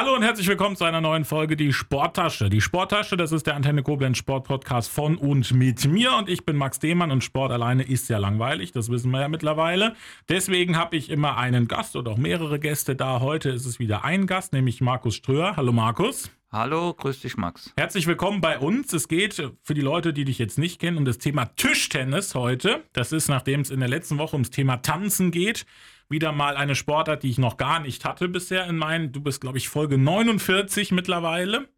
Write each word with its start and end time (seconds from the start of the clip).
Hallo 0.00 0.14
und 0.14 0.22
herzlich 0.22 0.46
willkommen 0.46 0.76
zu 0.76 0.84
einer 0.84 1.00
neuen 1.00 1.24
Folge 1.24 1.56
Die 1.56 1.72
Sporttasche. 1.72 2.48
Die 2.48 2.60
Sporttasche, 2.60 3.16
das 3.16 3.32
ist 3.32 3.48
der 3.48 3.56
Antenne 3.56 3.82
Koblenz 3.82 4.18
Sportpodcast 4.18 4.92
von 4.92 5.16
und 5.16 5.52
mit 5.52 5.88
mir 5.88 6.14
und 6.14 6.28
ich 6.28 6.46
bin 6.46 6.54
Max 6.54 6.78
Demann 6.78 7.10
und 7.10 7.24
Sport 7.24 7.50
alleine 7.50 7.82
ist 7.82 8.08
ja 8.08 8.18
langweilig, 8.18 8.70
das 8.70 8.92
wissen 8.92 9.10
wir 9.10 9.22
ja 9.22 9.28
mittlerweile. 9.28 9.96
Deswegen 10.28 10.76
habe 10.76 10.96
ich 10.96 11.10
immer 11.10 11.36
einen 11.36 11.66
Gast 11.66 11.96
oder 11.96 12.12
auch 12.12 12.16
mehrere 12.16 12.60
Gäste 12.60 12.94
da. 12.94 13.18
Heute 13.18 13.50
ist 13.50 13.66
es 13.66 13.80
wieder 13.80 14.04
ein 14.04 14.28
Gast, 14.28 14.52
nämlich 14.52 14.80
Markus 14.80 15.16
Ströer. 15.16 15.56
Hallo 15.56 15.72
Markus. 15.72 16.30
Hallo, 16.52 16.94
grüß 16.94 17.20
dich, 17.20 17.36
Max. 17.36 17.72
Herzlich 17.76 18.06
willkommen 18.06 18.40
bei 18.40 18.58
uns. 18.58 18.92
Es 18.92 19.08
geht 19.08 19.34
für 19.62 19.74
die 19.74 19.80
Leute, 19.80 20.12
die 20.12 20.24
dich 20.24 20.38
jetzt 20.38 20.58
nicht 20.58 20.80
kennen, 20.80 20.96
um 20.96 21.06
das 21.06 21.18
Thema 21.18 21.46
Tischtennis 21.56 22.36
heute. 22.36 22.84
Das 22.92 23.10
ist, 23.10 23.28
nachdem 23.28 23.62
es 23.62 23.70
in 23.70 23.80
der 23.80 23.88
letzten 23.88 24.16
Woche 24.16 24.36
ums 24.36 24.50
Thema 24.50 24.76
Tanzen 24.76 25.32
geht, 25.32 25.66
wieder 26.08 26.32
mal 26.32 26.56
eine 26.56 26.74
Sportart, 26.74 27.22
die 27.22 27.30
ich 27.30 27.38
noch 27.38 27.56
gar 27.56 27.80
nicht 27.80 28.04
hatte 28.04 28.28
bisher 28.28 28.66
in 28.66 28.76
meinen. 28.76 29.12
Du 29.12 29.20
bist, 29.20 29.40
glaube 29.40 29.58
ich, 29.58 29.68
Folge 29.68 29.98
49 29.98 30.92
mittlerweile. 30.92 31.68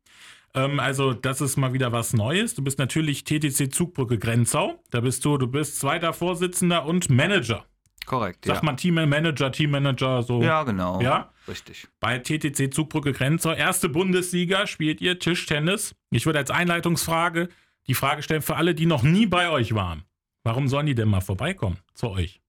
Ähm, 0.55 0.81
also, 0.81 1.13
das 1.13 1.41
ist 1.41 1.57
mal 1.57 1.73
wieder 1.73 1.93
was 1.93 2.13
Neues. 2.13 2.55
Du 2.55 2.63
bist 2.63 2.79
natürlich 2.79 3.25
TTC 3.25 3.73
Zugbrücke 3.73 4.19
Grenzau. 4.19 4.83
Da 4.91 5.01
bist 5.01 5.25
du, 5.25 5.39
du 5.39 5.47
bist 5.47 5.79
zweiter 5.79 6.13
Vorsitzender 6.13 6.85
und 6.85 7.11
Manager. 7.11 7.65
Korrekt. 8.07 8.45
Sagt 8.45 8.63
ja. 8.63 8.67
man 8.67 8.77
Teammanager, 8.77 9.53
Teammanager, 9.53 10.23
so. 10.23 10.43
Ja, 10.43 10.65
genau. 10.65 11.01
Ja, 11.01 11.31
richtig. 11.47 11.87
Bei 12.01 12.19
TTC 12.19 12.73
Zugbrücke 12.73 13.13
Grenzau, 13.13 13.53
erste 13.53 13.89
Bundesliga, 13.89 14.67
spielt 14.67 15.01
ihr 15.01 15.19
Tischtennis. 15.19 15.95
Ich 16.11 16.27
würde 16.27 16.41
als 16.41 16.51
Einleitungsfrage 16.51 17.49
die 17.87 17.95
Frage 17.95 18.23
stellen 18.23 18.43
für 18.43 18.57
alle, 18.57 18.75
die 18.75 18.87
noch 18.87 19.03
nie 19.03 19.27
bei 19.27 19.51
euch 19.51 19.75
waren. 19.75 20.05
Warum 20.43 20.69
sollen 20.69 20.87
die 20.87 20.95
denn 20.95 21.09
mal 21.09 21.21
vorbeikommen 21.21 21.79
zu 21.95 22.09
euch? 22.09 22.41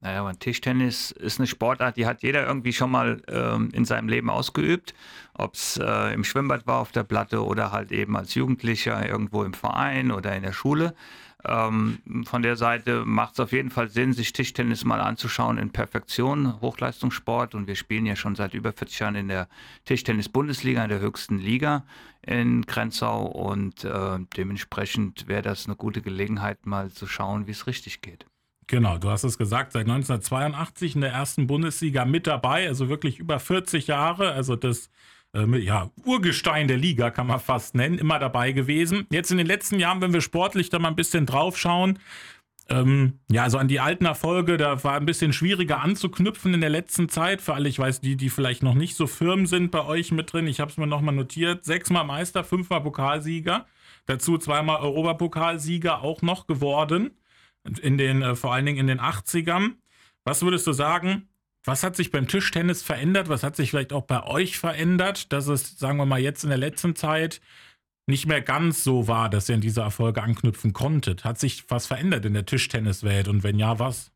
Naja, 0.00 0.20
aber 0.20 0.38
Tischtennis 0.38 1.10
ist 1.10 1.40
eine 1.40 1.48
Sportart, 1.48 1.96
die 1.96 2.06
hat 2.06 2.22
jeder 2.22 2.46
irgendwie 2.46 2.72
schon 2.72 2.90
mal 2.90 3.20
ähm, 3.26 3.70
in 3.72 3.84
seinem 3.84 4.08
Leben 4.08 4.30
ausgeübt. 4.30 4.94
Ob 5.34 5.54
es 5.54 5.76
äh, 5.76 6.14
im 6.14 6.22
Schwimmbad 6.22 6.68
war 6.68 6.78
auf 6.78 6.92
der 6.92 7.02
Platte 7.02 7.44
oder 7.44 7.72
halt 7.72 7.90
eben 7.90 8.16
als 8.16 8.34
Jugendlicher 8.34 9.08
irgendwo 9.08 9.42
im 9.42 9.54
Verein 9.54 10.12
oder 10.12 10.36
in 10.36 10.44
der 10.44 10.52
Schule. 10.52 10.94
Ähm, 11.44 11.98
von 12.26 12.42
der 12.42 12.54
Seite 12.56 13.04
macht 13.04 13.34
es 13.34 13.40
auf 13.40 13.50
jeden 13.52 13.70
Fall 13.70 13.88
Sinn, 13.88 14.12
sich 14.12 14.32
Tischtennis 14.32 14.84
mal 14.84 15.00
anzuschauen 15.00 15.58
in 15.58 15.70
Perfektion, 15.70 16.60
Hochleistungssport. 16.60 17.56
Und 17.56 17.66
wir 17.66 17.76
spielen 17.76 18.06
ja 18.06 18.14
schon 18.14 18.36
seit 18.36 18.54
über 18.54 18.72
40 18.72 18.98
Jahren 19.00 19.14
in 19.16 19.28
der 19.28 19.48
Tischtennis-Bundesliga, 19.84 20.82
in 20.82 20.90
der 20.90 21.00
höchsten 21.00 21.38
Liga 21.38 21.84
in 22.22 22.62
Grenzau. 22.62 23.26
Und 23.26 23.84
äh, 23.84 24.18
dementsprechend 24.36 25.26
wäre 25.26 25.42
das 25.42 25.66
eine 25.66 25.74
gute 25.74 26.02
Gelegenheit, 26.02 26.66
mal 26.66 26.90
zu 26.90 27.08
schauen, 27.08 27.48
wie 27.48 27.52
es 27.52 27.66
richtig 27.66 28.00
geht. 28.00 28.26
Genau, 28.68 28.98
du 28.98 29.08
hast 29.08 29.24
es 29.24 29.38
gesagt, 29.38 29.72
seit 29.72 29.88
1982 29.88 30.94
in 30.94 31.00
der 31.00 31.10
ersten 31.10 31.46
Bundesliga 31.46 32.04
mit 32.04 32.26
dabei, 32.26 32.68
also 32.68 32.90
wirklich 32.90 33.18
über 33.18 33.40
40 33.40 33.86
Jahre. 33.86 34.32
Also 34.32 34.56
das 34.56 34.90
äh, 35.34 35.58
ja, 35.58 35.90
Urgestein 36.04 36.68
der 36.68 36.76
Liga, 36.76 37.10
kann 37.10 37.26
man 37.26 37.40
fast 37.40 37.74
nennen, 37.74 37.98
immer 37.98 38.18
dabei 38.18 38.52
gewesen. 38.52 39.06
Jetzt 39.10 39.30
in 39.30 39.38
den 39.38 39.46
letzten 39.46 39.80
Jahren, 39.80 40.02
wenn 40.02 40.12
wir 40.12 40.20
sportlich 40.20 40.68
da 40.68 40.78
mal 40.78 40.88
ein 40.88 40.96
bisschen 40.96 41.24
drauf 41.24 41.56
schauen, 41.56 41.98
ähm, 42.68 43.20
ja, 43.30 43.44
also 43.44 43.56
an 43.56 43.68
die 43.68 43.80
alten 43.80 44.04
Erfolge, 44.04 44.58
da 44.58 44.84
war 44.84 44.96
ein 44.96 45.06
bisschen 45.06 45.32
schwieriger 45.32 45.80
anzuknüpfen 45.80 46.52
in 46.52 46.60
der 46.60 46.68
letzten 46.68 47.08
Zeit. 47.08 47.40
Für 47.40 47.54
alle, 47.54 47.70
ich 47.70 47.78
weiß, 47.78 48.02
die, 48.02 48.16
die 48.16 48.28
vielleicht 48.28 48.62
noch 48.62 48.74
nicht 48.74 48.94
so 48.94 49.06
firm 49.06 49.46
sind 49.46 49.70
bei 49.70 49.86
euch 49.86 50.12
mit 50.12 50.30
drin, 50.30 50.46
ich 50.46 50.60
habe 50.60 50.70
es 50.70 50.76
mir 50.76 50.86
nochmal 50.86 51.14
notiert, 51.14 51.64
sechsmal 51.64 52.04
Meister, 52.04 52.44
fünfmal 52.44 52.82
Pokalsieger, 52.82 53.64
dazu 54.04 54.36
zweimal 54.36 54.80
Europapokalsieger 54.82 56.02
auch 56.02 56.20
noch 56.20 56.46
geworden, 56.46 57.12
in 57.80 57.98
den, 57.98 58.22
äh, 58.22 58.34
vor 58.34 58.52
allen 58.54 58.66
Dingen 58.66 58.78
in 58.78 58.86
den 58.86 59.00
80ern. 59.00 59.76
Was 60.24 60.42
würdest 60.42 60.66
du 60.66 60.72
sagen, 60.72 61.28
was 61.64 61.82
hat 61.82 61.96
sich 61.96 62.10
beim 62.10 62.28
Tischtennis 62.28 62.82
verändert? 62.82 63.28
Was 63.28 63.42
hat 63.42 63.56
sich 63.56 63.70
vielleicht 63.70 63.92
auch 63.92 64.04
bei 64.04 64.22
euch 64.24 64.58
verändert, 64.58 65.32
dass 65.32 65.48
es, 65.48 65.78
sagen 65.78 65.98
wir 65.98 66.06
mal, 66.06 66.20
jetzt 66.20 66.44
in 66.44 66.50
der 66.50 66.58
letzten 66.58 66.96
Zeit 66.96 67.40
nicht 68.06 68.26
mehr 68.26 68.40
ganz 68.40 68.84
so 68.84 69.06
war, 69.06 69.28
dass 69.28 69.48
ihr 69.48 69.56
an 69.56 69.60
diese 69.60 69.82
Erfolge 69.82 70.22
anknüpfen 70.22 70.72
konntet? 70.72 71.24
Hat 71.24 71.38
sich 71.38 71.68
was 71.68 71.86
verändert 71.86 72.24
in 72.24 72.34
der 72.34 72.46
Tischtenniswelt 72.46 73.28
und 73.28 73.42
wenn 73.42 73.58
ja, 73.58 73.78
was? 73.78 74.10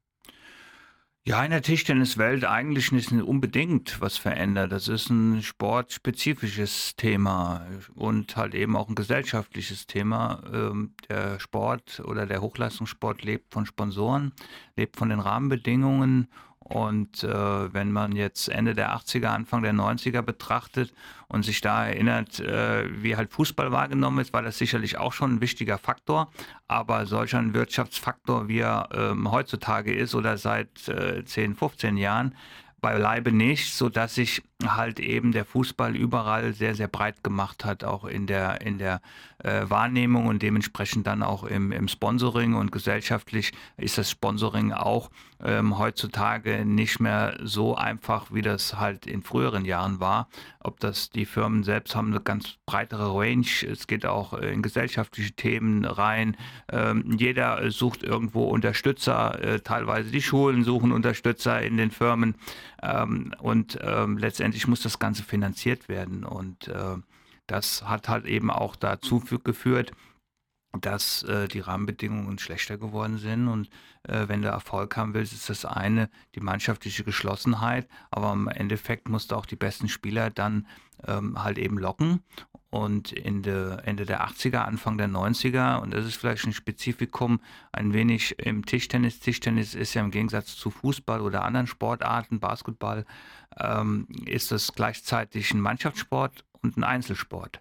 Ja, 1.25 1.45
in 1.45 1.53
der 1.53 1.63
Tischtenniswelt 1.63 2.45
eigentlich 2.45 2.91
nicht 2.91 3.13
unbedingt 3.13 4.01
was 4.01 4.19
verändert. 4.19 4.73
Das 4.73 4.89
ist 4.89 5.09
ein 5.09 5.41
sportspezifisches 5.41 6.97
Thema 6.97 7.65
und 7.95 8.37
halt 8.37 8.57
eben 8.57 8.75
auch 8.75 8.89
ein 8.89 8.97
gesellschaftliches 8.97 9.87
Thema. 9.87 10.43
Ähm, 10.53 10.95
der 11.09 11.39
Sport 11.39 12.01
oder 12.05 12.27
der 12.27 12.41
Hochleistungssport 12.41 13.23
lebt 13.23 13.53
von 13.55 13.67
Sponsoren, 13.67 14.33
lebt 14.75 14.97
von 14.97 15.11
den 15.11 15.21
Rahmenbedingungen 15.21 16.27
und 16.73 17.23
äh, 17.23 17.75
wenn 17.75 17.93
man 17.93 18.17
jetzt 18.17 18.49
Ende 18.49 18.75
der 18.75 18.97
80er, 18.97 19.27
Anfang 19.27 19.63
der 19.63 19.75
90er 19.75 20.23
betrachtet 20.23 20.95
und 21.29 21.45
sich 21.45 21.61
da 21.61 21.87
erinnert, 21.87 22.41
äh, 22.41 22.89
wie 23.03 23.15
halt 23.15 23.31
Fußball 23.31 23.73
wahrgenommen 23.73 24.21
ist, 24.21 24.33
war 24.33 24.41
das 24.41 24.57
sicherlich 24.57 24.97
auch 24.97 25.13
schon 25.13 25.35
ein 25.35 25.41
wichtiger 25.43 25.77
Faktor. 25.77 26.33
Aber 26.69 27.05
solch 27.05 27.37
ein 27.37 27.53
Wirtschaftsfaktor, 27.53 28.49
wie 28.49 28.61
er 28.61 28.89
ähm, 28.95 29.31
heutzutage 29.31 29.93
ist 29.93 30.15
oder 30.15 30.39
seit 30.39 30.89
äh, 30.89 31.23
10, 31.23 31.57
15 31.57 31.99
Jahren, 31.99 32.35
beileibe 32.81 33.33
nicht, 33.33 33.75
so 33.75 33.91
dass 33.91 34.15
sich 34.15 34.43
halt 34.69 35.01
eben 35.01 35.33
der 35.33 35.45
Fußball 35.45 35.97
überall 35.97 36.53
sehr, 36.53 36.75
sehr 36.75 36.89
breit 36.89 37.23
gemacht 37.25 37.65
hat, 37.65 37.85
auch 37.85 38.05
in 38.05 38.27
der, 38.27 38.61
in 38.61 38.79
der 38.79 39.01
äh, 39.39 39.69
Wahrnehmung 39.69 40.27
und 40.27 40.43
dementsprechend 40.43 41.07
dann 41.07 41.23
auch 41.23 41.45
im, 41.45 41.73
im 41.73 41.89
Sponsoring 41.89 42.55
und 42.55 42.73
gesellschaftlich 42.73 43.53
ist 43.77 43.99
das 43.99 44.11
Sponsoring 44.11 44.73
auch 44.73 45.11
ähm, 45.45 45.79
heutzutage 45.79 46.65
nicht 46.65 47.01
mehr 47.01 47.37
so 47.43 47.75
einfach, 47.75 48.27
wie 48.33 48.43
das 48.43 48.79
halt 48.79 49.07
in 49.07 49.23
früheren 49.23 49.65
Jahren 49.65 50.01
war. 50.01 50.29
Ob 50.61 50.79
das 50.81 51.11
die 51.11 51.27
Firmen 51.27 51.65
selbst 51.65 51.97
haben 51.97 52.13
eine 52.13 52.21
ganz 52.21 52.57
breitere 52.67 53.13
Range, 53.13 53.47
es 53.69 53.87
geht 53.87 54.07
auch 54.07 54.35
in 54.35 54.63
gesellschaftliche 54.63 55.33
Themen 55.33 55.85
rein. 55.85 56.37
Ähm, 56.71 57.17
jeder 57.19 57.71
sucht 57.71 58.03
irgendwo 58.03 58.45
Unterstützer, 58.45 59.43
äh, 59.43 59.61
teilweise 59.61 60.11
die 60.11 60.23
Schulen 60.23 60.63
suchen 60.63 60.93
Unterstützer 60.93 61.61
in 61.63 61.77
den 61.77 61.91
Firmen 61.91 62.37
ähm, 62.83 63.33
und 63.41 63.79
ähm, 63.83 64.19
letztendlich 64.53 64.69
muss 64.69 64.83
das 64.83 64.99
Ganze 64.99 65.23
finanziert 65.23 65.89
werden 65.89 66.25
und 66.25 66.69
äh, 66.69 66.97
das 67.47 67.89
hat 67.89 68.09
halt 68.09 68.27
eben 68.27 68.51
auch 68.51 68.77
dazu 68.77 69.21
geführt, 69.21 69.93
dass 70.79 71.23
äh, 71.23 71.49
die 71.49 71.61
Rahmenbedingungen 71.61 72.39
schlechter 72.39 72.77
geworden 72.79 73.19
sind. 73.19 73.49
Und 73.49 73.69
äh, 74.05 74.29
wenn 74.29 74.43
du 74.43 74.49
Erfolg 74.49 74.97
haben 74.97 75.15
willst, 75.15 75.33
ist 75.33 75.49
das 75.49 75.65
eine 75.65 76.09
die 76.35 76.41
mannschaftliche 76.41 77.03
Geschlossenheit, 77.03 77.89
aber 78.11 78.33
im 78.33 78.49
Endeffekt 78.49 79.09
musst 79.09 79.31
du 79.31 79.37
auch 79.37 79.47
die 79.47 79.57
besten 79.57 79.89
Spieler 79.89 80.31
dann 80.31 80.67
ähm, 81.07 81.43
halt 81.43 81.59
eben 81.59 81.79
locken. 81.79 82.23
Und 82.73 83.13
in 83.13 83.43
der 83.43 83.83
Ende 83.85 84.07
der 84.07 84.27
80er, 84.27 84.61
Anfang 84.61 84.97
der 84.97 85.07
90er, 85.07 85.83
und 85.83 85.93
das 85.93 86.07
ist 86.07 86.17
vielleicht 86.17 86.47
ein 86.47 86.55
Spezifikum, 86.55 87.39
ein 87.71 87.93
wenig 87.93 88.39
im 88.39 88.65
Tischtennis. 88.65 89.21
Tischtennis 89.21 89.75
ist 89.75 89.93
ja 89.93 90.01
im 90.01 90.11
Gegensatz 90.11 90.57
zu 90.57 90.71
Fußball 90.71 91.21
oder 91.21 91.45
anderen 91.45 91.67
Sportarten, 91.67 92.41
Basketball, 92.41 93.05
ähm, 93.61 94.09
ist 94.25 94.53
das 94.53 94.73
gleichzeitig 94.73 95.53
ein 95.53 95.61
Mannschaftssport 95.61 96.47
und 96.63 96.79
ein 96.79 96.85
Einzelsport. 96.85 97.61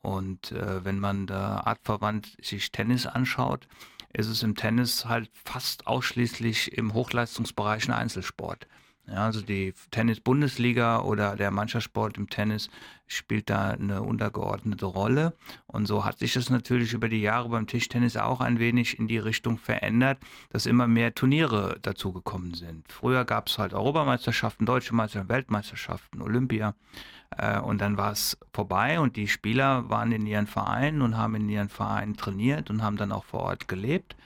Und 0.00 0.52
äh, 0.52 0.82
wenn 0.86 1.00
man 1.00 1.26
da 1.26 1.60
artverwandt 1.60 2.38
sich 2.40 2.72
Tennis 2.72 3.04
anschaut, 3.04 3.68
ist 4.14 4.28
es 4.28 4.42
im 4.42 4.54
Tennis 4.54 5.04
halt 5.04 5.28
fast 5.44 5.86
ausschließlich 5.86 6.72
im 6.78 6.94
Hochleistungsbereich 6.94 7.88
ein 7.88 7.94
Einzelsport. 7.94 8.66
Ja, 9.08 9.24
also 9.26 9.40
die 9.40 9.72
Tennis-Bundesliga 9.92 11.00
oder 11.00 11.36
der 11.36 11.52
Mannschaftssport 11.52 12.18
im 12.18 12.28
Tennis 12.28 12.68
spielt 13.06 13.48
da 13.48 13.70
eine 13.70 14.02
untergeordnete 14.02 14.84
Rolle. 14.84 15.32
Und 15.68 15.86
so 15.86 16.04
hat 16.04 16.18
sich 16.18 16.32
das 16.32 16.50
natürlich 16.50 16.92
über 16.92 17.08
die 17.08 17.20
Jahre 17.20 17.48
beim 17.48 17.68
Tischtennis 17.68 18.16
auch 18.16 18.40
ein 18.40 18.58
wenig 18.58 18.98
in 18.98 19.06
die 19.06 19.18
Richtung 19.18 19.58
verändert, 19.58 20.18
dass 20.50 20.66
immer 20.66 20.88
mehr 20.88 21.14
Turniere 21.14 21.78
dazugekommen 21.82 22.54
sind. 22.54 22.90
Früher 22.90 23.24
gab 23.24 23.46
es 23.48 23.58
halt 23.58 23.74
Europameisterschaften, 23.74 24.66
Deutsche 24.66 24.94
Meisterschaften, 24.94 25.28
Weltmeisterschaften, 25.28 26.20
Olympia. 26.20 26.74
Äh, 27.36 27.60
und 27.60 27.80
dann 27.80 27.96
war 27.96 28.10
es 28.10 28.36
vorbei 28.52 28.98
und 28.98 29.14
die 29.14 29.28
Spieler 29.28 29.88
waren 29.88 30.10
in 30.10 30.26
ihren 30.26 30.48
Vereinen 30.48 31.00
und 31.02 31.16
haben 31.16 31.36
in 31.36 31.48
ihren 31.48 31.68
Vereinen 31.68 32.16
trainiert 32.16 32.70
und 32.70 32.82
haben 32.82 32.96
dann 32.96 33.12
auch 33.12 33.24
vor 33.24 33.40
Ort 33.40 33.68
gelebt. 33.68 34.16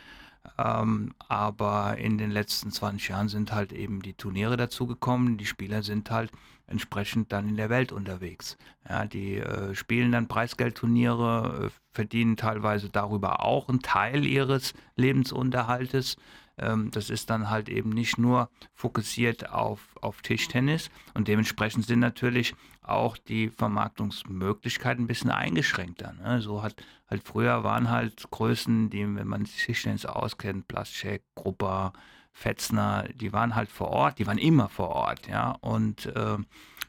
Ähm, 0.58 1.14
aber 1.28 1.98
in 1.98 2.18
den 2.18 2.30
letzten 2.30 2.70
20 2.70 3.08
Jahren 3.08 3.28
sind 3.28 3.52
halt 3.52 3.72
eben 3.72 4.02
die 4.02 4.14
Turniere 4.14 4.56
dazugekommen. 4.56 5.36
Die 5.36 5.46
Spieler 5.46 5.82
sind 5.82 6.10
halt 6.10 6.30
entsprechend 6.66 7.32
dann 7.32 7.48
in 7.48 7.56
der 7.56 7.68
Welt 7.68 7.92
unterwegs. 7.92 8.56
Ja, 8.88 9.04
die 9.06 9.36
äh, 9.36 9.74
spielen 9.74 10.12
dann 10.12 10.28
Preisgeldturniere, 10.28 11.66
äh, 11.66 11.70
verdienen 11.92 12.36
teilweise 12.36 12.88
darüber 12.88 13.44
auch 13.44 13.68
einen 13.68 13.80
Teil 13.80 14.24
ihres 14.24 14.74
Lebensunterhaltes. 14.96 16.16
Ähm, 16.60 16.90
das 16.90 17.10
ist 17.10 17.30
dann 17.30 17.50
halt 17.50 17.68
eben 17.68 17.90
nicht 17.90 18.18
nur 18.18 18.50
fokussiert 18.74 19.50
auf, 19.50 19.80
auf 20.00 20.22
Tischtennis 20.22 20.90
und 21.14 21.28
dementsprechend 21.28 21.86
sind 21.86 22.00
natürlich 22.00 22.54
auch 22.82 23.16
die 23.16 23.48
Vermarktungsmöglichkeiten 23.48 25.04
ein 25.04 25.06
bisschen 25.06 25.30
eingeschränkter. 25.30 26.12
Ne? 26.14 26.40
So 26.40 26.62
hat 26.62 26.82
halt 27.08 27.22
früher 27.24 27.64
waren 27.64 27.90
halt 27.90 28.30
Größen, 28.30 28.90
die, 28.90 29.02
wenn 29.02 29.26
man 29.26 29.44
sich 29.44 29.64
Tischtennis 29.64 30.06
auskennt, 30.06 30.68
Plaschek, 30.68 31.22
Gruppa, 31.34 31.92
Fetzner, 32.32 33.06
die 33.14 33.32
waren 33.32 33.54
halt 33.54 33.70
vor 33.70 33.88
Ort, 33.88 34.18
die 34.18 34.26
waren 34.26 34.38
immer 34.38 34.68
vor 34.68 34.90
Ort, 34.90 35.28
ja. 35.28 35.56
Und 35.60 36.06
äh, 36.06 36.38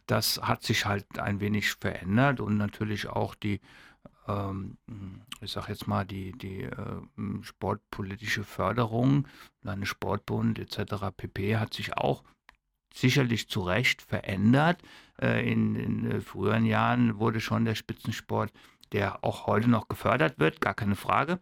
das 0.07 0.39
hat 0.41 0.63
sich 0.63 0.85
halt 0.85 1.19
ein 1.19 1.39
wenig 1.39 1.71
verändert 1.71 2.39
und 2.39 2.57
natürlich 2.57 3.07
auch 3.07 3.35
die, 3.35 3.59
ähm, 4.27 4.77
ich 5.41 5.51
sag 5.51 5.69
jetzt 5.69 5.87
mal, 5.87 6.05
die, 6.05 6.31
die 6.33 6.63
äh, 6.63 7.01
sportpolitische 7.41 8.43
Förderung, 8.43 9.27
Landessportbund 9.63 10.59
etc. 10.59 11.05
pp. 11.15 11.57
hat 11.57 11.73
sich 11.73 11.97
auch 11.97 12.23
sicherlich 12.93 13.49
zu 13.49 13.61
Recht 13.61 14.01
verändert. 14.01 14.81
Äh, 15.19 15.49
in, 15.51 15.75
in 15.75 16.11
äh, 16.11 16.21
früheren 16.21 16.65
Jahren 16.65 17.19
wurde 17.19 17.39
schon 17.39 17.65
der 17.65 17.75
Spitzensport, 17.75 18.51
der 18.91 19.23
auch 19.23 19.47
heute 19.47 19.69
noch 19.69 19.87
gefördert 19.87 20.39
wird, 20.39 20.61
gar 20.61 20.73
keine 20.73 20.95
Frage, 20.95 21.39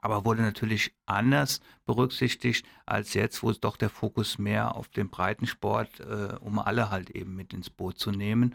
aber 0.00 0.24
wurde 0.24 0.42
natürlich 0.42 0.92
anders 1.06 1.60
berücksichtigt 1.86 2.66
als 2.86 3.14
jetzt, 3.14 3.42
wo 3.42 3.50
es 3.50 3.60
doch 3.60 3.76
der 3.76 3.90
Fokus 3.90 4.38
mehr 4.38 4.76
auf 4.76 4.88
den 4.88 5.08
Breitensport, 5.08 6.00
äh, 6.00 6.34
um 6.40 6.58
alle 6.58 6.90
halt 6.90 7.10
eben 7.10 7.34
mit 7.34 7.52
ins 7.52 7.70
Boot 7.70 7.98
zu 7.98 8.10
nehmen. 8.10 8.54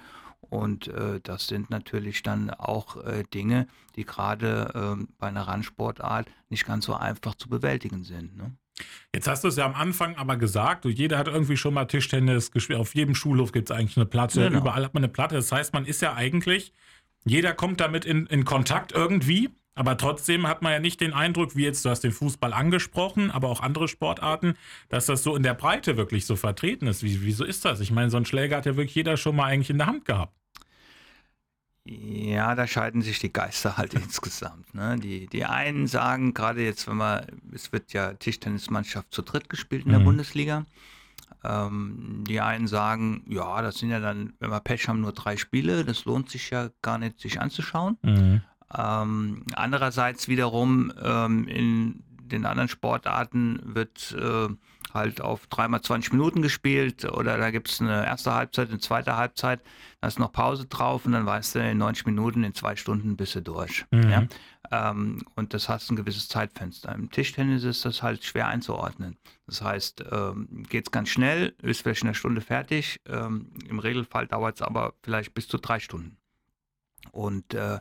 Und 0.49 0.87
äh, 0.89 1.19
das 1.23 1.47
sind 1.47 1.69
natürlich 1.69 2.21
dann 2.21 2.49
auch 2.49 2.97
äh, 3.03 3.23
Dinge, 3.33 3.67
die 3.95 4.05
gerade 4.05 4.71
ähm, 4.75 5.07
bei 5.17 5.27
einer 5.27 5.47
Randsportart 5.47 6.27
nicht 6.49 6.65
ganz 6.65 6.85
so 6.85 6.93
einfach 6.93 7.35
zu 7.35 7.49
bewältigen 7.49 8.03
sind. 8.03 8.35
Ne? 8.37 8.51
Jetzt 9.13 9.27
hast 9.27 9.43
du 9.43 9.47
es 9.47 9.55
ja 9.55 9.65
am 9.65 9.75
Anfang 9.75 10.15
aber 10.15 10.37
gesagt, 10.37 10.85
jeder 10.85 11.17
hat 11.17 11.27
irgendwie 11.27 11.57
schon 11.57 11.73
mal 11.73 11.85
Tischtennis 11.85 12.51
gespielt. 12.51 12.79
Auf 12.79 12.95
jedem 12.95 13.15
Schulhof 13.15 13.51
gibt 13.51 13.69
es 13.69 13.75
eigentlich 13.75 13.97
eine 13.97 14.05
Platte, 14.05 14.47
genau. 14.47 14.59
überall 14.59 14.83
hat 14.83 14.93
man 14.93 15.03
eine 15.03 15.11
Platte. 15.11 15.35
Das 15.35 15.51
heißt, 15.51 15.73
man 15.73 15.85
ist 15.85 16.01
ja 16.01 16.13
eigentlich, 16.13 16.73
jeder 17.23 17.53
kommt 17.53 17.79
damit 17.79 18.05
in, 18.05 18.25
in 18.27 18.45
Kontakt 18.45 18.91
irgendwie. 18.91 19.49
Aber 19.75 19.97
trotzdem 19.97 20.47
hat 20.47 20.61
man 20.61 20.71
ja 20.71 20.79
nicht 20.79 21.01
den 21.01 21.13
Eindruck, 21.13 21.55
wie 21.55 21.63
jetzt, 21.63 21.83
du 21.83 21.89
hast 21.89 22.01
den 22.01 22.11
Fußball 22.11 22.53
angesprochen, 22.53 23.31
aber 23.31 23.49
auch 23.49 23.61
andere 23.61 23.87
Sportarten, 23.87 24.55
dass 24.89 25.07
das 25.07 25.23
so 25.23 25.35
in 25.35 25.43
der 25.43 25.55
Breite 25.55 25.97
wirklich 25.97 26.25
so 26.25 26.35
vertreten 26.35 26.85
ist. 26.87 27.03
Wie, 27.03 27.23
wieso 27.23 27.43
ist 27.43 27.65
das? 27.65 27.79
Ich 27.79 27.91
meine, 27.91 28.09
so 28.09 28.17
einen 28.17 28.25
Schläger 28.25 28.57
hat 28.57 28.65
ja 28.65 28.75
wirklich 28.75 28.95
jeder 28.95 29.17
schon 29.17 29.35
mal 29.35 29.45
eigentlich 29.45 29.71
in 29.71 29.79
der 29.79 29.87
Hand 29.87 30.05
gehabt. 30.05 30.33
Ja, 31.85 32.55
da 32.55 32.65
scheiden 32.65 33.01
sich 33.01 33.19
die 33.19 33.33
Geister 33.33 33.75
halt 33.75 33.93
insgesamt. 33.93 34.73
Ne? 34.73 34.97
Die, 34.99 35.27
die 35.27 35.45
einen 35.45 35.87
sagen, 35.87 36.33
gerade 36.33 36.63
jetzt, 36.63 36.87
wenn 36.87 36.97
man, 36.97 37.25
es 37.51 37.71
wird 37.71 37.93
ja 37.93 38.13
Tischtennismannschaft 38.13 39.11
zu 39.11 39.21
dritt 39.21 39.49
gespielt 39.49 39.85
in 39.85 39.91
der 39.91 39.99
mhm. 39.99 40.05
Bundesliga. 40.05 40.65
Ähm, 41.43 42.23
die 42.25 42.39
einen 42.39 42.67
sagen, 42.67 43.25
ja, 43.27 43.61
das 43.61 43.79
sind 43.79 43.89
ja 43.89 43.99
dann, 43.99 44.33
wenn 44.39 44.49
wir 44.49 44.61
Pech 44.61 44.87
haben, 44.87 45.01
nur 45.01 45.11
drei 45.11 45.35
Spiele, 45.35 45.83
das 45.83 46.05
lohnt 46.05 46.29
sich 46.29 46.51
ja 46.51 46.69
gar 46.81 46.97
nicht, 46.97 47.19
sich 47.19 47.41
anzuschauen. 47.41 47.97
Mhm. 48.01 48.41
Ähm, 48.75 49.45
andererseits 49.53 50.27
wiederum 50.27 50.91
ähm, 51.01 51.47
in 51.47 52.03
den 52.33 52.45
anderen 52.45 52.69
Sportarten 52.69 53.59
wird 53.63 54.15
äh, 54.19 54.47
halt 54.93 55.21
auf 55.21 55.47
dreimal 55.47 55.81
20 55.81 56.13
Minuten 56.13 56.41
gespielt 56.41 57.05
oder 57.05 57.37
da 57.37 57.51
gibt 57.51 57.69
es 57.69 57.81
eine 57.81 58.05
erste 58.05 58.33
Halbzeit, 58.33 58.69
eine 58.69 58.79
zweite 58.79 59.17
Halbzeit, 59.17 59.61
da 60.01 60.07
ist 60.07 60.19
noch 60.19 60.31
Pause 60.31 60.65
drauf 60.65 61.05
und 61.05 61.13
dann 61.13 61.25
weißt 61.25 61.55
du, 61.55 61.59
in 61.59 61.77
90 61.77 62.05
Minuten, 62.05 62.43
in 62.43 62.53
zwei 62.53 62.75
Stunden 62.75 63.15
bist 63.15 63.35
du 63.35 63.41
durch. 63.41 63.85
Mhm. 63.91 64.09
Ja? 64.09 64.27
Ähm, 64.71 65.23
und 65.35 65.53
das 65.53 65.69
hast 65.69 65.89
ein 65.89 65.95
gewisses 65.95 66.27
Zeitfenster. 66.27 66.93
Im 66.93 67.09
Tischtennis 67.09 67.63
ist 67.63 67.85
das 67.85 68.03
halt 68.03 68.23
schwer 68.23 68.47
einzuordnen. 68.47 69.17
Das 69.47 69.61
heißt, 69.61 70.03
ähm, 70.11 70.63
geht 70.69 70.87
es 70.87 70.91
ganz 70.91 71.09
schnell, 71.09 71.55
ist 71.61 71.81
vielleicht 71.81 72.03
in 72.03 72.09
einer 72.09 72.15
Stunde 72.15 72.41
fertig. 72.41 73.01
Ähm, 73.07 73.51
Im 73.67 73.79
Regelfall 73.79 74.27
dauert 74.27 74.55
es 74.55 74.61
aber 74.61 74.93
vielleicht 75.03 75.33
bis 75.33 75.47
zu 75.47 75.57
drei 75.57 75.79
Stunden. 75.79 76.17
Und 77.11 77.53
äh, 77.53 77.79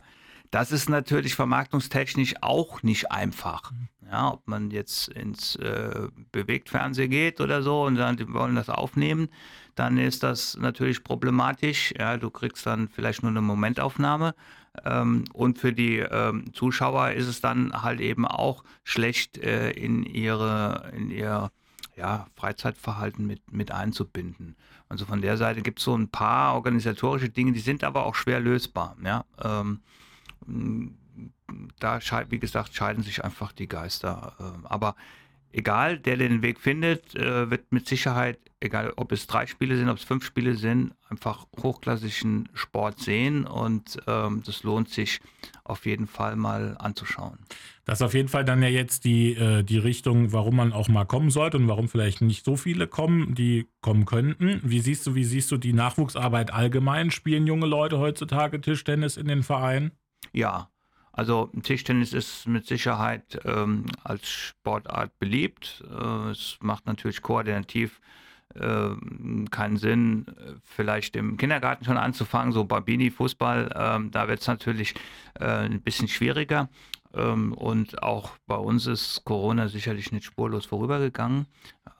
das 0.53 0.71
ist 0.71 0.87
natürlich 0.87 1.33
vermarktungstechnisch 1.33 2.35
auch 2.41 2.83
nicht 2.83 3.11
einfach. 3.11 3.71
Ja, 4.05 4.33
ob 4.33 4.47
man 4.47 4.69
jetzt 4.69 5.07
ins 5.07 5.55
äh, 5.55 6.09
Bewegtfernsehen 6.31 7.09
geht 7.09 7.41
oder 7.41 7.63
so 7.63 7.83
und 7.83 7.95
dann 7.95 8.17
die 8.17 8.31
wollen 8.31 8.53
das 8.53 8.69
aufnehmen, 8.69 9.29
dann 9.73 9.97
ist 9.97 10.21
das 10.21 10.55
natürlich 10.57 11.03
problematisch. 11.03 11.91
Ja, 11.97 12.17
du 12.17 12.29
kriegst 12.29 12.67
dann 12.67 12.87
vielleicht 12.87 13.23
nur 13.23 13.31
eine 13.31 13.41
Momentaufnahme. 13.41 14.35
Ähm, 14.85 15.23
und 15.33 15.57
für 15.57 15.73
die 15.73 15.97
ähm, 15.97 16.53
Zuschauer 16.53 17.11
ist 17.11 17.27
es 17.27 17.41
dann 17.41 17.81
halt 17.81 17.99
eben 17.99 18.27
auch 18.27 18.63
schlecht 18.83 19.39
äh, 19.39 19.71
in 19.71 20.03
ihre, 20.03 20.91
in 20.95 21.09
ihr 21.09 21.49
ja, 21.95 22.27
Freizeitverhalten 22.35 23.25
mit, 23.25 23.51
mit 23.51 23.71
einzubinden. 23.71 24.55
Also 24.87 25.05
von 25.05 25.21
der 25.21 25.37
Seite 25.37 25.63
gibt 25.63 25.79
es 25.79 25.85
so 25.85 25.97
ein 25.97 26.09
paar 26.09 26.53
organisatorische 26.53 27.29
Dinge, 27.29 27.53
die 27.53 27.59
sind 27.59 27.83
aber 27.83 28.05
auch 28.05 28.13
schwer 28.13 28.39
lösbar. 28.39 28.95
Ja. 29.03 29.25
Ähm, 29.43 29.79
da, 31.79 31.99
wie 32.29 32.39
gesagt, 32.39 32.73
scheiden 32.73 33.03
sich 33.03 33.23
einfach 33.23 33.51
die 33.51 33.67
Geister. 33.67 34.35
Ähm, 34.39 34.65
aber 34.65 34.95
egal, 35.53 35.99
der 35.99 36.17
den 36.17 36.41
Weg 36.41 36.59
findet, 36.59 37.15
äh, 37.15 37.49
wird 37.49 37.71
mit 37.71 37.87
Sicherheit, 37.87 38.39
egal 38.59 38.91
ob 38.95 39.11
es 39.11 39.27
drei 39.27 39.45
Spiele 39.45 39.77
sind, 39.77 39.89
ob 39.89 39.97
es 39.97 40.03
fünf 40.03 40.25
Spiele 40.25 40.55
sind, 40.55 40.93
einfach 41.09 41.45
hochklassischen 41.61 42.49
Sport 42.53 42.99
sehen 42.99 43.45
und 43.45 43.99
ähm, 44.07 44.41
das 44.45 44.63
lohnt 44.63 44.89
sich 44.89 45.19
auf 45.63 45.85
jeden 45.85 46.07
Fall 46.07 46.35
mal 46.35 46.75
anzuschauen. 46.79 47.37
Das 47.85 47.99
ist 47.99 48.05
auf 48.05 48.13
jeden 48.13 48.29
Fall 48.29 48.45
dann 48.45 48.63
ja 48.63 48.69
jetzt 48.69 49.05
die, 49.05 49.33
äh, 49.33 49.63
die 49.63 49.77
Richtung, 49.77 50.31
warum 50.31 50.55
man 50.55 50.73
auch 50.73 50.87
mal 50.87 51.05
kommen 51.05 51.29
sollte 51.29 51.57
und 51.57 51.67
warum 51.67 51.87
vielleicht 51.87 52.21
nicht 52.21 52.43
so 52.43 52.55
viele 52.55 52.87
kommen, 52.87 53.35
die 53.35 53.67
kommen 53.81 54.05
könnten. 54.05 54.59
Wie 54.63 54.79
siehst 54.79 55.05
du, 55.05 55.15
wie 55.15 55.25
siehst 55.25 55.51
du 55.51 55.57
die 55.57 55.73
Nachwuchsarbeit 55.73 56.51
allgemein? 56.51 57.11
Spielen 57.11 57.45
junge 57.45 57.67
Leute 57.67 57.99
heutzutage 57.99 58.59
Tischtennis 58.59 59.17
in 59.17 59.27
den 59.27 59.43
Vereinen? 59.43 59.91
Ja, 60.31 60.69
also 61.11 61.49
Tischtennis 61.61 62.13
ist 62.13 62.47
mit 62.47 62.65
Sicherheit 62.65 63.39
ähm, 63.45 63.85
als 64.03 64.27
Sportart 64.29 65.17
beliebt. 65.19 65.83
Äh, 65.89 66.31
es 66.31 66.57
macht 66.61 66.85
natürlich 66.85 67.21
koordinativ 67.21 68.01
äh, 68.55 68.89
keinen 69.51 69.77
Sinn, 69.77 70.25
vielleicht 70.63 71.15
im 71.15 71.37
Kindergarten 71.37 71.85
schon 71.85 71.97
anzufangen, 71.97 72.51
so 72.51 72.63
Babini-Fußball, 72.65 73.67
äh, 73.67 74.09
da 74.09 74.27
wird 74.27 74.41
es 74.41 74.47
natürlich 74.47 74.95
ein 75.39 75.81
bisschen 75.81 76.07
schwieriger. 76.07 76.69
Ähm, 77.13 77.53
und 77.53 78.01
auch 78.01 78.31
bei 78.47 78.55
uns 78.55 78.87
ist 78.87 79.23
Corona 79.23 79.67
sicherlich 79.67 80.11
nicht 80.11 80.25
spurlos 80.25 80.65
vorübergegangen. 80.65 81.47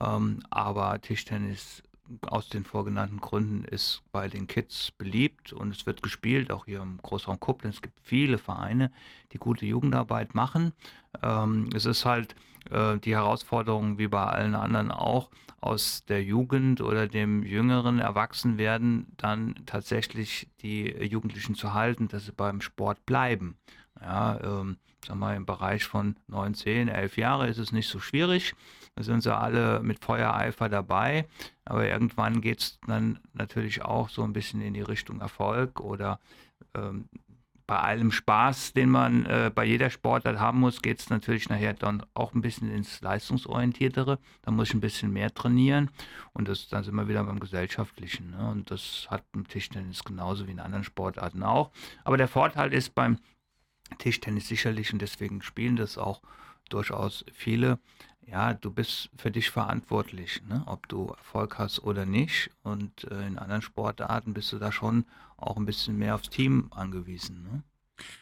Ähm, 0.00 0.40
aber 0.50 1.00
Tischtennis 1.00 1.82
aus 2.26 2.48
den 2.48 2.64
vorgenannten 2.64 3.18
Gründen 3.18 3.64
ist 3.64 4.02
bei 4.12 4.28
den 4.28 4.46
Kids 4.46 4.90
beliebt 4.92 5.52
und 5.52 5.74
es 5.74 5.86
wird 5.86 6.02
gespielt, 6.02 6.52
auch 6.52 6.66
hier 6.66 6.80
im 6.80 6.98
Großraum 6.98 7.40
Koblenz. 7.40 7.76
Es 7.76 7.82
gibt 7.82 7.98
viele 8.02 8.38
Vereine, 8.38 8.92
die 9.32 9.38
gute 9.38 9.66
Jugendarbeit 9.66 10.34
machen. 10.34 10.72
Ähm, 11.22 11.70
es 11.74 11.86
ist 11.86 12.04
halt 12.04 12.34
äh, 12.70 12.98
die 12.98 13.14
Herausforderung, 13.14 13.98
wie 13.98 14.08
bei 14.08 14.24
allen 14.24 14.54
anderen 14.54 14.90
auch, 14.90 15.30
aus 15.60 16.04
der 16.04 16.22
Jugend 16.22 16.82
oder 16.82 17.08
dem 17.08 17.42
jüngeren 17.42 17.98
Erwachsenwerden 17.98 19.06
dann 19.16 19.54
tatsächlich 19.64 20.48
die 20.60 20.84
Jugendlichen 20.84 21.54
zu 21.54 21.72
halten, 21.72 22.08
dass 22.08 22.26
sie 22.26 22.32
beim 22.32 22.60
Sport 22.60 23.06
bleiben. 23.06 23.56
Ja, 24.00 24.38
ähm, 24.42 24.76
sag 25.06 25.16
mal, 25.16 25.36
im 25.36 25.46
Bereich 25.46 25.84
von 25.84 26.16
9, 26.28 26.54
10, 26.54 26.88
11 26.88 27.16
Jahre 27.16 27.48
ist 27.48 27.58
es 27.58 27.72
nicht 27.72 27.88
so 27.88 27.98
schwierig. 27.98 28.54
Da 28.96 29.02
sind 29.02 29.22
sie 29.22 29.34
alle 29.34 29.80
mit 29.80 30.04
Feuereifer 30.04 30.68
dabei. 30.68 31.26
Aber 31.64 31.86
irgendwann 31.86 32.40
geht 32.40 32.60
es 32.60 32.78
dann 32.86 33.18
natürlich 33.32 33.82
auch 33.82 34.08
so 34.08 34.22
ein 34.22 34.32
bisschen 34.32 34.60
in 34.60 34.74
die 34.74 34.82
Richtung 34.82 35.20
Erfolg 35.20 35.80
oder 35.80 36.20
ähm, 36.74 37.08
bei 37.66 37.78
allem 37.78 38.12
Spaß, 38.12 38.74
den 38.74 38.90
man 38.90 39.24
äh, 39.24 39.50
bei 39.54 39.64
jeder 39.64 39.88
Sportart 39.88 40.38
haben 40.38 40.60
muss, 40.60 40.82
geht 40.82 41.00
es 41.00 41.08
natürlich 41.08 41.48
nachher 41.48 41.72
dann 41.72 42.04
auch 42.12 42.34
ein 42.34 42.42
bisschen 42.42 42.70
ins 42.70 43.00
Leistungsorientiertere. 43.00 44.18
Da 44.42 44.50
muss 44.50 44.68
ich 44.68 44.74
ein 44.74 44.80
bisschen 44.80 45.12
mehr 45.12 45.32
trainieren. 45.32 45.90
Und 46.34 46.48
das 46.48 46.68
dann 46.68 46.84
sind 46.84 46.94
wir 46.94 47.08
wieder 47.08 47.24
beim 47.24 47.40
Gesellschaftlichen. 47.40 48.32
Ne? 48.32 48.50
Und 48.50 48.70
das 48.70 49.06
hat 49.10 49.24
im 49.32 49.48
Tischtennis 49.48 50.04
genauso 50.04 50.46
wie 50.46 50.52
in 50.52 50.60
anderen 50.60 50.84
Sportarten 50.84 51.42
auch. 51.42 51.70
Aber 52.04 52.18
der 52.18 52.28
Vorteil 52.28 52.74
ist 52.74 52.94
beim 52.94 53.18
Tischtennis 53.98 54.48
sicherlich, 54.48 54.92
und 54.92 55.00
deswegen 55.00 55.40
spielen 55.40 55.76
das 55.76 55.96
auch 55.96 56.20
durchaus 56.68 57.24
viele, 57.32 57.78
ja, 58.26 58.54
du 58.54 58.70
bist 58.70 59.10
für 59.16 59.30
dich 59.30 59.50
verantwortlich, 59.50 60.42
ne? 60.48 60.62
ob 60.66 60.88
du 60.88 61.08
Erfolg 61.08 61.58
hast 61.58 61.82
oder 61.84 62.06
nicht. 62.06 62.50
Und 62.62 63.04
äh, 63.10 63.26
in 63.26 63.38
anderen 63.38 63.62
Sportarten 63.62 64.34
bist 64.34 64.52
du 64.52 64.58
da 64.58 64.72
schon 64.72 65.04
auch 65.36 65.56
ein 65.56 65.66
bisschen 65.66 65.98
mehr 65.98 66.14
aufs 66.14 66.30
Team 66.30 66.70
angewiesen. 66.74 67.42
Ne? 67.42 67.62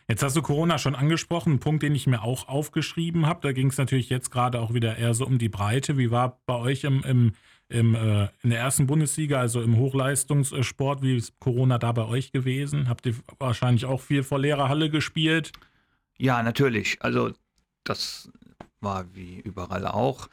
Jetzt 0.09 0.23
hast 0.23 0.37
du 0.37 0.43
Corona 0.43 0.79
schon 0.79 0.95
angesprochen, 0.95 1.55
ein 1.55 1.61
Punkt, 1.61 1.83
den 1.83 1.95
ich 1.95 2.07
mir 2.07 2.23
auch 2.23 2.49
aufgeschrieben 2.49 3.27
habe. 3.27 3.41
Da 3.43 3.53
ging 3.53 3.69
es 3.69 3.79
natürlich 3.79 4.11
jetzt 4.11 4.31
gerade 4.31 4.61
auch 4.61 4.75
wieder 4.75 4.97
eher 4.97 5.15
so 5.15 5.27
um 5.27 5.39
die 5.39 5.49
Breite. 5.49 5.97
Wie 5.97 6.11
war 6.11 6.41
bei 6.47 6.57
euch 6.57 6.85
im, 6.85 7.03
im, 7.05 7.33
im 7.69 7.95
äh, 7.95 8.29
in 8.43 8.51
der 8.51 8.59
ersten 8.59 8.87
Bundesliga, 8.87 9.41
also 9.41 9.63
im 9.63 9.77
Hochleistungssport, 9.77 11.03
wie 11.03 11.17
ist 11.17 11.39
Corona 11.41 11.79
da 11.79 11.93
bei 11.93 12.05
euch 12.05 12.33
gewesen? 12.33 12.89
Habt 12.89 13.07
ihr 13.07 13.15
wahrscheinlich 13.39 13.87
auch 13.87 14.01
viel 14.01 14.23
vor 14.23 14.39
leerer 14.39 14.69
Halle 14.69 14.91
gespielt? 14.91 15.53
Ja, 16.19 16.43
natürlich. 16.43 16.99
Also 17.01 17.33
das 17.85 18.31
war 18.83 19.15
wie 19.15 19.41
überall 19.41 19.87
auch. 19.87 20.29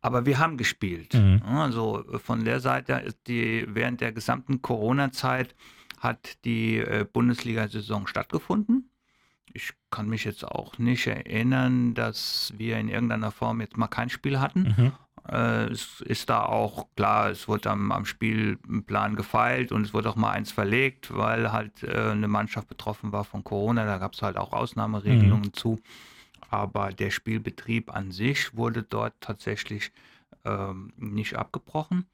Aber 0.00 0.26
wir 0.26 0.38
haben 0.38 0.58
gespielt. 0.58 1.14
Mhm. 1.14 1.42
Also 1.44 2.04
von 2.18 2.44
der 2.44 2.60
Seite 2.60 2.92
ist 2.94 3.26
die 3.26 3.64
während 3.68 4.00
der 4.00 4.12
gesamten 4.12 4.60
Corona-Zeit 4.60 5.54
hat 5.98 6.44
die 6.44 6.76
äh, 6.76 7.06
Bundesliga-Saison 7.10 8.06
stattgefunden. 8.06 8.90
Ich 9.54 9.72
kann 9.90 10.08
mich 10.08 10.24
jetzt 10.24 10.44
auch 10.44 10.78
nicht 10.78 11.06
erinnern, 11.06 11.94
dass 11.94 12.52
wir 12.58 12.76
in 12.76 12.88
irgendeiner 12.88 13.30
Form 13.30 13.60
jetzt 13.60 13.76
mal 13.76 13.86
kein 13.86 14.10
Spiel 14.10 14.40
hatten. 14.40 14.74
Mhm. 14.76 14.92
Äh, 15.28 15.70
es 15.70 16.02
ist 16.02 16.28
da 16.28 16.44
auch 16.44 16.88
klar, 16.96 17.30
es 17.30 17.48
wurde 17.48 17.70
am, 17.70 17.90
am 17.90 18.04
Spielplan 18.04 19.16
gefeilt 19.16 19.72
und 19.72 19.86
es 19.86 19.94
wurde 19.94 20.10
auch 20.10 20.16
mal 20.16 20.32
eins 20.32 20.52
verlegt, 20.52 21.16
weil 21.16 21.50
halt 21.52 21.82
äh, 21.82 22.10
eine 22.10 22.28
Mannschaft 22.28 22.68
betroffen 22.68 23.12
war 23.12 23.24
von 23.24 23.42
Corona. 23.42 23.86
Da 23.86 23.98
gab 23.98 24.12
es 24.12 24.22
halt 24.22 24.36
auch 24.36 24.52
Ausnahmeregelungen 24.52 25.46
mhm. 25.46 25.54
zu. 25.54 25.80
Aber 26.50 26.92
der 26.92 27.10
Spielbetrieb 27.10 27.94
an 27.94 28.12
sich 28.12 28.56
wurde 28.56 28.82
dort 28.82 29.14
tatsächlich 29.20 29.92
ähm, 30.44 30.92
nicht 30.96 31.36
abgebrochen. 31.36 32.06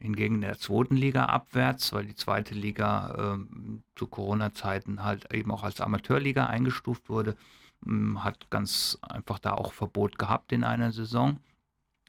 Hingegen 0.00 0.36
in 0.36 0.40
der 0.42 0.58
zweiten 0.58 0.96
Liga 0.96 1.24
abwärts, 1.24 1.92
weil 1.92 2.06
die 2.06 2.14
zweite 2.14 2.54
Liga 2.54 3.34
ähm, 3.34 3.82
zu 3.96 4.06
Corona-Zeiten 4.06 5.02
halt 5.02 5.32
eben 5.34 5.50
auch 5.50 5.64
als 5.64 5.80
Amateurliga 5.80 6.46
eingestuft 6.46 7.08
wurde, 7.08 7.36
ähm, 7.84 8.22
hat 8.22 8.48
ganz 8.50 8.98
einfach 9.02 9.40
da 9.40 9.54
auch 9.54 9.72
Verbot 9.72 10.18
gehabt 10.18 10.52
in 10.52 10.62
einer 10.62 10.92
Saison. 10.92 11.40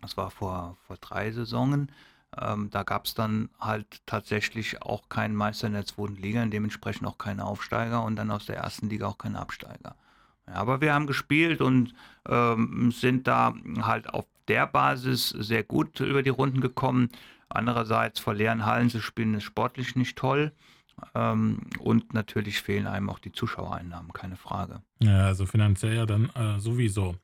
Das 0.02 0.18
war 0.18 0.30
vor, 0.30 0.78
vor 0.86 0.98
drei 0.98 1.32
Saisonen. 1.32 1.92
Ähm, 2.38 2.70
da 2.70 2.84
gab 2.84 3.06
es 3.06 3.16
dann 3.16 3.50
halt 3.60 4.06
tatsächlich 4.06 4.84
auch 4.84 5.10
keinen 5.10 5.36
Meister 5.36 5.68
in 5.68 5.74
der 5.74 5.86
zweiten 5.86 6.16
Liga 6.16 6.44
und 6.44 6.52
dementsprechend 6.52 7.08
auch 7.08 7.18
keine 7.18 7.46
Aufsteiger 7.46 8.04
und 8.04 8.16
dann 8.16 8.30
aus 8.30 8.46
der 8.46 8.58
ersten 8.58 8.88
Liga 8.90 9.08
auch 9.08 9.18
keine 9.18 9.40
Absteiger. 9.40 9.96
Aber 10.54 10.82
wir 10.82 10.94
haben 10.94 11.08
gespielt 11.08 11.62
und 11.62 11.94
ähm, 12.28 12.92
sind 12.92 13.28
da 13.28 13.54
halt 13.82 14.14
auf 14.14 14.26
der 14.48 14.68
Basis 14.68 15.30
sehr 15.30 15.64
gut 15.64 16.00
über 16.00 16.24
die 16.24 16.30
Runden 16.30 16.62
gekommen. 16.62 17.10
Andererseits 17.50 18.20
vor 18.20 18.34
leeren 18.34 18.66
Hallen 18.66 18.90
zu 18.90 19.02
spielen 19.02 19.34
ist 19.36 19.44
sportlich 19.44 19.96
nicht 19.96 20.18
toll. 20.18 20.52
Ähm, 21.16 21.62
und 21.80 22.14
natürlich 22.14 22.62
fehlen 22.62 22.88
einem 22.88 23.10
auch 23.10 23.20
die 23.20 23.32
Zuschauereinnahmen, 23.32 24.12
keine 24.14 24.36
Frage. 24.36 24.82
Ja, 25.00 25.28
also 25.28 25.46
finanziell 25.46 25.96
ja 25.96 26.06
dann 26.06 26.30
äh, 26.36 26.60
sowieso. 26.60 27.16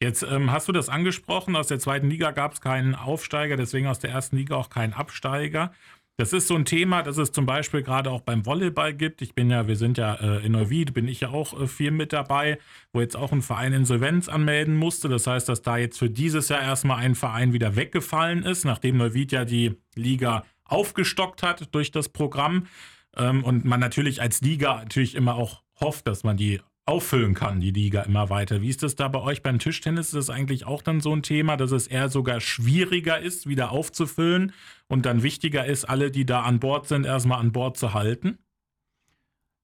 Jetzt 0.00 0.22
ähm, 0.22 0.52
hast 0.52 0.68
du 0.68 0.72
das 0.72 0.88
angesprochen, 0.88 1.56
aus 1.56 1.66
der 1.68 1.78
zweiten 1.78 2.08
Liga 2.08 2.30
gab 2.30 2.52
es 2.52 2.60
keinen 2.60 2.94
Aufsteiger, 2.94 3.56
deswegen 3.56 3.86
aus 3.86 3.98
der 3.98 4.10
ersten 4.10 4.36
Liga 4.36 4.56
auch 4.56 4.70
keinen 4.70 4.92
Absteiger. 4.92 5.72
Das 6.18 6.32
ist 6.32 6.48
so 6.48 6.54
ein 6.54 6.64
Thema, 6.64 7.02
das 7.02 7.18
es 7.18 7.30
zum 7.30 7.44
Beispiel 7.44 7.82
gerade 7.82 8.10
auch 8.10 8.22
beim 8.22 8.46
Volleyball 8.46 8.94
gibt. 8.94 9.20
Ich 9.20 9.34
bin 9.34 9.50
ja, 9.50 9.68
wir 9.68 9.76
sind 9.76 9.98
ja 9.98 10.14
äh, 10.14 10.46
in 10.46 10.52
Neuwied, 10.52 10.94
bin 10.94 11.08
ich 11.08 11.20
ja 11.20 11.28
auch 11.28 11.60
äh, 11.60 11.66
viel 11.66 11.90
mit 11.90 12.14
dabei, 12.14 12.58
wo 12.94 13.02
jetzt 13.02 13.16
auch 13.16 13.32
ein 13.32 13.42
Verein 13.42 13.74
Insolvenz 13.74 14.30
anmelden 14.30 14.76
musste. 14.76 15.10
Das 15.10 15.26
heißt, 15.26 15.46
dass 15.46 15.60
da 15.60 15.76
jetzt 15.76 15.98
für 15.98 16.08
dieses 16.08 16.48
Jahr 16.48 16.62
erstmal 16.62 16.98
ein 16.98 17.16
Verein 17.16 17.52
wieder 17.52 17.76
weggefallen 17.76 18.44
ist, 18.44 18.64
nachdem 18.64 18.96
Neuwied 18.96 19.30
ja 19.30 19.44
die 19.44 19.76
Liga 19.94 20.44
aufgestockt 20.64 21.42
hat 21.42 21.74
durch 21.74 21.90
das 21.90 22.08
Programm. 22.08 22.66
Ähm, 23.14 23.44
und 23.44 23.66
man 23.66 23.80
natürlich 23.80 24.22
als 24.22 24.40
Liga 24.40 24.76
natürlich 24.76 25.16
immer 25.16 25.34
auch 25.34 25.64
hofft, 25.80 26.06
dass 26.06 26.24
man 26.24 26.38
die 26.38 26.62
auffüllen 26.86 27.34
kann, 27.34 27.60
die 27.60 27.72
Liga 27.72 28.02
immer 28.02 28.30
weiter. 28.30 28.62
Wie 28.62 28.68
ist 28.70 28.82
das 28.82 28.94
da 28.94 29.08
bei 29.08 29.20
euch 29.20 29.42
beim 29.42 29.58
Tischtennis? 29.58 30.06
Ist 30.06 30.14
das 30.14 30.30
eigentlich 30.30 30.64
auch 30.64 30.80
dann 30.80 31.00
so 31.00 31.14
ein 31.14 31.22
Thema, 31.22 31.58
dass 31.58 31.72
es 31.72 31.88
eher 31.88 32.08
sogar 32.08 32.40
schwieriger 32.40 33.18
ist, 33.18 33.46
wieder 33.48 33.70
aufzufüllen 33.70 34.52
und 34.88 35.06
dann 35.06 35.22
wichtiger 35.22 35.66
ist, 35.66 35.84
alle, 35.84 36.10
die 36.10 36.26
da 36.26 36.42
an 36.42 36.60
Bord 36.60 36.86
sind, 36.86 37.06
erstmal 37.06 37.40
an 37.40 37.52
Bord 37.52 37.76
zu 37.76 37.94
halten? 37.94 38.38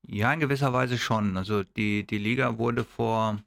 Ja, 0.02 0.33
in 0.33 0.41
gewisser 0.41 0.73
Weise 0.73 0.99
schon. 0.99 1.37
Also 1.37 1.62
die, 1.62 2.07
die 2.07 2.19
Liga 2.19 2.59
wurde 2.59 2.85
vor 2.85 3.38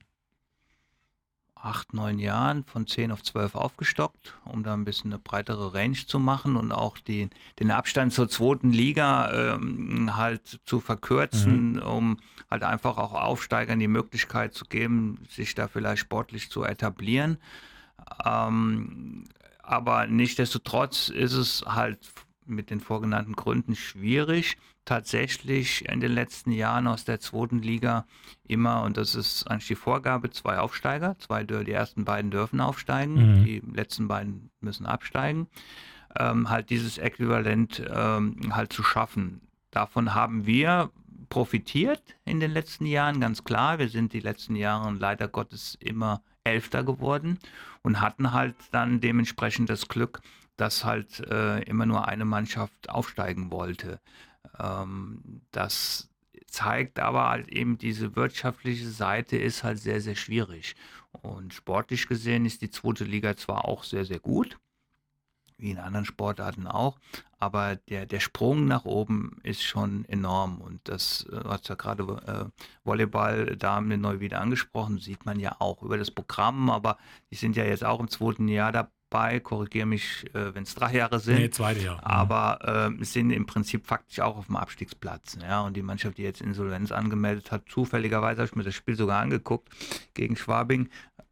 acht, 1.66 1.94
neun 1.94 2.20
Jahren 2.20 2.64
von 2.64 2.86
zehn 2.86 3.12
auf 3.12 3.24
zwölf 3.24 3.56
aufgestockt, 3.56 4.36
um 4.46 4.64
da 4.64 4.74
ein 4.74 4.86
bisschen 4.86 5.12
eine 5.12 5.20
breitere 5.20 5.74
Range 5.74 5.98
zu 6.06 6.20
machen 6.20 6.56
und 6.56 6.72
auch 6.72 6.98
die, 7.00 7.30
den 7.60 7.72
Abstand 7.72 8.14
zur 8.14 8.30
zweiten 8.30 8.72
Liga 8.72 9.56
ähm, 9.56 10.16
halt 10.16 10.60
zu 10.66 10.80
verkürzen, 10.80 11.74
mhm. 11.74 11.82
um 11.82 12.18
halt 12.52 12.64
einfach 12.64 12.98
auch 12.98 13.14
Aufsteigern 13.14 13.80
die 13.80 13.88
Möglichkeit 13.88 14.54
zu 14.54 14.66
geben, 14.66 15.20
sich 15.28 15.56
da 15.56 15.68
vielleicht 15.68 16.02
sportlich 16.02 16.52
zu 16.52 16.64
etablieren. 16.64 17.38
Ähm, 18.24 19.26
aber 19.68 20.08
nichtsdestotrotz 20.08 21.10
ist 21.10 21.34
es 21.34 21.64
halt 21.66 22.00
mit 22.46 22.70
den 22.70 22.80
vorgenannten 22.80 23.34
Gründen 23.34 23.76
schwierig, 23.76 24.58
tatsächlich 24.86 25.88
in 25.90 26.00
den 26.00 26.12
letzten 26.12 26.52
Jahren 26.52 26.88
aus 26.88 27.06
der 27.06 27.20
zweiten 27.20 27.60
Liga 27.60 28.06
immer, 28.48 28.84
und 28.84 28.98
das 28.98 29.16
ist 29.16 29.50
eigentlich 29.50 29.68
die 29.68 29.76
Vorgabe, 29.76 30.30
zwei 30.30 30.60
Aufsteiger, 30.60 31.18
zwei, 31.18 31.44
die 31.44 31.72
ersten 31.72 32.06
beiden 32.06 32.30
dürfen 32.30 32.62
aufsteigen, 32.62 33.40
mhm. 33.40 33.46
die 33.46 33.64
letzten 33.74 34.08
beiden 34.08 34.52
müssen 34.60 34.86
absteigen, 34.86 35.48
ähm, 36.18 36.50
halt 36.50 36.70
dieses 36.70 36.98
Äquivalent 37.00 37.84
ähm, 37.92 38.56
halt 38.56 38.72
zu 38.72 38.84
schaffen. 38.84 39.42
Davon 39.72 40.14
haben 40.14 40.46
wir 40.46 40.92
profitiert 41.30 42.02
in 42.24 42.40
den 42.40 42.52
letzten 42.52 42.86
Jahren, 42.86 43.20
ganz 43.20 43.44
klar. 43.44 43.80
Wir 43.80 43.90
sind 43.90 44.14
die 44.14 44.20
letzten 44.20 44.56
Jahre 44.56 44.94
leider 44.94 45.28
Gottes 45.28 45.76
immer 45.80 46.22
Elfter 46.46 46.84
geworden 46.84 47.40
und 47.82 48.02
hatten 48.02 48.32
halt 48.32 48.56
dann 48.72 49.02
dementsprechend 49.02 49.70
das 49.70 49.88
Glück, 49.88 50.22
dass 50.58 50.86
halt 50.86 51.20
äh, 51.20 51.62
immer 51.64 51.86
nur 51.86 52.08
eine 52.08 52.26
Mannschaft 52.26 52.90
aufsteigen 52.90 53.52
wollte. 53.52 54.00
Ähm, 54.60 55.42
das 55.52 56.10
zeigt 56.48 57.00
aber 57.00 57.30
halt 57.30 57.50
eben 57.50 57.78
diese 57.78 58.16
wirtschaftliche 58.16 58.88
Seite 58.88 59.38
ist 59.38 59.64
halt 59.64 59.80
sehr, 59.80 60.00
sehr 60.00 60.16
schwierig. 60.16 60.76
Und 61.12 61.54
sportlich 61.54 62.08
gesehen 62.08 62.46
ist 62.46 62.62
die 62.62 62.70
zweite 62.70 63.04
Liga 63.04 63.36
zwar 63.36 63.66
auch 63.66 63.84
sehr, 63.84 64.06
sehr 64.06 64.20
gut, 64.20 64.58
wie 65.58 65.72
in 65.72 65.78
anderen 65.78 66.06
Sportarten 66.06 66.68
auch, 66.68 66.98
aber 67.40 67.76
der, 67.76 68.06
der 68.06 68.20
Sprung 68.20 68.66
nach 68.66 68.86
oben 68.86 69.40
ist 69.44 69.64
schon 69.64 70.06
enorm. 70.06 70.60
Und 70.62 70.82
das, 70.86 71.26
äh, 71.32 71.44
du 71.44 71.50
hast 71.50 71.70
ja 71.70 71.76
gerade 71.76 72.04
äh, 72.04 72.62
Volleyball-Damen 72.84 74.00
neu 74.00 74.20
wieder 74.20 74.42
angesprochen, 74.42 74.98
sieht 75.00 75.26
man 75.26 75.40
ja 75.40 75.56
auch 75.60 75.82
über 75.84 75.98
das 75.98 76.12
Programm, 76.12 76.70
aber 76.70 76.98
die 77.32 77.36
sind 77.36 77.56
ja 77.56 77.64
jetzt 77.64 77.86
auch 77.86 78.00
im 78.00 78.10
zweiten 78.10 78.48
Jahr 78.48 78.72
dabei 78.72 78.90
bei, 79.16 79.40
korrigiere 79.40 79.86
mich, 79.86 80.26
äh, 80.34 80.54
wenn 80.54 80.64
es 80.64 80.76
drei 80.76 80.94
Jahre 80.94 81.20
sind. 81.20 81.38
Nee, 81.38 81.50
zweite 81.50 81.80
Jahr. 81.80 81.96
Mhm. 81.96 82.04
Aber 82.04 82.90
äh, 83.00 83.06
sind 83.06 83.32
im 83.32 83.46
Prinzip 83.46 83.88
faktisch 83.88 84.20
auch 84.20 84.36
auf 84.36 84.48
dem 84.48 84.58
Abstiegsplatz. 84.58 85.38
Ja? 85.42 85.62
Und 85.62 85.78
die 85.78 85.84
Mannschaft, 85.84 86.18
die 86.18 86.24
jetzt 86.24 86.42
Insolvenz 86.42 86.92
angemeldet 86.92 87.52
hat, 87.52 87.64
zufälligerweise 87.70 88.42
habe 88.42 88.50
ich 88.50 88.56
mir 88.56 88.64
das 88.64 88.76
Spiel 88.76 88.96
sogar 88.96 89.22
angeguckt 89.22 89.70
gegen 90.14 90.36
Schwabing, 90.36 90.90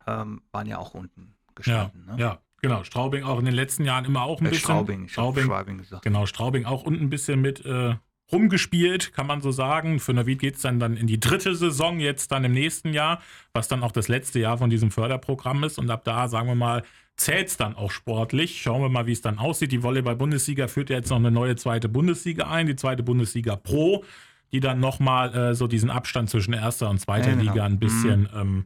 ähm, 0.07 0.41
waren 0.51 0.67
ja 0.67 0.77
auch 0.77 0.93
unten 0.93 1.35
gestanden. 1.55 2.05
Ja, 2.07 2.15
ne? 2.15 2.21
ja. 2.21 2.39
Genau, 2.63 2.85
Straubing 2.85 3.23
auch 3.23 3.39
in 3.39 3.45
den 3.45 3.53
letzten 3.53 3.83
Jahren 3.83 4.05
immer 4.05 4.23
auch 4.23 4.39
ein 4.39 4.45
äh, 4.45 4.49
bisschen. 4.51 4.63
Straubing, 4.63 5.09
Straubing, 5.09 5.43
Schwabing 5.43 5.77
gesagt. 5.79 6.01
Genau, 6.01 6.25
Straubing 6.25 6.63
auch 6.63 6.83
unten 6.83 7.03
ein 7.03 7.09
bisschen 7.09 7.41
mit 7.41 7.65
äh, 7.65 7.95
rumgespielt, 8.31 9.11
kann 9.11 9.27
man 9.27 9.41
so 9.41 9.51
sagen. 9.51 9.99
Für 9.99 10.13
Navid 10.13 10.39
geht 10.39 10.55
es 10.55 10.61
dann, 10.61 10.79
dann 10.79 10.95
in 10.95 11.05
die 11.05 11.19
dritte 11.19 11.55
Saison, 11.55 11.99
jetzt 11.99 12.31
dann 12.31 12.45
im 12.45 12.53
nächsten 12.53 12.93
Jahr, 12.93 13.21
was 13.51 13.67
dann 13.67 13.83
auch 13.83 13.91
das 13.91 14.07
letzte 14.07 14.39
Jahr 14.39 14.57
von 14.57 14.69
diesem 14.69 14.91
Förderprogramm 14.91 15.65
ist. 15.65 15.77
Und 15.77 15.89
ab 15.91 16.05
da, 16.05 16.29
sagen 16.29 16.47
wir 16.47 16.55
mal, 16.55 16.83
zählt 17.17 17.49
es 17.49 17.57
dann 17.57 17.75
auch 17.75 17.91
sportlich. 17.91 18.61
Schauen 18.61 18.81
wir 18.81 18.87
mal, 18.87 19.07
wie 19.07 19.11
es 19.11 19.21
dann 19.21 19.39
aussieht. 19.39 19.73
Die 19.73 19.83
Volleyball-Bundesliga 19.83 20.69
führt 20.69 20.89
ja 20.89 20.95
jetzt 20.95 21.09
noch 21.09 21.17
eine 21.17 21.31
neue 21.31 21.57
zweite 21.57 21.89
Bundesliga 21.89 22.49
ein, 22.49 22.67
die 22.67 22.77
zweite 22.77 23.03
Bundesliga 23.03 23.57
Pro, 23.57 24.05
die 24.53 24.61
dann 24.61 24.79
nochmal 24.79 25.35
äh, 25.35 25.53
so 25.53 25.67
diesen 25.67 25.89
Abstand 25.89 26.29
zwischen 26.29 26.53
erster 26.53 26.89
und 26.89 26.99
zweiter 26.99 27.31
ja, 27.31 27.35
genau. 27.35 27.51
Liga 27.51 27.65
ein 27.65 27.79
bisschen, 27.79 28.21
mhm. 28.21 28.39
ähm, 28.39 28.65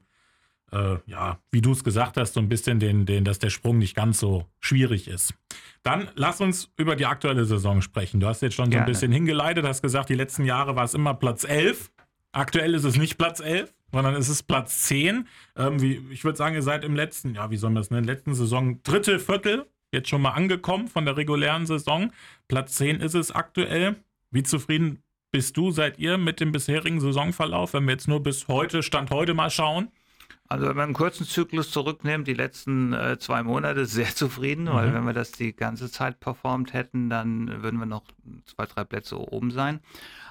äh, 0.72 0.98
ja, 1.06 1.40
wie 1.52 1.62
du 1.62 1.72
es 1.72 1.84
gesagt 1.84 2.18
hast, 2.18 2.34
so 2.34 2.40
ein 2.40 2.50
bisschen 2.50 2.80
den, 2.80 3.06
den, 3.06 3.24
dass 3.24 3.40
der 3.40 3.50
Sprung 3.50 3.78
nicht 3.78 3.96
ganz 3.96 4.20
so 4.20 4.46
schwierig 4.60 5.08
ist. 5.08 5.34
Dann 5.84 6.10
lass 6.16 6.42
uns 6.42 6.72
über 6.78 6.96
die 6.96 7.06
aktuelle 7.06 7.46
Saison 7.46 7.82
sprechen. 7.82 8.20
Du 8.20 8.28
hast 8.28 8.42
jetzt 8.42 8.56
schon 8.56 8.72
so 8.72 8.78
ein 8.78 8.86
bisschen 8.86 9.12
hingeleitet, 9.12 9.66
hast 9.66 9.82
gesagt, 9.82 10.10
die 10.10 10.16
letzten 10.16 10.46
Jahre 10.46 10.76
war 10.76 10.84
es 10.84 10.94
immer 10.94 11.14
Platz 11.14 11.44
11. 11.44 11.92
Aktuell 12.34 12.74
ist 12.74 12.84
es 12.84 12.98
nicht 12.98 13.18
Platz 13.18 13.40
11 13.40 13.74
sondern 13.92 14.16
es 14.16 14.30
ist 14.30 14.44
Platz 14.44 14.84
10. 14.84 15.28
Ähm, 15.56 15.82
wie, 15.82 16.02
ich 16.12 16.24
würde 16.24 16.38
sagen, 16.38 16.56
ihr 16.56 16.62
seid 16.62 16.84
im 16.84 16.96
letzten, 16.96 17.36
ja, 17.36 17.50
wie 17.52 17.58
soll 17.58 17.70
man 17.70 17.82
das 17.82 17.92
nennen, 17.92 18.06
letzten 18.06 18.34
Saison 18.34 18.82
dritte 18.84 19.20
Viertel 19.20 19.66
jetzt 19.92 20.10
schon 20.10 20.22
mal 20.22 20.32
angekommen 20.32 20.88
von 20.88 21.06
der 21.06 21.18
regulären 21.18 21.66
Saison. 21.66 22.12
Platz 22.48 22.76
10 22.76 23.00
ist 23.00 23.16
es 23.16 23.32
aktuell. 23.32 23.96
Wie 24.32 24.44
zufrieden 24.44 25.02
bist 25.32 25.56
du, 25.58 25.72
seid 25.72 26.00
ihr 26.00 26.18
mit 26.18 26.40
dem 26.40 26.52
bisherigen 26.52 27.00
Saisonverlauf, 27.00 27.74
wenn 27.74 27.86
wir 27.86 27.94
jetzt 27.94 28.08
nur 28.08 28.22
bis 28.22 28.48
heute, 28.48 28.84
Stand 28.84 29.12
heute 29.12 29.34
mal 29.34 29.50
schauen? 29.50 29.90
Also 30.50 30.68
wenn 30.68 30.78
man 30.78 30.86
einen 30.86 30.94
kurzen 30.94 31.26
Zyklus 31.26 31.72
zurücknimmt, 31.72 32.28
die 32.28 32.34
letzten 32.34 32.94
äh, 32.94 33.18
zwei 33.20 33.44
Monate, 33.44 33.86
sehr 33.86 34.08
zufrieden, 34.16 34.66
mhm. 34.66 34.74
weil 34.74 34.94
wenn 34.94 35.06
wir 35.06 35.14
das 35.14 35.32
die 35.32 35.54
ganze 35.54 35.92
Zeit 35.92 36.20
performt 36.20 36.74
hätten, 36.74 37.10
dann 37.10 37.62
würden 37.64 37.80
wir 37.80 37.86
noch 37.86 38.04
zwei, 38.46 38.66
drei 38.66 38.84
Plätze 38.84 39.20
oben 39.20 39.52
sein. 39.52 39.82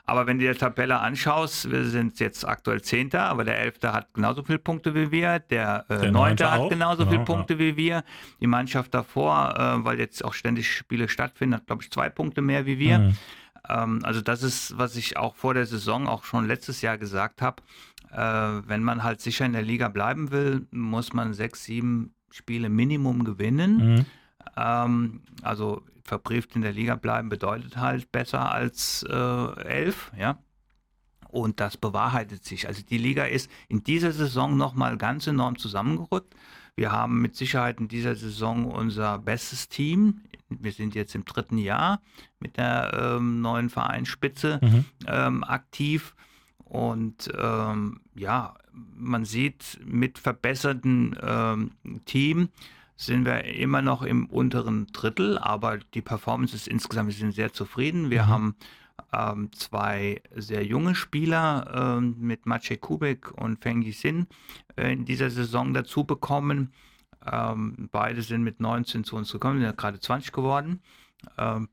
Aber 0.09 0.29
wenn 0.29 0.39
du 0.39 0.45
dir 0.45 0.53
die 0.53 0.59
Tabelle 0.59 1.01
anschaust, 1.01 1.71
wir 1.71 1.85
sind 1.85 2.21
jetzt 2.21 2.47
aktuell 2.47 2.81
Zehnter, 2.81 3.25
aber 3.25 3.43
der 3.43 3.59
Elfte 3.59 3.93
hat 3.93 4.15
genauso 4.15 4.45
viele 4.45 4.61
Punkte 4.61 4.95
wie 4.95 5.11
wir, 5.11 5.41
der, 5.41 5.85
äh, 5.89 6.11
Neunte 6.11 6.49
hat 6.51 6.71
genauso 6.71 7.03
ja, 7.03 7.11
viele 7.11 7.25
Punkte 7.25 7.55
ja. 7.55 7.59
wie 7.59 7.77
wir. 7.77 8.05
Die 8.41 8.47
Mannschaft 8.47 8.95
davor, 8.95 9.55
äh, 9.59 9.85
weil 9.85 9.99
jetzt 9.99 10.25
auch 10.25 10.33
ständig 10.33 10.73
Spiele 10.73 11.09
stattfinden, 11.09 11.57
hat, 11.57 11.67
glaube 11.67 11.83
ich, 11.83 11.91
zwei 11.91 12.09
Punkte 12.09 12.41
mehr 12.41 12.67
wie 12.67 12.79
wir. 12.79 13.01
Mhm. 13.01 13.17
Ähm, 13.69 14.01
also 14.05 14.21
das 14.21 14.45
ist, 14.45 14.79
was 14.79 14.95
ich 14.95 15.17
auch 15.17 15.35
vor 15.35 15.55
der 15.55 15.67
Saison 15.67 16.07
auch 16.07 16.25
schon 16.25 16.47
letztes 16.47 16.83
Jahr 16.83 16.99
gesagt 16.99 17.43
habe. 17.43 17.63
Äh, 18.13 18.19
wenn 18.19 18.83
man 18.83 19.03
halt 19.03 19.21
sicher 19.21 19.45
in 19.45 19.53
der 19.53 19.63
Liga 19.63 19.89
bleiben 19.89 20.31
will, 20.31 20.67
muss 20.71 21.13
man 21.13 21.35
sechs, 21.35 21.65
sieben 21.65 22.15
Spiele 22.31 22.69
Minimum 22.69 23.25
gewinnen. 23.25 23.77
Mhm. 23.77 24.07
Ähm, 24.57 25.23
also 25.43 25.83
verbrieft 26.05 26.55
in 26.57 26.63
der 26.63 26.73
Liga 26.73 26.95
bleiben 26.95 27.29
bedeutet 27.29 27.77
halt 27.77 28.11
besser 28.13 28.53
als 28.53 29.05
äh, 29.09 29.61
elf, 29.63 30.13
ja. 30.19 30.39
Und 31.29 31.61
das 31.61 31.77
bewahrheitet 31.77 32.45
sich. 32.45 32.69
Also 32.69 32.83
die 32.83 32.99
Liga 32.99 33.25
ist 33.25 33.51
in 33.69 33.83
dieser 33.83 34.13
Saison 34.13 34.57
nochmal 34.57 34.97
ganz 34.97 35.27
enorm 35.27 35.59
zusammengerückt. 35.59 36.35
Wir 36.77 36.93
haben 36.93 37.21
mit 37.21 37.37
Sicherheit 37.37 37.81
in 37.81 37.89
dieser 37.89 38.15
Saison 38.15 38.67
unser 38.67 39.19
bestes 39.19 39.69
Team. 39.69 40.23
Wir 40.49 40.73
sind 40.73 40.95
jetzt 40.95 41.15
im 41.15 41.25
dritten 41.25 41.59
Jahr 41.59 42.01
mit 42.39 42.57
der 42.57 43.17
ähm, 43.17 43.41
neuen 43.41 43.69
Vereinsspitze 43.69 44.61
mhm. 44.63 44.85
ähm, 45.07 45.45
aktiv. 45.45 46.15
Und 46.69 47.31
ähm, 47.39 48.01
ja, 48.15 48.55
man 48.73 49.25
sieht 49.25 49.79
mit 49.85 50.19
verbessertem 50.19 51.15
ähm, 51.23 51.71
Team 52.05 52.49
sind 52.97 53.25
wir 53.25 53.45
immer 53.45 53.83
noch 53.83 54.03
im 54.03 54.27
unteren 54.27 54.87
Drittel, 54.89 55.39
aber 55.39 55.79
die 55.79 56.01
Performance 56.01 56.57
ist 56.57 56.67
insgesamt, 56.67 57.09
wir 57.09 57.15
sind 57.15 57.33
sehr 57.33 57.53
zufrieden. 57.53 58.11
Wir 58.11 58.25
mhm. 58.25 58.29
haben 58.29 58.57
ähm, 59.13 59.53
zwei 59.53 60.23
sehr 60.35 60.65
junge 60.65 60.95
Spieler 60.95 61.99
ähm, 61.99 62.17
mit 62.19 62.47
Maciej 62.47 62.79
Kubek 62.79 63.33
und 63.33 63.63
Feng 63.63 63.83
Yisin 63.83 64.27
äh, 64.77 64.93
in 64.93 65.05
dieser 65.05 65.31
Saison 65.31 65.75
dazu 65.75 66.05
bekommen. 66.05 66.73
Ähm, 67.31 67.89
beide 67.93 68.23
sind 68.23 68.43
mit 68.43 68.61
19 68.61 69.05
zu 69.05 69.17
uns 69.17 69.31
gekommen, 69.31 69.59
sind 69.59 69.67
ja 69.67 69.73
gerade 69.73 70.01
20 70.01 70.33
geworden, 70.33 70.81
ähm, 71.39 71.69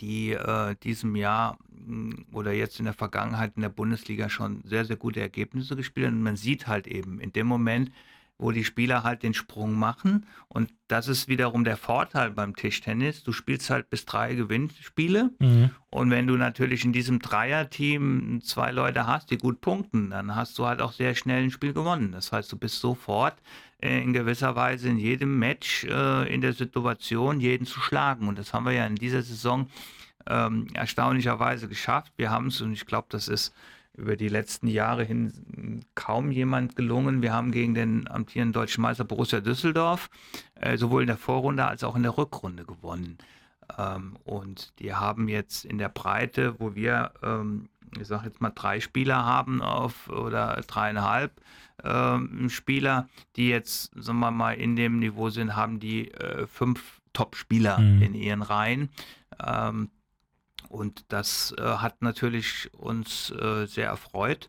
die 0.00 0.32
äh, 0.32 0.74
diesem 0.82 1.16
Jahr 1.16 1.58
mm, 1.70 2.26
oder 2.32 2.52
jetzt 2.52 2.78
in 2.78 2.84
der 2.84 2.94
Vergangenheit 2.94 3.52
in 3.56 3.62
der 3.62 3.68
Bundesliga 3.68 4.28
schon 4.28 4.62
sehr, 4.64 4.84
sehr 4.84 4.96
gute 4.96 5.20
Ergebnisse 5.20 5.76
gespielt 5.76 6.06
haben. 6.06 6.16
Und 6.16 6.22
man 6.22 6.36
sieht 6.36 6.66
halt 6.66 6.86
eben 6.86 7.20
in 7.20 7.32
dem 7.32 7.46
Moment, 7.46 7.90
wo 8.38 8.50
die 8.50 8.64
Spieler 8.64 9.04
halt 9.04 9.22
den 9.22 9.34
Sprung 9.34 9.74
machen. 9.74 10.26
Und 10.48 10.72
das 10.88 11.08
ist 11.08 11.28
wiederum 11.28 11.64
der 11.64 11.76
Vorteil 11.76 12.30
beim 12.30 12.56
Tischtennis. 12.56 13.22
Du 13.22 13.32
spielst 13.32 13.70
halt 13.70 13.88
bis 13.88 14.04
drei 14.04 14.34
Gewinnspiele. 14.34 15.30
Mhm. 15.38 15.70
Und 15.90 16.10
wenn 16.10 16.26
du 16.26 16.36
natürlich 16.36 16.84
in 16.84 16.92
diesem 16.92 17.20
Dreierteam 17.20 18.40
zwei 18.42 18.72
Leute 18.72 19.06
hast, 19.06 19.30
die 19.30 19.38
gut 19.38 19.60
punkten, 19.60 20.10
dann 20.10 20.34
hast 20.34 20.58
du 20.58 20.66
halt 20.66 20.80
auch 20.80 20.92
sehr 20.92 21.14
schnell 21.14 21.44
ein 21.44 21.50
Spiel 21.50 21.72
gewonnen. 21.72 22.12
Das 22.12 22.32
heißt, 22.32 22.50
du 22.50 22.56
bist 22.56 22.80
sofort 22.80 23.36
in 23.82 24.12
gewisser 24.12 24.54
Weise 24.54 24.88
in 24.88 24.98
jedem 24.98 25.38
Match 25.38 25.84
äh, 25.84 26.32
in 26.32 26.40
der 26.40 26.52
Situation, 26.52 27.40
jeden 27.40 27.66
zu 27.66 27.80
schlagen. 27.80 28.28
Und 28.28 28.38
das 28.38 28.54
haben 28.54 28.64
wir 28.64 28.72
ja 28.72 28.86
in 28.86 28.94
dieser 28.94 29.22
Saison 29.22 29.68
ähm, 30.26 30.68
erstaunlicherweise 30.72 31.68
geschafft. 31.68 32.12
Wir 32.16 32.30
haben 32.30 32.46
es, 32.46 32.60
und 32.60 32.72
ich 32.72 32.86
glaube, 32.86 33.08
das 33.10 33.28
ist 33.28 33.52
über 33.94 34.16
die 34.16 34.28
letzten 34.28 34.68
Jahre 34.68 35.04
hin 35.04 35.84
kaum 35.94 36.30
jemand 36.30 36.76
gelungen. 36.76 37.22
Wir 37.22 37.32
haben 37.32 37.50
gegen 37.50 37.74
den 37.74 38.08
amtierenden 38.08 38.52
deutschen 38.52 38.82
Meister 38.82 39.04
Borussia 39.04 39.40
Düsseldorf 39.40 40.08
äh, 40.54 40.76
sowohl 40.76 41.02
in 41.02 41.08
der 41.08 41.18
Vorrunde 41.18 41.66
als 41.66 41.84
auch 41.84 41.96
in 41.96 42.02
der 42.02 42.16
Rückrunde 42.16 42.64
gewonnen. 42.64 43.18
Ähm, 43.78 44.16
und 44.24 44.72
die 44.78 44.94
haben 44.94 45.28
jetzt 45.28 45.64
in 45.64 45.78
der 45.78 45.88
Breite, 45.88 46.58
wo 46.58 46.74
wir, 46.74 47.12
ähm, 47.22 47.68
ich 48.00 48.06
sage 48.06 48.26
jetzt 48.26 48.40
mal, 48.40 48.50
drei 48.50 48.80
Spieler 48.80 49.24
haben 49.24 49.62
auf 49.62 50.08
oder 50.08 50.60
dreieinhalb 50.66 51.40
ähm, 51.84 52.48
Spieler, 52.48 53.08
die 53.36 53.48
jetzt, 53.48 53.92
sagen 53.94 54.20
wir 54.20 54.30
mal, 54.30 54.54
in 54.54 54.76
dem 54.76 54.98
Niveau 54.98 55.30
sind, 55.30 55.56
haben 55.56 55.80
die 55.80 56.10
äh, 56.12 56.46
fünf 56.46 57.00
Top-Spieler 57.12 57.78
mhm. 57.78 58.02
in 58.02 58.14
ihren 58.14 58.42
Reihen. 58.42 58.90
Ähm, 59.44 59.90
und 60.68 61.04
das 61.08 61.54
äh, 61.58 61.62
hat 61.62 62.00
natürlich 62.02 62.72
uns 62.74 63.30
äh, 63.30 63.66
sehr 63.66 63.88
erfreut. 63.88 64.48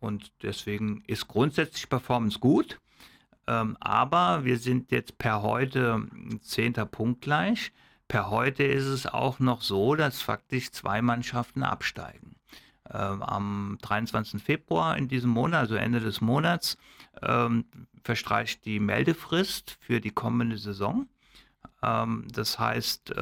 Und 0.00 0.32
deswegen 0.42 1.02
ist 1.06 1.28
grundsätzlich 1.28 1.88
Performance 1.88 2.38
gut. 2.38 2.80
Ähm, 3.46 3.76
aber 3.80 4.44
wir 4.44 4.58
sind 4.58 4.90
jetzt 4.90 5.18
per 5.18 5.42
heute 5.42 6.06
zehnter 6.40 6.86
Punkt 6.86 7.22
gleich. 7.22 7.72
Per 8.08 8.30
heute 8.30 8.64
ist 8.64 8.84
es 8.84 9.06
auch 9.06 9.38
noch 9.38 9.62
so, 9.62 9.94
dass 9.94 10.20
faktisch 10.20 10.70
zwei 10.72 11.00
Mannschaften 11.00 11.62
absteigen. 11.62 12.36
Ähm, 12.92 13.22
am 13.22 13.78
23. 13.82 14.42
Februar 14.42 14.96
in 14.96 15.08
diesem 15.08 15.30
Monat, 15.30 15.60
also 15.60 15.74
Ende 15.76 16.00
des 16.00 16.20
Monats, 16.20 16.76
ähm, 17.22 17.64
verstreicht 18.04 18.64
die 18.64 18.80
Meldefrist 18.80 19.78
für 19.80 20.00
die 20.00 20.10
kommende 20.10 20.58
Saison. 20.58 21.08
Ähm, 21.82 22.26
das 22.32 22.58
heißt, 22.58 23.14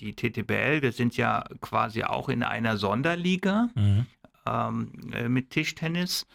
die 0.00 0.14
TTBL, 0.14 0.82
wir 0.82 0.92
sind 0.92 1.16
ja 1.16 1.44
quasi 1.60 2.02
auch 2.04 2.28
in 2.28 2.42
einer 2.42 2.76
Sonderliga 2.76 3.68
mhm. 3.74 4.06
äh, 4.46 5.28
mit 5.28 5.50
Tischtennis. 5.50 6.26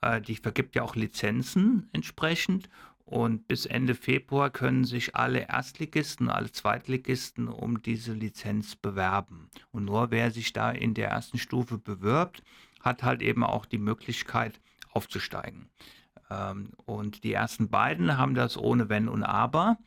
Äh, 0.00 0.20
die 0.20 0.36
vergibt 0.36 0.74
ja 0.74 0.82
auch 0.82 0.96
Lizenzen 0.96 1.88
entsprechend. 1.92 2.68
Und 3.10 3.48
bis 3.48 3.66
Ende 3.66 3.96
Februar 3.96 4.50
können 4.50 4.84
sich 4.84 5.16
alle 5.16 5.48
Erstligisten, 5.48 6.30
alle 6.30 6.52
Zweitligisten 6.52 7.48
um 7.48 7.82
diese 7.82 8.12
Lizenz 8.12 8.76
bewerben. 8.76 9.50
Und 9.72 9.86
nur 9.86 10.12
wer 10.12 10.30
sich 10.30 10.52
da 10.52 10.70
in 10.70 10.94
der 10.94 11.08
ersten 11.08 11.36
Stufe 11.36 11.76
bewirbt, 11.76 12.44
hat 12.78 13.02
halt 13.02 13.20
eben 13.20 13.42
auch 13.42 13.66
die 13.66 13.78
Möglichkeit 13.78 14.60
aufzusteigen. 14.92 15.68
Ähm, 16.30 16.70
und 16.84 17.24
die 17.24 17.32
ersten 17.32 17.68
beiden 17.68 18.16
haben 18.16 18.36
das 18.36 18.56
ohne 18.56 18.88
Wenn 18.88 19.08
und 19.08 19.24
Aber 19.24 19.78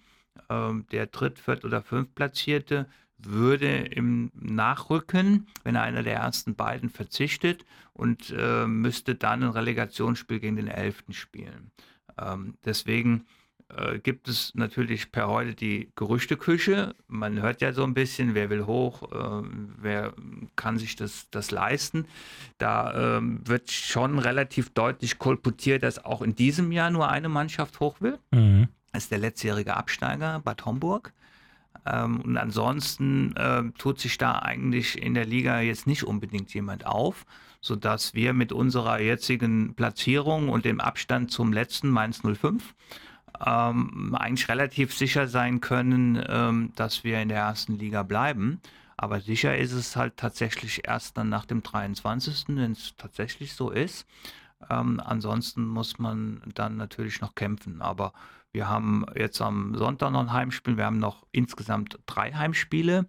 ähm, 0.49 0.85
der 0.91 1.07
Dritt-, 1.07 1.39
Viert- 1.39 1.63
oder 1.63 1.81
Fünftplatzierte 1.81 2.89
würde 3.17 3.69
im 3.69 4.31
Nachrücken, 4.33 5.47
wenn 5.63 5.75
er 5.75 5.83
einer 5.83 6.03
der 6.03 6.15
ersten 6.15 6.55
beiden 6.55 6.89
verzichtet 6.89 7.63
und 7.93 8.35
äh, 8.37 8.67
müsste 8.67 9.15
dann 9.15 9.43
ein 9.43 9.49
Relegationsspiel 9.51 10.41
gegen 10.41 10.57
den 10.57 10.67
Elften 10.67 11.13
spielen. 11.13 11.71
Ähm, 12.19 12.55
deswegen 12.65 13.25
äh, 13.75 13.99
gibt 13.99 14.27
es 14.27 14.53
natürlich 14.55 15.11
per 15.11 15.27
heute 15.27 15.55
die 15.55 15.89
Gerüchteküche. 15.95 16.95
Man 17.07 17.41
hört 17.41 17.61
ja 17.61 17.73
so 17.73 17.83
ein 17.83 17.93
bisschen, 17.93 18.35
wer 18.35 18.49
will 18.49 18.65
hoch, 18.65 19.03
äh, 19.11 19.47
wer 19.77 20.13
kann 20.55 20.77
sich 20.77 20.95
das, 20.95 21.29
das 21.31 21.51
leisten. 21.51 22.05
Da 22.57 23.17
ähm, 23.17 23.41
wird 23.47 23.71
schon 23.71 24.19
relativ 24.19 24.69
deutlich 24.69 25.19
kolportiert, 25.19 25.83
dass 25.83 26.03
auch 26.03 26.21
in 26.21 26.35
diesem 26.35 26.71
Jahr 26.71 26.89
nur 26.89 27.09
eine 27.09 27.29
Mannschaft 27.29 27.79
hoch 27.79 28.01
will. 28.01 28.19
Mhm 28.31 28.67
ist 28.95 29.11
der 29.11 29.17
letztjährige 29.17 29.75
Absteiger 29.75 30.39
Bad 30.39 30.65
Homburg. 30.65 31.13
Ähm, 31.85 32.21
und 32.21 32.37
ansonsten 32.37 33.35
äh, 33.35 33.63
tut 33.77 33.99
sich 33.99 34.17
da 34.17 34.39
eigentlich 34.39 35.01
in 35.01 35.13
der 35.13 35.25
Liga 35.25 35.59
jetzt 35.59 35.87
nicht 35.87 36.03
unbedingt 36.03 36.53
jemand 36.53 36.85
auf, 36.85 37.25
sodass 37.63 38.13
wir 38.13 38.33
mit 38.33 38.51
unserer 38.51 38.99
jetzigen 38.99 39.73
Platzierung 39.73 40.49
und 40.49 40.65
dem 40.65 40.81
Abstand 40.81 41.31
zum 41.31 41.53
letzten 41.53 41.89
Mainz 41.89 42.21
05 42.21 42.75
ähm, 43.43 44.15
eigentlich 44.19 44.49
relativ 44.49 44.93
sicher 44.93 45.27
sein 45.27 45.61
können, 45.61 46.21
ähm, 46.27 46.73
dass 46.75 47.05
wir 47.05 47.21
in 47.21 47.29
der 47.29 47.39
ersten 47.39 47.79
Liga 47.79 48.03
bleiben. 48.03 48.59
Aber 48.97 49.21
sicher 49.21 49.57
ist 49.57 49.71
es 49.71 49.95
halt 49.95 50.17
tatsächlich 50.17 50.85
erst 50.85 51.17
dann 51.17 51.29
nach 51.29 51.45
dem 51.45 51.63
23., 51.63 52.47
wenn 52.49 52.73
es 52.73 52.95
tatsächlich 52.97 53.53
so 53.53 53.71
ist. 53.71 54.05
Ähm, 54.69 55.01
ansonsten 55.03 55.65
muss 55.65 55.99
man 55.99 56.41
dann 56.53 56.75
natürlich 56.75 57.21
noch 57.21 57.33
kämpfen. 57.33 57.81
Aber 57.81 58.11
wir 58.51 58.67
haben 58.67 59.05
jetzt 59.15 59.41
am 59.41 59.73
Sonntag 59.77 60.11
noch 60.11 60.19
ein 60.19 60.33
Heimspiel. 60.33 60.75
Wir 60.75 60.85
haben 60.85 60.99
noch 60.99 61.25
insgesamt 61.31 61.97
drei 62.07 62.33
Heimspiele. 62.33 63.07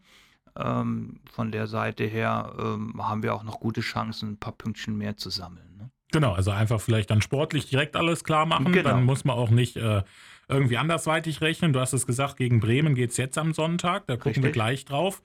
Ähm, 0.56 1.20
von 1.30 1.50
der 1.50 1.66
Seite 1.66 2.04
her 2.04 2.54
ähm, 2.58 2.94
haben 2.98 3.22
wir 3.22 3.34
auch 3.34 3.42
noch 3.42 3.60
gute 3.60 3.80
Chancen, 3.80 4.32
ein 4.32 4.36
paar 4.38 4.52
Pünktchen 4.52 4.96
mehr 4.96 5.16
zu 5.16 5.30
sammeln. 5.30 5.76
Ne? 5.76 5.90
Genau, 6.12 6.32
also 6.32 6.52
einfach 6.52 6.80
vielleicht 6.80 7.10
dann 7.10 7.22
sportlich 7.22 7.68
direkt 7.68 7.96
alles 7.96 8.22
klar 8.22 8.46
machen. 8.46 8.72
Genau. 8.72 8.90
Dann 8.90 9.04
muss 9.04 9.24
man 9.24 9.36
auch 9.36 9.50
nicht 9.50 9.76
äh, 9.76 10.02
irgendwie 10.48 10.76
andersweitig 10.76 11.40
rechnen. 11.40 11.72
Du 11.72 11.80
hast 11.80 11.92
es 11.92 12.06
gesagt, 12.06 12.36
gegen 12.36 12.60
Bremen 12.60 12.94
geht 12.94 13.10
es 13.10 13.16
jetzt 13.16 13.36
am 13.38 13.52
Sonntag. 13.52 14.06
Da 14.06 14.14
gucken 14.14 14.28
Richtig. 14.28 14.44
wir 14.44 14.52
gleich 14.52 14.84
drauf. 14.84 15.22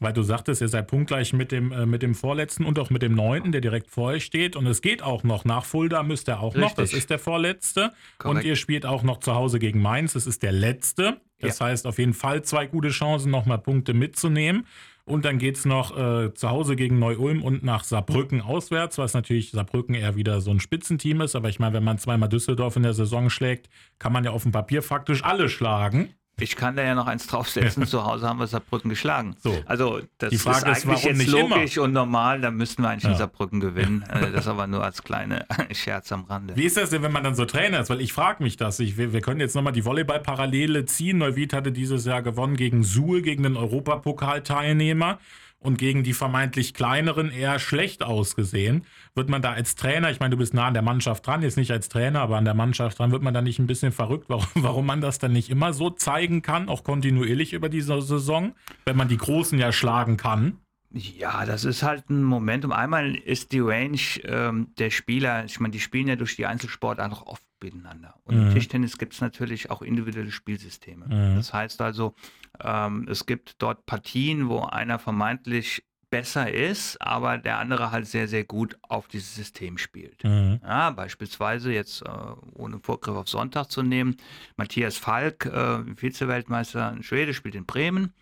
Weil 0.00 0.14
du 0.14 0.22
sagtest, 0.22 0.62
ihr 0.62 0.68
seid 0.68 0.88
punktgleich 0.88 1.34
mit 1.34 1.52
dem, 1.52 1.72
äh, 1.72 1.84
mit 1.84 2.02
dem 2.02 2.14
vorletzten 2.14 2.64
und 2.64 2.78
auch 2.78 2.88
mit 2.88 3.02
dem 3.02 3.14
neunten, 3.14 3.52
der 3.52 3.60
direkt 3.60 3.90
vor 3.90 4.08
euch 4.08 4.24
steht. 4.24 4.56
Und 4.56 4.66
es 4.66 4.80
geht 4.80 5.02
auch 5.02 5.22
noch. 5.24 5.44
Nach 5.44 5.64
Fulda 5.64 6.02
müsst 6.02 6.28
ihr 6.28 6.40
auch 6.40 6.54
Richtig. 6.54 6.62
noch. 6.62 6.74
Das 6.74 6.92
ist 6.94 7.10
der 7.10 7.18
vorletzte. 7.18 7.92
Korrekt. 8.18 8.38
Und 8.40 8.48
ihr 8.48 8.56
spielt 8.56 8.86
auch 8.86 9.02
noch 9.02 9.20
zu 9.20 9.34
Hause 9.34 9.58
gegen 9.58 9.82
Mainz. 9.82 10.14
Das 10.14 10.26
ist 10.26 10.42
der 10.42 10.52
letzte. 10.52 11.20
Das 11.38 11.58
ja. 11.58 11.66
heißt, 11.66 11.86
auf 11.86 11.98
jeden 11.98 12.14
Fall 12.14 12.42
zwei 12.42 12.66
gute 12.66 12.88
Chancen, 12.88 13.30
nochmal 13.30 13.58
Punkte 13.58 13.92
mitzunehmen. 13.92 14.66
Und 15.04 15.24
dann 15.24 15.38
geht 15.38 15.56
es 15.56 15.64
noch 15.64 15.96
äh, 15.96 16.32
zu 16.34 16.50
Hause 16.50 16.76
gegen 16.76 16.98
Neu-Ulm 16.98 17.42
und 17.42 17.64
nach 17.64 17.84
Saarbrücken 17.84 18.40
auswärts, 18.40 18.96
was 18.96 19.12
natürlich 19.12 19.50
Saarbrücken 19.50 19.94
eher 19.94 20.14
wieder 20.14 20.40
so 20.40 20.50
ein 20.50 20.60
Spitzenteam 20.60 21.20
ist. 21.20 21.34
Aber 21.34 21.48
ich 21.48 21.58
meine, 21.58 21.74
wenn 21.74 21.84
man 21.84 21.98
zweimal 21.98 22.28
Düsseldorf 22.28 22.76
in 22.76 22.84
der 22.84 22.94
Saison 22.94 23.28
schlägt, 23.28 23.68
kann 23.98 24.12
man 24.12 24.24
ja 24.24 24.30
auf 24.30 24.44
dem 24.44 24.52
Papier 24.52 24.82
faktisch 24.82 25.24
alle 25.24 25.48
schlagen. 25.48 26.14
Ich 26.38 26.56
kann 26.56 26.76
da 26.76 26.82
ja 26.82 26.94
noch 26.94 27.06
eins 27.06 27.26
draufsetzen. 27.26 27.86
Zu 27.86 28.04
Hause 28.04 28.28
haben 28.28 28.38
wir 28.38 28.46
Saarbrücken 28.46 28.88
geschlagen. 28.88 29.36
So. 29.42 29.62
Also 29.66 30.00
das 30.18 30.32
ist 30.32 30.46
eigentlich 30.46 31.04
jetzt 31.04 31.26
logisch 31.26 31.76
immer? 31.76 31.84
und 31.84 31.92
normal. 31.92 32.40
Da 32.40 32.50
müssten 32.50 32.82
wir 32.82 32.88
eigentlich 32.88 33.04
ja. 33.04 33.12
in 33.12 33.16
Saarbrücken 33.16 33.60
gewinnen. 33.60 34.04
Äh, 34.08 34.32
das 34.32 34.48
aber 34.48 34.66
nur 34.66 34.82
als 34.82 35.02
kleine 35.02 35.46
Scherz 35.72 36.10
am 36.12 36.24
Rande. 36.24 36.56
Wie 36.56 36.64
ist 36.64 36.76
das 36.76 36.90
denn, 36.90 37.02
wenn 37.02 37.12
man 37.12 37.24
dann 37.24 37.34
so 37.34 37.44
Trainer 37.44 37.80
ist? 37.80 37.90
Weil 37.90 38.00
ich 38.00 38.12
frage 38.12 38.42
mich 38.42 38.56
das. 38.56 38.80
Ich, 38.80 38.96
wir, 38.96 39.12
wir 39.12 39.20
können 39.20 39.40
jetzt 39.40 39.54
nochmal 39.54 39.72
die 39.72 39.84
Volleyball-Parallele 39.84 40.86
ziehen. 40.86 41.18
Neuwied 41.18 41.52
hatte 41.52 41.72
dieses 41.72 42.04
Jahr 42.06 42.22
gewonnen 42.22 42.56
gegen 42.56 42.82
Suhl, 42.84 43.22
gegen 43.22 43.42
den 43.42 43.56
Europapokalteilnehmer 43.56 45.18
und 45.60 45.78
gegen 45.78 46.02
die 46.02 46.14
vermeintlich 46.14 46.74
kleineren 46.74 47.30
eher 47.30 47.58
schlecht 47.58 48.02
ausgesehen. 48.02 48.84
Wird 49.14 49.28
man 49.28 49.42
da 49.42 49.52
als 49.52 49.74
Trainer, 49.74 50.10
ich 50.10 50.18
meine, 50.18 50.30
du 50.30 50.38
bist 50.38 50.54
nah 50.54 50.66
an 50.66 50.74
der 50.74 50.82
Mannschaft 50.82 51.26
dran, 51.26 51.42
jetzt 51.42 51.56
nicht 51.56 51.70
als 51.70 51.88
Trainer, 51.88 52.20
aber 52.20 52.38
an 52.38 52.46
der 52.46 52.54
Mannschaft 52.54 52.98
dran, 52.98 53.12
wird 53.12 53.22
man 53.22 53.34
da 53.34 53.42
nicht 53.42 53.58
ein 53.58 53.66
bisschen 53.66 53.92
verrückt, 53.92 54.24
warum, 54.28 54.46
warum 54.54 54.86
man 54.86 55.00
das 55.00 55.18
dann 55.18 55.32
nicht 55.32 55.50
immer 55.50 55.72
so 55.72 55.90
zeigen 55.90 56.42
kann, 56.42 56.68
auch 56.68 56.82
kontinuierlich 56.82 57.52
über 57.52 57.68
diese 57.68 58.00
Saison, 58.00 58.54
wenn 58.86 58.96
man 58.96 59.08
die 59.08 59.18
Großen 59.18 59.58
ja 59.58 59.70
schlagen 59.70 60.16
kann? 60.16 60.58
Ja, 60.92 61.46
das 61.46 61.64
ist 61.64 61.84
halt 61.84 62.10
ein 62.10 62.24
Momentum. 62.24 62.72
Einmal 62.72 63.14
ist 63.14 63.52
die 63.52 63.60
Range 63.60 64.00
ähm, 64.24 64.72
der 64.78 64.90
Spieler, 64.90 65.44
ich 65.44 65.60
meine, 65.60 65.70
die 65.70 65.78
spielen 65.78 66.08
ja 66.08 66.16
durch 66.16 66.34
die 66.34 66.46
Einzelsportarten 66.46 67.12
auch 67.16 67.26
oft 67.26 67.44
miteinander. 67.62 68.14
Und 68.24 68.36
mhm. 68.36 68.46
im 68.48 68.54
Tischtennis 68.54 68.98
gibt 68.98 69.12
es 69.12 69.20
natürlich 69.20 69.70
auch 69.70 69.82
individuelle 69.82 70.32
Spielsysteme. 70.32 71.06
Mhm. 71.06 71.36
Das 71.36 71.52
heißt 71.52 71.80
also, 71.80 72.14
ähm, 72.62 73.06
es 73.08 73.26
gibt 73.26 73.62
dort 73.62 73.86
Partien, 73.86 74.48
wo 74.48 74.60
einer 74.60 74.98
vermeintlich 74.98 75.84
besser 76.10 76.52
ist, 76.52 77.00
aber 77.00 77.38
der 77.38 77.58
andere 77.58 77.92
halt 77.92 78.06
sehr, 78.06 78.26
sehr 78.26 78.42
gut 78.42 78.76
auf 78.82 79.06
dieses 79.06 79.34
System 79.36 79.78
spielt. 79.78 80.24
Mhm. 80.24 80.60
Ja, 80.62 80.90
beispielsweise 80.90 81.72
jetzt, 81.72 82.02
äh, 82.02 82.08
ohne 82.54 82.80
Vorgriff 82.80 83.16
auf 83.16 83.28
Sonntag 83.28 83.70
zu 83.70 83.82
nehmen, 83.82 84.16
Matthias 84.56 84.96
Falk, 84.96 85.46
äh, 85.46 85.84
Vize-Weltmeister 85.94 86.92
in 86.92 87.04
Schwede, 87.04 87.32
spielt 87.32 87.54
in 87.54 87.64
Bremen 87.66 88.12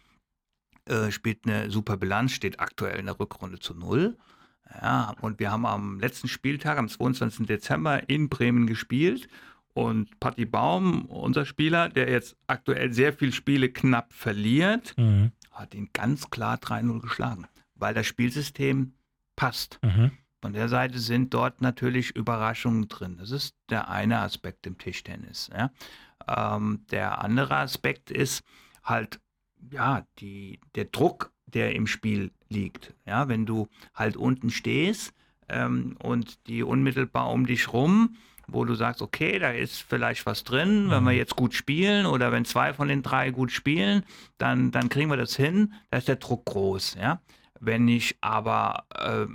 äh, 0.89 1.11
spielt 1.11 1.47
eine 1.47 1.71
super 1.71 1.97
Bilanz, 1.97 2.33
steht 2.33 2.61
aktuell 2.61 2.99
in 2.99 3.07
der 3.07 3.21
Rückrunde 3.21 3.59
zu 3.59 3.75
null. 3.75 4.17
Ja, 4.83 5.15
und 5.21 5.39
wir 5.39 5.51
haben 5.51 5.67
am 5.67 6.01
letzten 6.01 6.29
Spieltag, 6.29 6.79
am 6.79 6.89
22. 6.89 7.47
Dezember 7.47 8.09
in 8.09 8.29
Bremen 8.29 8.67
gespielt. 8.67 9.29
Und 9.79 10.19
Patti 10.19 10.45
Baum, 10.45 11.05
unser 11.05 11.47
Spieler, 11.47 11.89
der 11.89 12.11
jetzt 12.11 12.37
aktuell 12.49 12.93
sehr 12.93 13.13
viele 13.13 13.31
Spiele 13.31 13.69
knapp 13.69 14.13
verliert, 14.13 14.93
mhm. 14.99 15.31
hat 15.53 15.73
ihn 15.73 15.91
ganz 15.93 16.31
klar 16.31 16.57
3-0 16.57 17.01
geschlagen, 17.01 17.47
weil 17.77 17.95
das 17.95 18.05
Spielsystem 18.05 18.95
passt. 19.37 19.79
Mhm. 19.85 20.11
Von 20.43 20.53
der 20.53 20.69
Seite 20.69 20.99
sind 20.99 21.33
dort 21.33 21.63
natürlich 21.63 22.11
Überraschungen 22.11 22.89
drin. 22.89 23.19
Das 23.21 23.31
ist 23.31 23.55
der 23.71 23.89
eine 23.89 24.19
Aspekt 24.19 24.67
im 24.67 24.79
Tischtennis. 24.79 25.49
Ja. 25.57 25.71
Ähm, 26.27 26.85
der 26.91 27.23
andere 27.23 27.59
Aspekt 27.59 28.11
ist 28.11 28.43
halt 28.83 29.21
ja, 29.71 30.05
die, 30.19 30.59
der 30.75 30.87
Druck, 30.87 31.31
der 31.47 31.77
im 31.77 31.87
Spiel 31.87 32.33
liegt. 32.49 32.95
Ja, 33.07 33.29
wenn 33.29 33.47
du 33.47 33.69
halt 33.95 34.17
unten 34.17 34.51
stehst 34.51 35.15
ähm, 35.49 35.97
und 36.03 36.49
die 36.49 36.65
unmittelbar 36.65 37.31
um 37.31 37.47
dich 37.47 37.73
rum, 37.73 38.17
wo 38.51 38.65
du 38.65 38.75
sagst, 38.75 39.03
okay, 39.03 39.39
da 39.39 39.51
ist 39.51 39.83
vielleicht 39.83 40.27
was 40.27 40.43
drin, 40.43 40.87
mhm. 40.87 40.91
wenn 40.91 41.05
wir 41.05 41.13
mhm. 41.13 41.19
jetzt 41.19 41.37
gut 41.37 41.55
spielen 41.55 42.07
oder 42.07 42.33
wenn 42.33 42.45
zwei 42.45 42.73
von 42.73 42.89
den 42.89 43.03
drei 43.03 43.31
gut 43.31 43.53
spielen, 43.53 44.03
dann, 44.39 44.71
dann 44.71 44.89
kriegen 44.89 45.11
wir 45.11 45.17
das 45.17 45.37
hin, 45.37 45.75
da 45.91 45.99
ist 45.99 46.09
der 46.09 46.17
Druck 46.17 46.47
groß. 46.47 46.97
Ja? 47.01 47.21
Wenn 47.61 47.87
ich 47.87 48.17
aber 48.21 48.85
äh, 48.95 49.27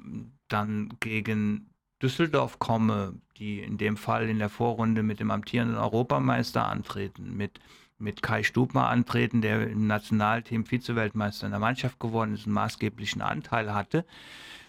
dann 0.48 0.90
gegen 1.00 1.70
Düsseldorf 2.02 2.60
komme, 2.60 3.14
die 3.38 3.60
in 3.60 3.78
dem 3.78 3.98
Fall 3.98 4.28
in 4.28 4.40
der 4.40 4.50
Vorrunde 4.50 5.04
mit 5.04 5.20
dem 5.20 5.32
amtierenden 5.32 5.78
Europameister 5.78 6.68
antreten, 6.68 7.38
mit 7.38 7.60
mit 8.00 8.22
Kai 8.22 8.44
Stubmer 8.44 8.90
antreten, 8.90 9.42
der 9.42 9.68
im 9.70 9.88
Nationalteam 9.88 10.70
Vizeweltmeister 10.70 11.46
in 11.46 11.52
der 11.52 11.60
Mannschaft 11.60 12.00
geworden 12.00 12.34
ist, 12.34 12.46
einen 12.46 12.54
maßgeblichen 12.54 13.22
Anteil 13.22 13.74
hatte, 13.74 14.06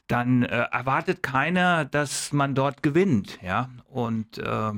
dann 0.06 0.42
äh, 0.42 0.66
erwartet 0.70 1.22
keiner, 1.22 1.84
dass 1.84 2.32
man 2.32 2.54
dort 2.54 2.82
gewinnt, 2.82 3.38
ja. 3.42 3.70
Und 3.86 4.38
äh, 4.38 4.72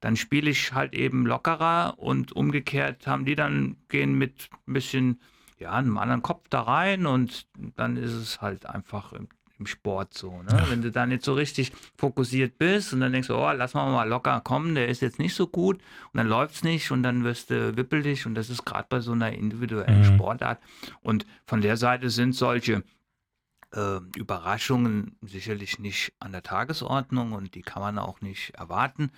dann 0.00 0.16
spiele 0.16 0.50
ich 0.50 0.72
halt 0.72 0.94
eben 0.94 1.26
lockerer 1.26 1.94
und 1.98 2.32
umgekehrt 2.32 3.06
haben 3.06 3.24
die 3.24 3.34
dann 3.34 3.76
gehen 3.88 4.14
mit 4.14 4.48
ein 4.66 4.72
bisschen 4.72 5.20
ja, 5.58 5.72
einem 5.72 5.98
anderen 5.98 6.22
Kopf 6.22 6.46
da 6.48 6.62
rein 6.62 7.04
und 7.06 7.46
dann 7.76 7.96
ist 7.96 8.12
es 8.12 8.40
halt 8.40 8.64
einfach 8.64 9.12
im 9.12 9.28
im 9.60 9.66
Sport 9.66 10.14
so. 10.14 10.42
Ne? 10.42 10.64
Wenn 10.68 10.82
du 10.82 10.90
da 10.90 11.06
nicht 11.06 11.22
so 11.22 11.34
richtig 11.34 11.72
fokussiert 11.96 12.58
bist 12.58 12.92
und 12.92 13.00
dann 13.00 13.12
denkst 13.12 13.28
du, 13.28 13.36
oh, 13.36 13.52
lass 13.52 13.74
mal 13.74 13.92
mal 13.92 14.08
locker 14.08 14.40
kommen, 14.40 14.74
der 14.74 14.88
ist 14.88 15.02
jetzt 15.02 15.18
nicht 15.18 15.34
so 15.34 15.46
gut 15.46 15.76
und 16.12 16.18
dann 16.18 16.26
läuft 16.26 16.56
es 16.56 16.64
nicht 16.64 16.90
und 16.90 17.02
dann 17.02 17.22
wirst 17.24 17.50
du 17.50 17.76
wippelig 17.76 18.26
und 18.26 18.34
das 18.34 18.48
ist 18.48 18.64
gerade 18.64 18.86
bei 18.88 19.00
so 19.00 19.12
einer 19.12 19.32
individuellen 19.32 20.00
mhm. 20.00 20.16
Sportart. 20.16 20.58
Und 21.02 21.26
von 21.46 21.60
der 21.60 21.76
Seite 21.76 22.08
sind 22.08 22.34
solche 22.34 22.82
äh, 23.74 23.98
Überraschungen 24.16 25.16
sicherlich 25.22 25.78
nicht 25.78 26.12
an 26.18 26.32
der 26.32 26.42
Tagesordnung 26.42 27.32
und 27.32 27.54
die 27.54 27.62
kann 27.62 27.82
man 27.82 27.98
auch 27.98 28.20
nicht 28.20 28.54
erwarten. 28.54 29.10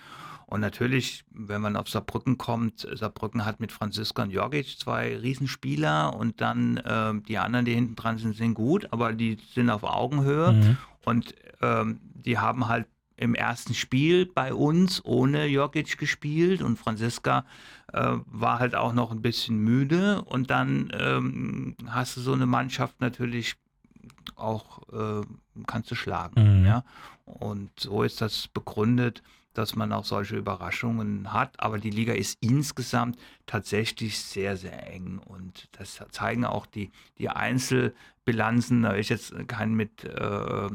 Und 0.45 0.61
natürlich, 0.61 1.23
wenn 1.31 1.61
man 1.61 1.75
auf 1.75 1.89
Saarbrücken 1.89 2.37
kommt, 2.37 2.87
Saarbrücken 2.93 3.45
hat 3.45 3.59
mit 3.59 3.71
Franziska 3.71 4.23
und 4.23 4.31
Jorgic 4.31 4.77
zwei 4.77 5.17
Riesenspieler 5.17 6.15
und 6.15 6.41
dann 6.41 6.77
äh, 6.77 7.13
die 7.27 7.37
anderen, 7.37 7.65
die 7.65 7.73
hinten 7.73 7.95
dran 7.95 8.17
sind, 8.17 8.35
sind 8.35 8.53
gut, 8.53 8.87
aber 8.91 9.13
die 9.13 9.37
sind 9.53 9.69
auf 9.69 9.83
Augenhöhe 9.83 10.53
mhm. 10.53 10.77
und 11.05 11.33
ähm, 11.61 11.99
die 12.13 12.37
haben 12.37 12.67
halt 12.67 12.87
im 13.15 13.35
ersten 13.35 13.73
Spiel 13.73 14.25
bei 14.25 14.53
uns 14.53 15.03
ohne 15.05 15.45
Jokic 15.45 15.97
gespielt 15.97 16.61
und 16.61 16.77
Franziska 16.77 17.45
äh, 17.91 18.17
war 18.25 18.59
halt 18.59 18.75
auch 18.75 18.93
noch 18.93 19.11
ein 19.11 19.21
bisschen 19.21 19.57
müde 19.59 20.21
und 20.23 20.49
dann 20.49 20.91
ähm, 20.97 21.75
hast 21.87 22.17
du 22.17 22.21
so 22.21 22.33
eine 22.33 22.47
Mannschaft 22.47 23.01
natürlich 23.01 23.55
auch, 24.35 24.81
äh, 24.91 25.21
kannst 25.67 25.91
du 25.91 25.95
schlagen. 25.95 26.59
Mhm. 26.59 26.65
Ja? 26.65 26.83
Und 27.25 27.71
so 27.79 28.03
ist 28.03 28.21
das 28.21 28.47
begründet 28.47 29.23
dass 29.53 29.75
man 29.75 29.91
auch 29.93 30.05
solche 30.05 30.35
Überraschungen 30.35 31.31
hat. 31.33 31.59
Aber 31.59 31.77
die 31.77 31.89
Liga 31.89 32.13
ist 32.13 32.37
insgesamt 32.41 33.17
tatsächlich 33.45 34.19
sehr, 34.19 34.57
sehr 34.57 34.91
eng. 34.91 35.19
Und 35.19 35.69
das 35.73 36.03
zeigen 36.11 36.45
auch 36.45 36.65
die, 36.65 36.91
die 37.17 37.29
Einzelbilanzen. 37.29 38.83
Da 38.83 38.93
will 38.93 38.99
ich 38.99 39.09
jetzt 39.09 39.33
keinen 39.47 39.75
mit 39.75 40.03
äh, 40.03 40.09
äh, 40.09 40.69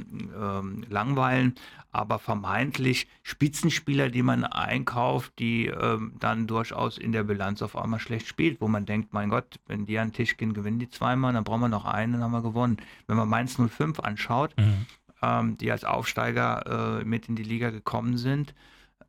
langweilen, 0.88 1.54
aber 1.90 2.18
vermeintlich 2.18 3.08
Spitzenspieler, 3.22 4.10
die 4.10 4.22
man 4.22 4.44
einkauft, 4.44 5.32
die 5.38 5.66
äh, 5.66 5.98
dann 6.20 6.46
durchaus 6.46 6.98
in 6.98 7.12
der 7.12 7.24
Bilanz 7.24 7.62
auf 7.62 7.76
einmal 7.76 8.00
schlecht 8.00 8.28
spielt, 8.28 8.60
wo 8.60 8.68
man 8.68 8.86
denkt, 8.86 9.12
mein 9.12 9.30
Gott, 9.30 9.58
wenn 9.66 9.86
die 9.86 9.98
an 9.98 10.08
den 10.08 10.14
Tisch 10.14 10.36
gehen, 10.36 10.54
gewinnen 10.54 10.78
die 10.78 10.90
zweimal, 10.90 11.32
dann 11.32 11.44
brauchen 11.44 11.62
wir 11.62 11.68
noch 11.68 11.86
einen, 11.86 12.12
dann 12.14 12.22
haben 12.22 12.32
wir 12.32 12.42
gewonnen. 12.42 12.76
Wenn 13.06 13.16
man 13.16 13.28
Mainz 13.28 13.56
05 13.56 14.00
anschaut, 14.00 14.54
mhm 14.56 14.86
ähm, 15.22 15.56
die 15.56 15.70
als 15.70 15.84
Aufsteiger 15.84 17.00
äh, 17.00 17.04
mit 17.04 17.28
in 17.28 17.36
die 17.36 17.42
Liga 17.42 17.70
gekommen 17.70 18.16
sind, 18.16 18.54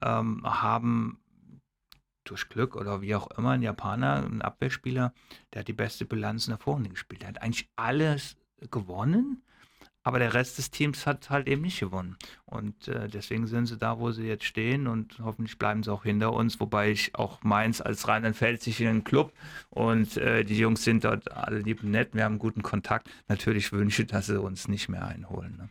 ähm, 0.01 0.43
haben 0.43 1.19
durch 2.23 2.49
Glück 2.49 2.75
oder 2.75 3.01
wie 3.01 3.15
auch 3.15 3.29
immer 3.37 3.51
ein 3.51 3.61
Japaner, 3.61 4.25
ein 4.25 4.41
Abwehrspieler, 4.41 5.13
der 5.53 5.61
hat 5.61 5.67
die 5.67 5.73
beste 5.73 6.05
Bilanz 6.05 6.47
in 6.47 6.51
der 6.51 6.59
Vorrunde 6.59 6.89
gespielt. 6.89 7.21
Der 7.21 7.29
hat 7.29 7.41
eigentlich 7.41 7.69
alles 7.75 8.37
gewonnen, 8.69 9.41
aber 10.03 10.19
der 10.19 10.33
Rest 10.33 10.57
des 10.57 10.71
Teams 10.71 11.05
hat 11.05 11.29
halt 11.29 11.47
eben 11.47 11.63
nicht 11.63 11.79
gewonnen. 11.79 12.17
Und 12.45 12.87
äh, 12.87 13.07
deswegen 13.07 13.47
sind 13.47 13.65
sie 13.65 13.77
da, 13.77 13.99
wo 13.99 14.11
sie 14.11 14.27
jetzt 14.27 14.45
stehen 14.45 14.87
und 14.87 15.19
hoffentlich 15.19 15.57
bleiben 15.57 15.83
sie 15.83 15.91
auch 15.91 16.03
hinter 16.03 16.33
uns, 16.33 16.59
wobei 16.59 16.91
ich 16.91 17.15
auch 17.15 17.43
Mainz 17.43 17.81
als 17.81 18.07
rheinland-pfälzischen 18.07 19.03
Club 19.03 19.33
und 19.69 20.17
äh, 20.17 20.43
die 20.43 20.57
Jungs 20.57 20.83
sind 20.83 21.03
dort 21.03 21.31
alle 21.31 21.59
lieb 21.59 21.83
und 21.83 21.91
nett, 21.91 22.13
wir 22.13 22.23
haben 22.23 22.39
guten 22.39 22.61
Kontakt, 22.61 23.09
natürlich 23.27 23.71
wünsche, 23.71 24.05
dass 24.05 24.27
sie 24.27 24.39
uns 24.39 24.67
nicht 24.67 24.89
mehr 24.89 25.05
einholen. 25.05 25.57
Ne? 25.57 25.69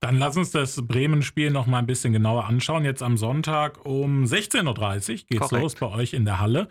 Dann 0.00 0.18
lass 0.18 0.36
uns 0.36 0.50
das 0.50 0.86
Bremen-Spiel 0.86 1.50
noch 1.50 1.66
mal 1.66 1.78
ein 1.78 1.86
bisschen 1.86 2.12
genauer 2.12 2.44
anschauen. 2.44 2.84
Jetzt 2.84 3.02
am 3.02 3.16
Sonntag 3.16 3.86
um 3.86 4.24
16.30 4.24 4.64
Uhr 4.66 5.16
geht's 5.28 5.48
Korrekt. 5.48 5.62
los 5.62 5.74
bei 5.76 5.88
euch 5.88 6.12
in 6.12 6.24
der 6.24 6.40
Halle. 6.40 6.68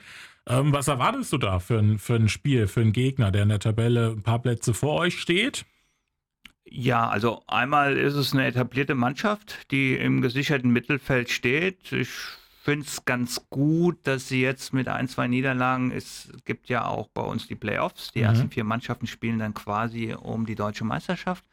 Ähm, 0.48 0.74
was 0.74 0.88
erwartest 0.88 1.32
du 1.32 1.38
da 1.38 1.60
für 1.60 1.80
ein, 1.80 2.00
für 2.00 2.16
ein 2.16 2.28
Spiel, 2.28 2.68
für 2.68 2.82
einen 2.82 2.92
Gegner, 2.92 3.32
der 3.32 3.44
in 3.44 3.50
der 3.50 3.60
Tabelle 3.60 4.12
ein 4.12 4.24
paar 4.24 4.40
Plätze 4.40 4.74
vor 4.74 5.00
euch 5.00 5.20
steht? 5.20 5.66
Ja, 6.66 7.08
also 7.08 7.44
einmal 7.48 7.98
ist 7.98 8.16
es 8.16 8.34
eine 8.34 8.46
etablierte 8.46 8.96
Mannschaft, 8.96 9.72
die 9.72 9.96
im 9.96 10.22
gesicherten 10.22 10.72
Mittelfeld 10.72 11.30
steht. 11.30 11.92
Ich 11.92 12.10
finde 12.64 12.86
es 12.86 13.06
ganz 13.06 13.46
gut, 13.50 14.00
dass 14.04 14.28
sie 14.28 14.42
jetzt 14.42 14.74
mit 14.74 14.88
ein, 14.88 15.08
zwei 15.08 15.28
Niederlagen, 15.28 15.92
es 15.92 16.32
gibt 16.46 16.70
ja 16.70 16.86
auch 16.86 17.10
bei 17.10 17.22
uns 17.22 17.48
die 17.48 17.56
Playoffs, 17.56 18.12
die 18.12 18.20
mhm. 18.20 18.26
ersten 18.26 18.50
vier 18.50 18.64
Mannschaften 18.64 19.08
spielen 19.08 19.40
dann 19.40 19.54
quasi 19.54 20.14
um 20.14 20.46
die 20.46 20.56
deutsche 20.56 20.86
Meisterschaft. 20.86 21.44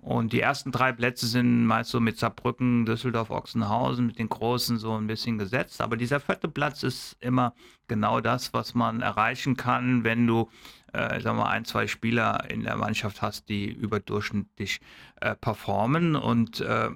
Und 0.00 0.32
die 0.32 0.40
ersten 0.40 0.72
drei 0.72 0.92
Plätze 0.92 1.26
sind 1.26 1.66
meist 1.66 1.90
so 1.90 2.00
mit 2.00 2.18
Saarbrücken, 2.18 2.86
Düsseldorf, 2.86 3.30
Ochsenhausen, 3.30 4.06
mit 4.06 4.18
den 4.18 4.30
Großen 4.30 4.78
so 4.78 4.96
ein 4.96 5.06
bisschen 5.06 5.36
gesetzt. 5.36 5.82
Aber 5.82 5.96
dieser 5.96 6.20
vierte 6.20 6.48
Platz 6.48 6.82
ist 6.82 7.16
immer 7.20 7.54
genau 7.86 8.20
das, 8.20 8.54
was 8.54 8.74
man 8.74 9.02
erreichen 9.02 9.58
kann, 9.58 10.02
wenn 10.02 10.26
du, 10.26 10.48
äh, 10.94 11.20
sagen 11.20 11.36
wir, 11.36 11.50
ein, 11.50 11.66
zwei 11.66 11.86
Spieler 11.86 12.48
in 12.48 12.62
der 12.62 12.76
Mannschaft 12.76 13.20
hast, 13.20 13.50
die 13.50 13.70
überdurchschnittlich 13.70 14.80
äh, 15.20 15.34
performen. 15.34 16.16
Und 16.16 16.60
äh, 16.60 16.88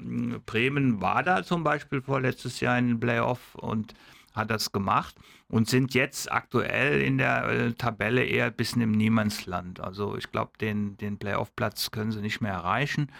Bremen 0.47 1.03
war 1.03 1.23
da 1.23 1.43
zum 1.43 1.63
Beispiel 1.63 2.01
vorletztes 2.01 2.61
Jahr 2.61 2.79
in 2.79 2.89
den 2.89 3.01
Playoff 3.01 3.55
und 3.55 3.93
hat 4.35 4.51
das 4.51 4.73
gemacht 4.73 5.15
und 5.49 5.69
sind 5.69 5.95
jetzt 5.95 6.31
aktuell 6.31 7.01
in 7.01 7.19
der 7.19 7.47
äh, 7.49 7.73
Tabelle 7.73 8.25
eher 8.25 8.47
ein 8.47 8.55
bisschen 8.55 8.83
im 8.83 8.93
Niemandsland. 8.93 9.81
Also 9.81 10.17
ich 10.17 10.31
glaube, 10.31 10.53
den, 10.61 10.97
den 10.97 11.19
Playoff-Platz 11.19 11.91
können 11.91 12.13
sie 12.13 12.21
nicht 12.21 12.41
mehr 12.41 12.53
erreichen. 12.53 13.11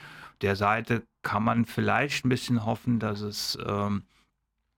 Der 0.43 0.57
Seite 0.57 1.07
kann 1.23 1.45
man 1.45 1.65
vielleicht 1.65 2.25
ein 2.25 2.29
bisschen 2.29 2.67
hoffen, 2.67 2.99
dass 2.99 3.21
es 3.21 3.57
ähm, 3.65 4.03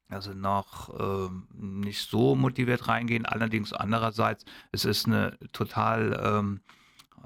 also 0.08 0.32
noch 0.34 0.90
ähm, 1.00 1.48
nicht 1.52 2.08
so 2.08 2.36
motiviert 2.36 2.86
reingehen. 2.86 3.26
Allerdings 3.26 3.72
andererseits, 3.72 4.44
es 4.70 4.84
ist 4.84 5.06
eine 5.06 5.38
total 5.52 6.20
ähm, 6.22 6.60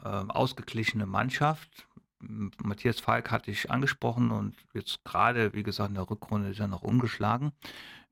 äh, 0.02 0.08
ausgeglichene 0.08 1.04
Mannschaft 1.04 1.86
Matthias 2.20 3.00
Falk 3.00 3.30
hatte 3.30 3.50
ich 3.50 3.70
angesprochen 3.70 4.30
und 4.30 4.54
jetzt 4.74 5.02
gerade, 5.04 5.54
wie 5.54 5.62
gesagt, 5.62 5.88
in 5.88 5.94
der 5.94 6.08
Rückrunde 6.08 6.50
ist 6.50 6.60
er 6.60 6.68
noch 6.68 6.82
umgeschlagen. 6.82 7.52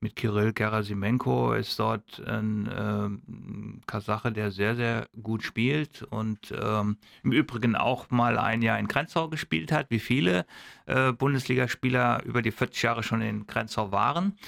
Mit 0.01 0.15
Kirill 0.15 0.53
Gerasimenko 0.53 1.55
ist 1.55 1.77
dort 1.81 2.23
ein 2.25 2.69
äh, 2.69 3.81
Kasache, 3.87 4.31
der 4.31 4.53
sehr, 4.53 4.77
sehr 4.77 5.09
gut 5.21 5.43
spielt 5.43 6.05
und 6.05 6.53
ähm, 6.53 6.99
im 7.25 7.33
Übrigen 7.33 7.75
auch 7.75 8.09
mal 8.09 8.39
ein 8.39 8.63
Jahr 8.63 8.79
in 8.79 8.87
Grenzau 8.87 9.29
gespielt 9.29 9.73
hat, 9.73 9.91
wie 9.91 9.99
viele 9.99 10.47
äh, 10.87 11.11
Bundesligaspieler 11.11 12.23
über 12.25 12.43
die 12.43 12.53
40 12.53 12.81
Jahre 12.81 13.03
schon 13.03 13.23
in 13.23 13.49
Grenzau 13.49 13.91
waren. 13.91 14.39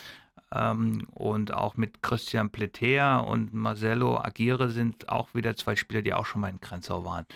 Ähm, 0.52 1.08
und 1.14 1.52
auch 1.52 1.76
mit 1.76 2.00
Christian 2.00 2.50
Pletea 2.50 3.18
und 3.18 3.52
Marcelo 3.52 4.18
Aguirre 4.18 4.70
sind 4.70 5.08
auch 5.08 5.34
wieder 5.34 5.56
zwei 5.56 5.74
Spieler, 5.74 6.02
die 6.02 6.14
auch 6.14 6.26
schon 6.26 6.42
mal 6.42 6.50
in 6.50 6.60
Grenzau 6.60 7.04
waren. 7.04 7.26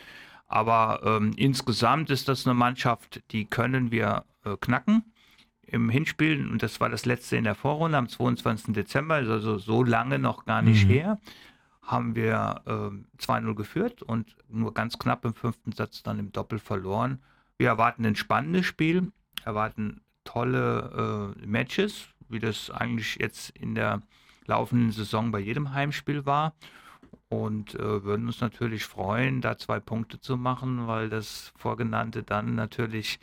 Aber 0.47 1.01
ähm, 1.05 1.33
insgesamt 1.37 2.11
ist 2.11 2.29
das 2.29 2.47
eine 2.47 2.55
Mannschaft, 2.55 3.23
die 3.33 3.45
können 3.45 3.91
wir 3.91 4.25
äh, 4.45 4.57
knacken. 4.61 5.05
Im 5.67 5.89
Hinspiel, 5.89 6.49
und 6.49 6.63
das 6.63 6.81
war 6.81 6.89
das 6.89 7.05
letzte 7.05 7.37
in 7.37 7.45
der 7.45 7.55
Vorrunde 7.55 7.99
am 7.99 8.09
22. 8.09 8.75
Dezember, 8.75 9.15
also 9.15 9.59
so 9.59 9.83
lange 9.83 10.19
noch 10.19 10.45
gar 10.45 10.63
nicht 10.63 10.87
mhm. 10.87 10.91
her, 10.91 11.21
haben 11.83 12.15
wir 12.15 12.63
äh, 12.67 13.23
2-0 13.23 13.55
geführt 13.55 14.03
und 14.03 14.37
nur 14.49 14.73
ganz 14.75 14.99
knapp 14.99 15.25
im 15.25 15.35
fünften 15.35 15.73
Satz 15.73 16.03
dann 16.03 16.19
im 16.19 16.33
Doppel 16.33 16.59
verloren. 16.59 17.21
Wir 17.59 17.69
erwarten 17.69 18.05
ein 18.07 18.17
spannendes 18.17 18.67
Spiel, 18.67 19.13
erwarten 19.45 20.01
tolle 20.25 21.35
äh, 21.39 21.47
Matches, 21.47 22.09
wie 22.29 22.41
das 22.41 22.71
eigentlich 22.71 23.17
jetzt 23.21 23.51
in 23.51 23.75
der 23.75 24.01
laufenden 24.47 24.93
Saison 24.93 25.31
bei 25.31 25.41
jedem 25.41 25.73
Heimspiel 25.73 26.27
war. 26.27 26.55
Und 27.29 27.75
äh, 27.75 28.05
würden 28.05 28.27
uns 28.27 28.41
natürlich 28.41 28.85
freuen, 28.85 29.41
da 29.41 29.59
zwei 29.59 29.81
Punkte 29.81 30.21
zu 30.21 30.37
machen, 30.37 30.87
weil 30.87 31.09
das 31.09 31.53
Vorgenannte 31.57 32.23
dann 32.23 32.55
natürlich 32.55 33.19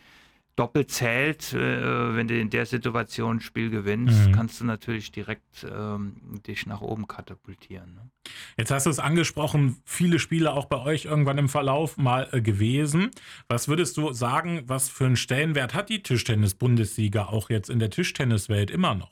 doppelt 0.56 0.92
zählt. 0.92 1.54
Äh, 1.54 2.16
wenn 2.16 2.28
du 2.28 2.40
in 2.40 2.50
der 2.50 2.66
Situation 2.66 3.38
ein 3.38 3.42
Spiel 3.42 3.70
gewinnst, 3.70 4.28
mhm. 4.28 4.32
kannst 4.32 4.62
du 4.62 4.66
natürlich 4.66 5.12
direkt 5.12 5.66
ähm, 5.70 6.42
dich 6.48 6.66
nach 6.66 6.82
oben 6.82 7.08
katapultieren. 7.08 7.94
Ne? 7.94 8.10
Jetzt 8.58 8.72
hast 8.72 8.86
du 8.86 8.90
es 8.90 9.00
angesprochen, 9.00 9.82
viele 9.86 10.20
Spiele 10.20 10.54
auch 10.54 10.66
bei 10.66 10.80
euch 10.80 11.06
irgendwann 11.06 11.38
im 11.38 11.50
Verlauf 11.50 11.98
mal 11.98 12.28
äh, 12.32 12.42
gewesen. 12.42 13.12
Was 13.48 13.68
würdest 13.68 13.98
du 13.98 14.14
sagen, 14.14 14.64
was 14.66 14.90
für 14.90 15.06
einen 15.06 15.16
Stellenwert 15.16 15.74
hat 15.74 15.90
die 15.90 16.04
Tischtennis-Bundesliga 16.04 17.26
auch 17.26 17.50
jetzt 17.50 17.70
in 17.70 17.80
der 17.80 17.90
Tischtenniswelt 17.90 18.72
immer 18.72 18.96
noch? 18.96 19.12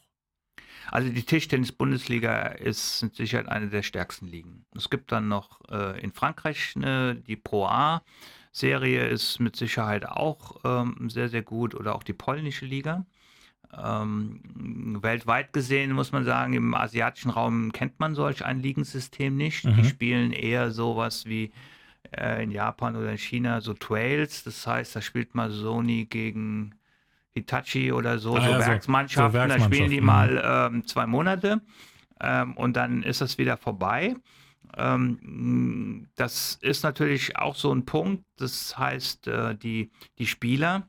Also 0.92 1.10
die 1.10 1.24
Tischtennis-Bundesliga 1.24 2.48
ist 2.48 3.04
mit 3.04 3.16
Sicherheit 3.16 3.48
eine 3.48 3.70
der 3.70 3.84
stärksten 3.84 4.28
Ligen. 4.28 4.66
Es 4.76 4.90
gibt 4.90 5.12
dann 5.12 5.28
noch 5.28 5.62
äh, 5.70 6.02
in 6.02 6.12
Frankreich 6.12 6.76
äh, 6.78 7.16
die 7.16 7.36
Pro 7.36 7.66
A. 7.66 8.02
Serie 8.52 9.08
ist 9.08 9.40
mit 9.40 9.56
Sicherheit 9.56 10.08
auch 10.08 10.58
ähm, 10.64 11.10
sehr, 11.10 11.30
sehr 11.30 11.44
gut 11.44 11.76
oder 11.76 11.96
auch 11.96 12.04
die 12.04 12.14
polnische 12.14 12.66
Liga. 12.66 13.06
Ähm, 13.78 14.42
weltweit 15.02 15.54
gesehen 15.54 15.92
muss 15.92 16.12
man 16.12 16.26
sagen, 16.26 16.54
im 16.54 16.74
asiatischen 16.74 17.30
Raum 17.30 17.72
kennt 17.72 18.00
man 18.00 18.16
solch 18.16 18.44
ein 18.44 18.60
Ligensystem 18.60 19.36
nicht. 19.36 19.66
Mhm. 19.66 19.76
Die 19.76 19.86
spielen 19.86 20.32
eher 20.32 20.72
sowas 20.72 21.26
wie 21.26 21.52
äh, 22.12 22.44
in 22.44 22.52
Japan 22.52 22.96
oder 22.96 23.12
in 23.12 23.18
China 23.18 23.62
so 23.62 23.74
Trails. 23.74 24.44
Das 24.44 24.66
heißt, 24.66 24.96
da 24.96 25.02
spielt 25.02 25.36
man 25.36 25.52
Sony 25.52 26.06
gegen 26.06 26.76
Hitachi 27.32 27.92
oder 27.92 28.18
so, 28.18 28.36
ah, 28.36 28.42
so, 28.42 28.52
ja, 28.52 28.68
Werksmannschaften. 28.68 29.42
So, 29.42 29.54
so 29.54 29.60
da 29.60 29.64
spielen 29.64 29.92
die 29.92 30.02
mal 30.02 30.42
ähm, 30.44 30.88
zwei 30.88 31.06
Monate 31.06 31.62
ähm, 32.20 32.58
und 32.58 32.76
dann 32.76 33.04
ist 33.04 33.22
das 33.22 33.38
wieder 33.38 33.58
vorbei. 33.58 34.16
Ähm, 34.78 36.08
das 36.16 36.58
ist 36.62 36.84
natürlich 36.84 37.38
auch 37.38 37.56
so 37.56 37.74
ein 37.74 37.86
Punkt. 37.86 38.24
Das 38.38 38.78
heißt, 38.78 39.28
äh, 39.28 39.56
die, 39.56 39.92
die 40.18 40.28
Spieler 40.28 40.88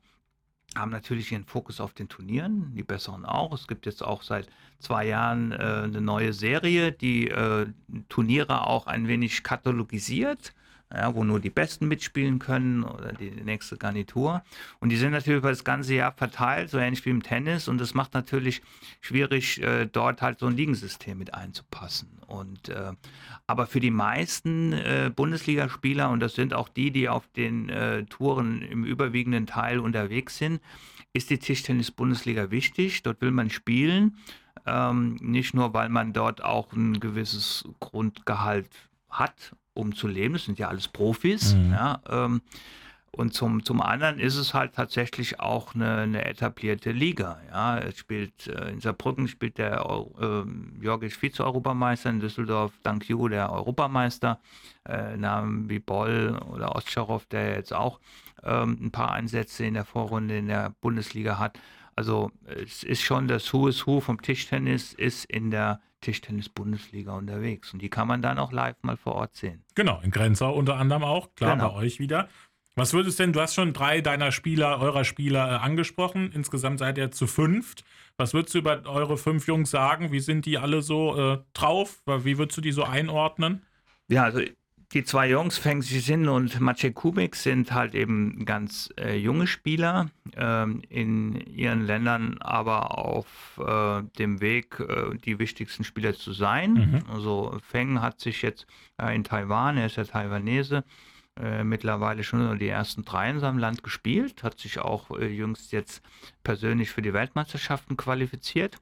haben 0.75 0.91
natürlich 0.91 1.31
ihren 1.31 1.45
Fokus 1.45 1.81
auf 1.81 1.93
den 1.93 2.07
Turnieren, 2.07 2.73
die 2.75 2.83
besseren 2.83 3.25
auch. 3.25 3.53
Es 3.53 3.67
gibt 3.67 3.85
jetzt 3.85 4.03
auch 4.03 4.23
seit 4.23 4.47
zwei 4.79 5.05
Jahren 5.05 5.51
äh, 5.51 5.55
eine 5.55 6.01
neue 6.01 6.33
Serie, 6.33 6.91
die 6.91 7.29
äh, 7.29 7.67
Turniere 8.07 8.67
auch 8.67 8.87
ein 8.87 9.07
wenig 9.07 9.43
katalogisiert 9.43 10.53
ja, 10.93 11.15
wo 11.15 11.23
nur 11.23 11.39
die 11.39 11.49
Besten 11.49 11.87
mitspielen 11.87 12.39
können 12.39 12.83
oder 12.83 13.13
die, 13.13 13.31
nächste 13.31 13.77
Garnitur. 13.77 14.43
Und 14.79 14.89
die 14.89 14.97
sind 14.97 15.11
natürlich 15.11 15.39
über 15.39 15.49
das 15.49 15.63
ganze 15.63 15.95
Jahr 15.95 16.11
verteilt, 16.11 16.69
so 16.69 16.77
ähnlich 16.77 17.05
wie 17.05 17.09
im 17.09 17.23
Tennis. 17.23 17.67
Und 17.67 17.79
das 17.79 17.93
macht 17.93 18.13
natürlich 18.13 18.61
schwierig, 18.99 19.61
äh, 19.61 19.85
dort 19.85 20.21
halt 20.21 20.39
so 20.39 20.47
ein 20.47 20.55
Ligensystem 20.55 21.17
mit 21.17 21.33
einzupassen. 21.33 22.09
Und 22.27 22.69
äh, 22.69 22.93
aber 23.47 23.67
für 23.67 23.79
die 23.79 23.91
meisten 23.91 24.73
äh, 24.73 25.11
Bundesligaspieler, 25.13 26.09
und 26.09 26.19
das 26.19 26.35
sind 26.35 26.53
auch 26.53 26.69
die, 26.69 26.91
die 26.91 27.09
auf 27.09 27.27
den 27.35 27.69
äh, 27.69 28.05
Touren 28.05 28.61
im 28.61 28.85
überwiegenden 28.85 29.47
Teil 29.47 29.79
unterwegs 29.79 30.37
sind, 30.37 30.61
ist 31.13 31.29
die 31.29 31.39
Tischtennis-Bundesliga 31.39 32.51
wichtig. 32.51 33.03
Dort 33.03 33.21
will 33.21 33.31
man 33.31 33.49
spielen. 33.49 34.17
Ähm, 34.65 35.15
nicht 35.21 35.53
nur, 35.53 35.73
weil 35.73 35.89
man 35.89 36.13
dort 36.13 36.43
auch 36.43 36.71
ein 36.73 36.99
gewisses 36.99 37.67
Grundgehalt 37.79 38.69
hat 39.09 39.55
um 39.73 39.95
zu 39.95 40.07
leben. 40.07 40.33
Das 40.33 40.45
sind 40.45 40.59
ja 40.59 40.67
alles 40.67 40.87
Profis. 40.87 41.55
Mhm. 41.55 41.71
Ja, 41.71 42.01
ähm, 42.09 42.41
und 43.13 43.33
zum, 43.33 43.65
zum 43.65 43.81
anderen 43.81 44.19
ist 44.19 44.37
es 44.37 44.53
halt 44.53 44.73
tatsächlich 44.73 45.41
auch 45.41 45.75
eine, 45.75 45.97
eine 45.97 46.25
etablierte 46.25 46.93
Liga. 46.93 47.41
Ja, 47.49 47.77
es 47.77 47.97
spielt 47.97 48.47
äh, 48.47 48.69
in 48.69 48.79
Saarbrücken 48.79 49.27
spielt 49.27 49.57
der 49.57 49.85
äh, 50.19 50.43
Jorgic 50.81 51.13
Vize-Europameister, 51.21 52.09
in 52.09 52.21
Düsseldorf 52.21 52.71
Dank 52.83 53.09
Ju 53.09 53.27
der 53.27 53.51
Europameister. 53.51 54.39
Äh, 54.87 55.17
Namen 55.17 55.69
wie 55.69 55.79
Boll 55.79 56.39
oder 56.53 56.73
Ostscharov, 56.73 57.25
der 57.25 57.55
jetzt 57.55 57.73
auch 57.73 57.99
ähm, 58.43 58.77
ein 58.81 58.91
paar 58.91 59.11
Einsätze 59.11 59.65
in 59.65 59.73
der 59.73 59.85
Vorrunde 59.85 60.37
in 60.37 60.47
der 60.47 60.73
Bundesliga 60.79 61.37
hat. 61.37 61.59
Also 61.97 62.31
es 62.45 62.83
ist 62.83 63.01
schon 63.01 63.27
das 63.27 63.51
Who 63.51 63.67
is 63.67 63.85
Who 63.85 63.99
vom 63.99 64.21
Tischtennis 64.21 64.93
ist 64.93 65.25
in 65.25 65.51
der 65.51 65.81
Tischtennis-Bundesliga 66.01 67.15
unterwegs. 67.15 67.73
Und 67.73 67.81
die 67.81 67.89
kann 67.89 68.07
man 68.07 68.21
dann 68.21 68.37
auch 68.37 68.51
live 68.51 68.75
mal 68.81 68.97
vor 68.97 69.15
Ort 69.15 69.35
sehen. 69.35 69.63
Genau, 69.75 69.99
in 70.03 70.11
Grenzau 70.11 70.53
unter 70.53 70.77
anderem 70.77 71.03
auch, 71.03 71.33
klar, 71.35 71.55
genau. 71.55 71.69
bei 71.69 71.75
euch 71.77 71.99
wieder. 71.99 72.27
Was 72.75 72.93
würdest 72.93 73.19
denn, 73.19 73.33
du 73.33 73.41
hast 73.41 73.55
schon 73.55 73.73
drei 73.73 74.01
deiner 74.01 74.31
Spieler, 74.31 74.79
eurer 74.79 75.03
Spieler 75.03 75.51
äh, 75.51 75.55
angesprochen. 75.55 76.31
Insgesamt 76.31 76.79
seid 76.79 76.97
ihr 76.97 77.11
zu 77.11 77.27
fünft. 77.27 77.83
Was 78.17 78.33
würdest 78.33 78.55
du 78.55 78.59
über 78.59 78.81
eure 78.85 79.17
fünf 79.17 79.47
Jungs 79.47 79.71
sagen? 79.71 80.11
Wie 80.11 80.19
sind 80.19 80.45
die 80.45 80.57
alle 80.57 80.81
so 80.81 81.17
äh, 81.17 81.39
drauf? 81.53 82.01
Wie 82.05 82.37
würdest 82.37 82.57
du 82.57 82.61
die 82.61 82.71
so 82.71 82.83
einordnen? 82.83 83.65
Ja, 84.07 84.23
also 84.23 84.41
die 84.93 85.03
zwei 85.03 85.29
Jungs, 85.29 85.57
Feng 85.57 85.79
Xixin 85.79 86.27
und 86.27 86.59
Maciej 86.59 86.91
Kubik, 86.93 87.35
sind 87.35 87.71
halt 87.71 87.95
eben 87.95 88.45
ganz 88.45 88.89
äh, 88.99 89.15
junge 89.15 89.47
Spieler 89.47 90.09
ähm, 90.35 90.81
in 90.89 91.35
ihren 91.35 91.85
Ländern, 91.85 92.37
aber 92.39 92.97
auf 92.97 93.59
äh, 93.65 94.03
dem 94.17 94.41
Weg, 94.41 94.79
äh, 94.79 95.15
die 95.17 95.39
wichtigsten 95.39 95.83
Spieler 95.83 96.13
zu 96.13 96.33
sein. 96.33 96.73
Mhm. 96.73 97.03
Also 97.09 97.57
Feng 97.63 98.01
hat 98.01 98.19
sich 98.19 98.41
jetzt 98.41 98.67
äh, 99.01 99.15
in 99.15 99.23
Taiwan, 99.23 99.77
er 99.77 99.85
ist 99.85 99.95
ja 99.95 100.03
Taiwanese, 100.03 100.83
äh, 101.39 101.63
mittlerweile 101.63 102.23
schon 102.23 102.59
die 102.59 102.67
ersten 102.67 103.05
drei 103.05 103.29
in 103.29 103.39
seinem 103.39 103.59
Land 103.59 103.83
gespielt, 103.83 104.43
hat 104.43 104.59
sich 104.59 104.79
auch 104.79 105.09
äh, 105.17 105.27
jüngst 105.27 105.71
jetzt 105.71 106.03
persönlich 106.43 106.89
für 106.89 107.01
die 107.01 107.13
Weltmeisterschaften 107.13 107.95
qualifiziert. 107.95 108.77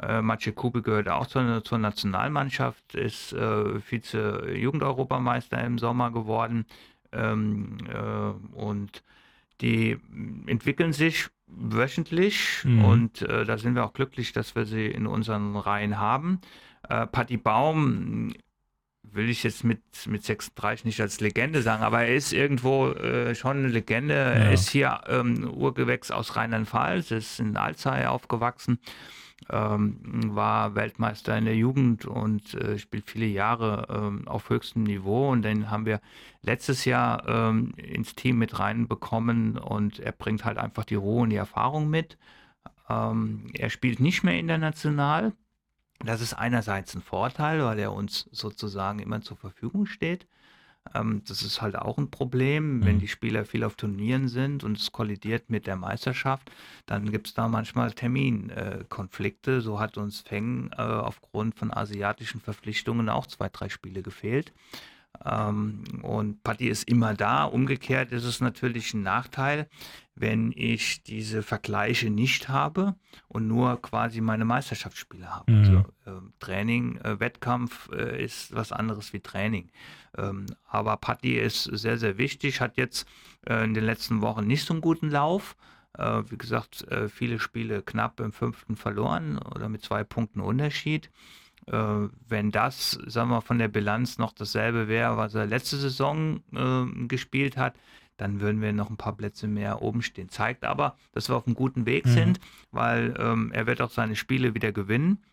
Äh, 0.00 0.22
Maciej 0.22 0.54
Kube 0.54 0.82
gehört 0.82 1.08
auch 1.08 1.26
zur, 1.26 1.62
zur 1.62 1.78
Nationalmannschaft, 1.78 2.94
ist 2.94 3.32
äh, 3.32 3.80
Vize-Jugendeuropameister 3.80 5.62
im 5.62 5.78
Sommer 5.78 6.10
geworden. 6.10 6.66
Ähm, 7.12 7.78
äh, 7.88 8.56
und 8.56 9.04
die 9.60 9.96
entwickeln 10.46 10.92
sich 10.92 11.28
wöchentlich 11.46 12.64
mhm. 12.64 12.84
und 12.84 13.22
äh, 13.22 13.44
da 13.44 13.56
sind 13.56 13.76
wir 13.76 13.84
auch 13.84 13.92
glücklich, 13.92 14.32
dass 14.32 14.56
wir 14.56 14.64
sie 14.64 14.86
in 14.86 15.06
unseren 15.06 15.56
Reihen 15.56 15.98
haben. 15.98 16.40
Äh, 16.88 17.06
Patti 17.06 17.36
Baum 17.36 18.34
will 19.04 19.28
ich 19.30 19.44
jetzt 19.44 19.62
mit, 19.62 19.80
mit 20.06 20.24
36 20.24 20.86
nicht 20.86 21.00
als 21.00 21.20
Legende 21.20 21.62
sagen, 21.62 21.84
aber 21.84 22.02
er 22.02 22.16
ist 22.16 22.32
irgendwo 22.32 22.88
äh, 22.88 23.36
schon 23.36 23.58
eine 23.58 23.68
Legende. 23.68 24.14
Ja. 24.14 24.20
Er 24.20 24.52
ist 24.52 24.70
hier 24.70 25.02
ähm, 25.06 25.48
Urgewächs 25.48 26.10
aus 26.10 26.34
Rheinland-Pfalz, 26.34 27.12
ist 27.12 27.38
in 27.38 27.56
Alzey 27.56 28.06
aufgewachsen 28.06 28.80
ähm, 29.50 30.34
war 30.34 30.74
Weltmeister 30.74 31.36
in 31.36 31.44
der 31.44 31.56
Jugend 31.56 32.06
und 32.06 32.54
äh, 32.54 32.78
spielt 32.78 33.10
viele 33.10 33.26
Jahre 33.26 33.86
ähm, 33.90 34.26
auf 34.28 34.50
höchstem 34.50 34.84
Niveau. 34.84 35.30
Und 35.30 35.42
den 35.42 35.70
haben 35.70 35.86
wir 35.86 36.00
letztes 36.42 36.84
Jahr 36.84 37.28
ähm, 37.28 37.72
ins 37.76 38.14
Team 38.14 38.38
mit 38.38 38.58
reinbekommen 38.58 39.58
und 39.58 40.00
er 40.00 40.12
bringt 40.12 40.44
halt 40.44 40.58
einfach 40.58 40.84
die 40.84 40.94
Ruhe 40.94 41.22
und 41.22 41.30
die 41.30 41.36
Erfahrung 41.36 41.88
mit. 41.88 42.18
Ähm, 42.88 43.50
er 43.54 43.70
spielt 43.70 44.00
nicht 44.00 44.22
mehr 44.22 44.38
international. 44.38 45.32
Das 46.04 46.20
ist 46.20 46.34
einerseits 46.34 46.94
ein 46.94 47.02
Vorteil, 47.02 47.64
weil 47.64 47.78
er 47.78 47.92
uns 47.92 48.28
sozusagen 48.32 48.98
immer 48.98 49.20
zur 49.20 49.36
Verfügung 49.36 49.86
steht. 49.86 50.26
Ähm, 50.94 51.22
das 51.26 51.42
ist 51.42 51.62
halt 51.62 51.76
auch 51.76 51.98
ein 51.98 52.10
Problem, 52.10 52.78
mhm. 52.78 52.84
wenn 52.84 52.98
die 52.98 53.08
Spieler 53.08 53.44
viel 53.44 53.64
auf 53.64 53.74
Turnieren 53.76 54.28
sind 54.28 54.64
und 54.64 54.78
es 54.78 54.92
kollidiert 54.92 55.50
mit 55.50 55.66
der 55.66 55.76
Meisterschaft, 55.76 56.50
dann 56.86 57.10
gibt 57.10 57.28
es 57.28 57.34
da 57.34 57.48
manchmal 57.48 57.92
Terminkonflikte. 57.92 59.56
Äh, 59.56 59.60
so 59.60 59.80
hat 59.80 59.96
uns 59.96 60.20
Feng 60.20 60.70
äh, 60.76 60.82
aufgrund 60.82 61.56
von 61.56 61.72
asiatischen 61.72 62.40
Verpflichtungen 62.40 63.08
auch 63.08 63.26
zwei, 63.26 63.48
drei 63.48 63.68
Spiele 63.68 64.02
gefehlt. 64.02 64.52
Ähm, 65.24 65.84
und 66.02 66.42
Patti 66.42 66.68
ist 66.68 66.88
immer 66.88 67.14
da. 67.14 67.44
Umgekehrt 67.44 68.12
ist 68.12 68.24
es 68.24 68.40
natürlich 68.40 68.94
ein 68.94 69.02
Nachteil, 69.02 69.68
wenn 70.14 70.52
ich 70.54 71.02
diese 71.02 71.42
Vergleiche 71.42 72.10
nicht 72.10 72.48
habe 72.48 72.94
und 73.28 73.48
nur 73.48 73.80
quasi 73.82 74.20
meine 74.20 74.44
Meisterschaftsspiele 74.44 75.34
habe. 75.34 75.50
Mhm. 75.50 75.58
Also, 75.58 75.78
äh, 76.06 76.30
Training, 76.40 76.96
äh, 76.98 77.18
Wettkampf 77.18 77.90
äh, 77.92 78.22
ist 78.22 78.54
was 78.54 78.72
anderes 78.72 79.12
wie 79.12 79.20
Training. 79.20 79.70
Ähm, 80.16 80.46
aber 80.68 80.96
Patti 80.96 81.36
ist 81.38 81.64
sehr, 81.64 81.98
sehr 81.98 82.18
wichtig, 82.18 82.60
hat 82.60 82.76
jetzt 82.76 83.08
äh, 83.46 83.64
in 83.64 83.74
den 83.74 83.84
letzten 83.84 84.20
Wochen 84.20 84.46
nicht 84.46 84.64
so 84.64 84.74
einen 84.74 84.80
guten 84.80 85.10
Lauf. 85.10 85.56
Äh, 85.96 86.22
wie 86.28 86.38
gesagt, 86.38 86.86
äh, 86.88 87.08
viele 87.08 87.38
Spiele 87.38 87.82
knapp 87.82 88.20
im 88.20 88.32
fünften 88.32 88.76
verloren 88.76 89.38
oder 89.38 89.68
mit 89.68 89.82
zwei 89.82 90.04
Punkten 90.04 90.40
Unterschied. 90.40 91.10
Äh, 91.66 92.08
wenn 92.28 92.50
das, 92.50 92.98
sagen 93.06 93.30
wir, 93.30 93.40
von 93.40 93.58
der 93.58 93.68
Bilanz 93.68 94.18
noch 94.18 94.32
dasselbe 94.32 94.88
wäre, 94.88 95.16
was 95.16 95.34
er 95.34 95.46
letzte 95.46 95.76
Saison 95.76 96.40
äh, 96.52 97.06
gespielt 97.06 97.56
hat, 97.56 97.74
dann 98.16 98.40
würden 98.40 98.60
wir 98.60 98.72
noch 98.72 98.90
ein 98.90 98.96
paar 98.96 99.16
Plätze 99.16 99.48
mehr 99.48 99.82
oben 99.82 100.02
stehen. 100.02 100.28
Zeigt 100.28 100.64
aber, 100.64 100.96
dass 101.12 101.28
wir 101.28 101.36
auf 101.36 101.46
einem 101.46 101.56
guten 101.56 101.86
Weg 101.86 102.06
mhm. 102.06 102.10
sind, 102.10 102.40
weil 102.70 103.14
ähm, 103.18 103.50
er 103.52 103.66
wird 103.66 103.80
auch 103.80 103.90
seine 103.90 104.16
Spiele 104.16 104.54
wieder 104.54 104.72
gewinnen. 104.72 105.24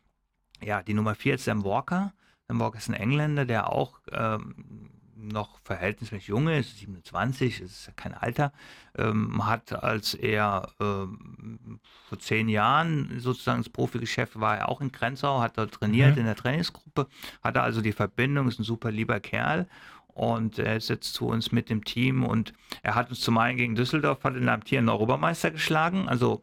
Ja, 0.63 0.81
die 0.81 0.93
Nummer 0.93 1.15
4 1.15 1.35
ist 1.35 1.45
Sam 1.45 1.63
Walker. 1.63 2.13
Sam 2.47 2.59
Walker 2.59 2.77
ist 2.77 2.89
ein 2.89 2.95
Engländer, 2.95 3.45
der 3.45 3.71
auch 3.71 3.99
ähm, 4.11 4.89
noch 5.21 5.60
verhältnismäßig 5.63 6.27
jung 6.27 6.47
ist, 6.47 6.79
27, 6.79 7.62
ist 7.62 7.88
ja 7.88 7.93
kein 7.95 8.13
Alter, 8.13 8.51
ähm, 8.97 9.45
hat 9.45 9.71
als 9.84 10.13
er 10.13 10.69
ähm, 10.79 11.79
vor 12.07 12.19
zehn 12.19 12.49
Jahren 12.49 13.19
sozusagen 13.19 13.60
ins 13.60 13.69
Profigeschäft 13.69 14.39
war, 14.39 14.57
er 14.57 14.69
auch 14.69 14.81
in 14.81 14.91
Grenzau, 14.91 15.41
hat 15.41 15.57
dort 15.57 15.73
trainiert 15.73 16.13
mhm. 16.13 16.21
in 16.21 16.25
der 16.25 16.36
Trainingsgruppe, 16.36 17.07
hatte 17.43 17.62
also 17.62 17.81
die 17.81 17.93
Verbindung, 17.93 18.47
ist 18.47 18.60
ein 18.60 18.63
super 18.63 18.91
lieber 18.91 19.19
Kerl 19.19 19.67
und 20.07 20.60
er 20.60 20.75
ist 20.77 20.89
jetzt 20.89 21.13
zu 21.13 21.27
uns 21.27 21.51
mit 21.51 21.69
dem 21.69 21.86
Team 21.86 22.23
und 22.23 22.53
er 22.84 22.95
hat 22.95 23.10
uns 23.10 23.21
zum 23.21 23.38
einen 23.38 23.57
gegen 23.57 23.75
Düsseldorf, 23.75 24.23
hat 24.23 24.36
den 24.36 24.49
amtierenden 24.49 24.93
Europameister 24.93 25.51
geschlagen, 25.51 26.07
also 26.07 26.41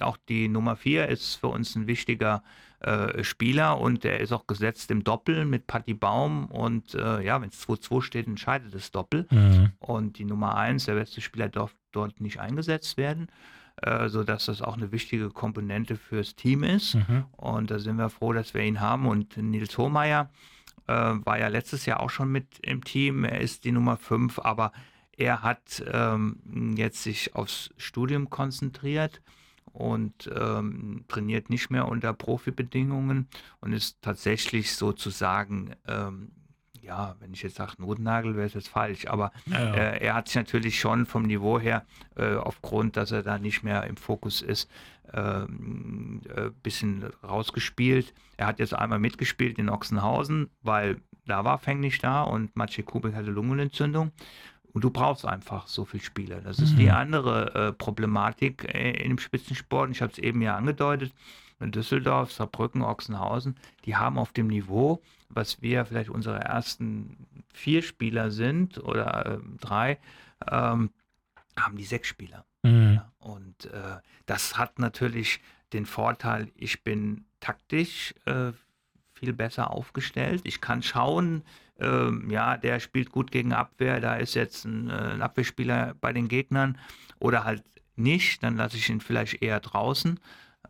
auch 0.00 0.16
die 0.28 0.48
Nummer 0.48 0.76
4 0.76 1.08
ist 1.08 1.36
für 1.36 1.48
uns 1.48 1.74
ein 1.76 1.86
wichtiger 1.86 2.42
äh, 2.86 3.24
Spieler 3.24 3.80
und 3.80 4.04
er 4.04 4.20
ist 4.20 4.32
auch 4.32 4.46
gesetzt 4.46 4.92
im 4.92 5.02
Doppel 5.02 5.44
mit 5.44 5.66
Patti 5.66 5.92
Baum 5.92 6.46
und 6.46 6.94
äh, 6.94 7.20
ja, 7.20 7.40
wenn 7.40 7.48
es 7.48 7.66
2-2 7.66 8.02
steht, 8.02 8.26
entscheidet 8.28 8.72
das 8.74 8.92
Doppel. 8.92 9.26
Mhm. 9.30 9.72
und 9.80 10.18
die 10.18 10.24
Nummer 10.24 10.56
1, 10.56 10.84
der 10.84 10.94
beste 10.94 11.20
Spieler, 11.20 11.48
darf 11.48 11.74
dort 11.90 12.20
nicht 12.20 12.38
eingesetzt 12.38 12.96
werden, 12.96 13.26
äh, 13.82 14.08
sodass 14.08 14.46
das 14.46 14.62
auch 14.62 14.76
eine 14.76 14.92
wichtige 14.92 15.30
Komponente 15.30 15.96
fürs 15.96 16.36
Team 16.36 16.62
ist. 16.62 16.94
Mhm. 16.94 17.24
und 17.36 17.72
da 17.72 17.80
sind 17.80 17.96
wir 17.96 18.08
froh, 18.08 18.32
dass 18.32 18.54
wir 18.54 18.62
ihn 18.62 18.80
haben. 18.80 19.06
Und 19.08 19.36
Nils 19.36 19.76
Hohmeier 19.76 20.30
äh, 20.86 20.92
war 20.92 21.40
ja 21.40 21.48
letztes 21.48 21.86
Jahr 21.86 21.98
auch 21.98 22.10
schon 22.10 22.30
mit 22.30 22.60
im 22.62 22.84
Team, 22.84 23.24
er 23.24 23.40
ist 23.40 23.64
die 23.64 23.72
Nummer 23.72 23.96
5, 23.96 24.38
aber 24.38 24.70
er 25.16 25.42
hat 25.42 25.82
ähm, 25.92 26.74
jetzt 26.76 27.02
sich 27.02 27.34
aufs 27.34 27.70
Studium 27.78 28.30
konzentriert 28.30 29.20
und 29.76 30.30
ähm, 30.34 31.04
trainiert 31.08 31.50
nicht 31.50 31.70
mehr 31.70 31.88
unter 31.88 32.12
Profibedingungen 32.12 33.28
und 33.60 33.72
ist 33.72 34.00
tatsächlich 34.02 34.74
sozusagen, 34.74 35.74
ähm, 35.86 36.32
ja, 36.80 37.16
wenn 37.20 37.34
ich 37.34 37.42
jetzt 37.42 37.56
sage 37.56 37.74
Notnagel, 37.78 38.36
wäre 38.36 38.46
es 38.46 38.54
jetzt 38.54 38.68
falsch, 38.68 39.06
aber 39.06 39.32
ja. 39.46 39.74
Äh, 39.74 40.04
er 40.04 40.14
hat 40.14 40.28
sich 40.28 40.36
natürlich 40.36 40.80
schon 40.80 41.04
vom 41.04 41.24
Niveau 41.24 41.58
her, 41.58 41.84
äh, 42.16 42.36
aufgrund, 42.36 42.96
dass 42.96 43.10
er 43.10 43.22
da 43.22 43.38
nicht 43.38 43.62
mehr 43.62 43.84
im 43.84 43.96
Fokus 43.96 44.40
ist, 44.40 44.70
ein 45.12 45.12
ähm, 45.14 46.20
äh, 46.34 46.50
bisschen 46.62 47.04
rausgespielt. 47.22 48.12
Er 48.36 48.48
hat 48.48 48.58
jetzt 48.58 48.74
einmal 48.74 48.98
mitgespielt 48.98 49.58
in 49.58 49.68
Ochsenhausen, 49.68 50.50
weil 50.62 51.00
da 51.26 51.44
war 51.44 51.58
Feng 51.58 51.80
nicht 51.80 52.02
da 52.02 52.22
und 52.22 52.54
Maciej 52.56 52.84
Kubik 52.84 53.14
hatte 53.14 53.30
Lungenentzündung. 53.30 54.12
Und 54.76 54.84
du 54.84 54.90
brauchst 54.90 55.24
einfach 55.24 55.68
so 55.68 55.86
viele 55.86 56.02
Spieler. 56.02 56.42
Das 56.42 56.58
ist 56.58 56.74
mhm. 56.74 56.76
die 56.76 56.90
andere 56.90 57.54
äh, 57.54 57.72
Problematik 57.72 58.74
äh, 58.74 58.90
in 58.90 59.08
dem 59.08 59.18
Spitzensport. 59.18 59.90
Ich 59.90 60.02
habe 60.02 60.12
es 60.12 60.18
eben 60.18 60.42
ja 60.42 60.54
angedeutet. 60.54 61.14
In 61.60 61.72
Düsseldorf, 61.72 62.30
Saarbrücken, 62.30 62.82
Ochsenhausen, 62.82 63.56
die 63.86 63.96
haben 63.96 64.18
auf 64.18 64.32
dem 64.32 64.48
Niveau, 64.48 65.00
was 65.30 65.62
wir 65.62 65.86
vielleicht 65.86 66.10
unsere 66.10 66.40
ersten 66.40 67.16
vier 67.54 67.80
Spieler 67.80 68.30
sind 68.30 68.76
oder 68.76 69.24
äh, 69.24 69.38
drei, 69.60 69.98
ähm, 70.46 70.90
haben 71.58 71.78
die 71.78 71.84
sechs 71.86 72.08
Spieler. 72.08 72.44
Mhm. 72.62 72.96
Ja, 72.96 73.12
und 73.18 73.64
äh, 73.72 73.96
das 74.26 74.58
hat 74.58 74.78
natürlich 74.78 75.40
den 75.72 75.86
Vorteil, 75.86 76.52
ich 76.54 76.84
bin 76.84 77.24
taktisch 77.40 78.14
äh, 78.26 78.52
viel 79.16 79.32
besser 79.32 79.70
aufgestellt. 79.70 80.42
Ich 80.44 80.60
kann 80.60 80.82
schauen, 80.82 81.42
ähm, 81.78 82.30
ja, 82.30 82.56
der 82.56 82.80
spielt 82.80 83.10
gut 83.10 83.30
gegen 83.30 83.52
Abwehr, 83.52 84.00
da 84.00 84.16
ist 84.16 84.34
jetzt 84.34 84.64
ein, 84.64 84.90
äh, 84.90 85.14
ein 85.14 85.22
Abwehrspieler 85.22 85.94
bei 86.00 86.12
den 86.12 86.28
Gegnern 86.28 86.78
oder 87.18 87.44
halt 87.44 87.64
nicht, 87.96 88.42
dann 88.42 88.56
lasse 88.56 88.76
ich 88.76 88.88
ihn 88.88 89.00
vielleicht 89.00 89.42
eher 89.42 89.60
draußen. 89.60 90.20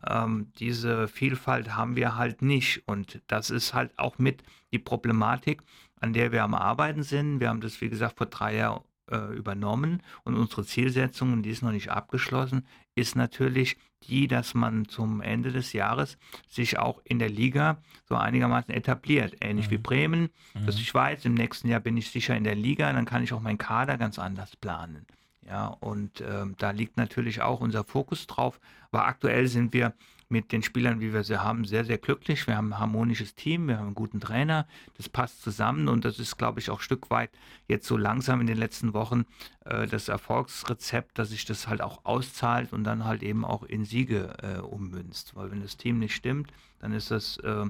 Ähm, 0.07 0.51
diese 0.59 1.07
Vielfalt 1.07 1.75
haben 1.75 1.95
wir 1.95 2.15
halt 2.15 2.41
nicht 2.41 2.87
und 2.87 3.21
das 3.27 3.49
ist 3.49 3.73
halt 3.73 3.97
auch 3.97 4.17
mit 4.19 4.43
die 4.71 4.79
Problematik, 4.79 5.61
an 5.99 6.13
der 6.13 6.31
wir 6.31 6.43
am 6.43 6.53
Arbeiten 6.53 7.03
sind. 7.03 7.39
Wir 7.39 7.49
haben 7.49 7.61
das, 7.61 7.81
wie 7.81 7.89
gesagt, 7.89 8.17
vor 8.17 8.27
drei 8.27 8.55
Jahren 8.55 8.83
äh, 9.09 9.35
übernommen 9.35 10.03
und 10.23 10.35
unsere 10.35 10.65
Zielsetzung, 10.65 11.41
die 11.41 11.49
ist 11.49 11.63
noch 11.63 11.71
nicht 11.71 11.89
abgeschlossen, 11.89 12.65
ist 12.95 13.15
natürlich 13.15 13.77
die, 14.03 14.27
dass 14.27 14.53
man 14.53 14.87
zum 14.87 15.21
Ende 15.21 15.51
des 15.51 15.73
Jahres 15.73 16.17
sich 16.47 16.77
auch 16.79 17.01
in 17.03 17.19
der 17.19 17.29
Liga 17.29 17.77
so 18.07 18.15
einigermaßen 18.15 18.73
etabliert. 18.73 19.35
Ähnlich 19.41 19.67
mhm. 19.67 19.71
wie 19.71 19.77
Bremen, 19.77 20.29
mhm. 20.53 20.65
dass 20.65 20.75
ich 20.75 20.93
weiß, 20.93 21.25
im 21.25 21.33
nächsten 21.33 21.67
Jahr 21.67 21.79
bin 21.79 21.97
ich 21.97 22.09
sicher 22.09 22.35
in 22.35 22.43
der 22.43 22.55
Liga, 22.55 22.91
dann 22.91 23.05
kann 23.05 23.23
ich 23.23 23.33
auch 23.33 23.41
meinen 23.41 23.57
Kader 23.57 23.97
ganz 23.97 24.19
anders 24.19 24.55
planen. 24.55 25.05
Ja, 25.45 25.67
und 25.67 26.19
äh, 26.19 26.45
da 26.57 26.71
liegt 26.71 26.97
natürlich 26.97 27.41
auch 27.41 27.61
unser 27.61 27.83
Fokus 27.85 28.27
drauf. 28.27 28.59
Aber 28.91 29.05
aktuell 29.05 29.47
sind 29.47 29.73
wir 29.73 29.93
mit 30.29 30.51
den 30.51 30.61
Spielern, 30.61 30.99
wie 30.99 31.13
wir 31.13 31.23
sie 31.23 31.41
haben, 31.41 31.65
sehr, 31.65 31.85
sehr 31.85 31.97
glücklich. 31.97 32.47
Wir 32.47 32.57
haben 32.57 32.73
ein 32.73 32.79
harmonisches 32.79 33.35
Team, 33.35 33.67
wir 33.67 33.77
haben 33.77 33.87
einen 33.87 33.95
guten 33.95 34.19
Trainer, 34.19 34.67
das 34.97 35.07
passt 35.07 35.41
zusammen 35.41 35.87
und 35.87 36.03
das 36.03 36.19
ist, 36.19 36.37
glaube 36.37 36.59
ich, 36.59 36.69
auch 36.69 36.79
ein 36.79 36.83
Stück 36.83 37.09
weit 37.09 37.31
jetzt 37.67 37.87
so 37.87 37.95
langsam 37.95 38.41
in 38.41 38.47
den 38.47 38.57
letzten 38.57 38.93
Wochen 38.93 39.25
äh, 39.65 39.87
das 39.87 40.09
Erfolgsrezept, 40.09 41.17
dass 41.17 41.29
sich 41.29 41.45
das 41.45 41.67
halt 41.67 41.81
auch 41.81 42.03
auszahlt 42.05 42.73
und 42.73 42.83
dann 42.83 43.05
halt 43.05 43.23
eben 43.23 43.45
auch 43.45 43.63
in 43.63 43.85
Siege 43.85 44.33
äh, 44.41 44.59
ummünzt. 44.59 45.35
Weil 45.35 45.51
wenn 45.51 45.61
das 45.61 45.77
Team 45.77 45.99
nicht 45.99 46.15
stimmt, 46.15 46.51
dann 46.79 46.91
ist 46.91 47.11
das 47.11 47.37
äh, 47.37 47.65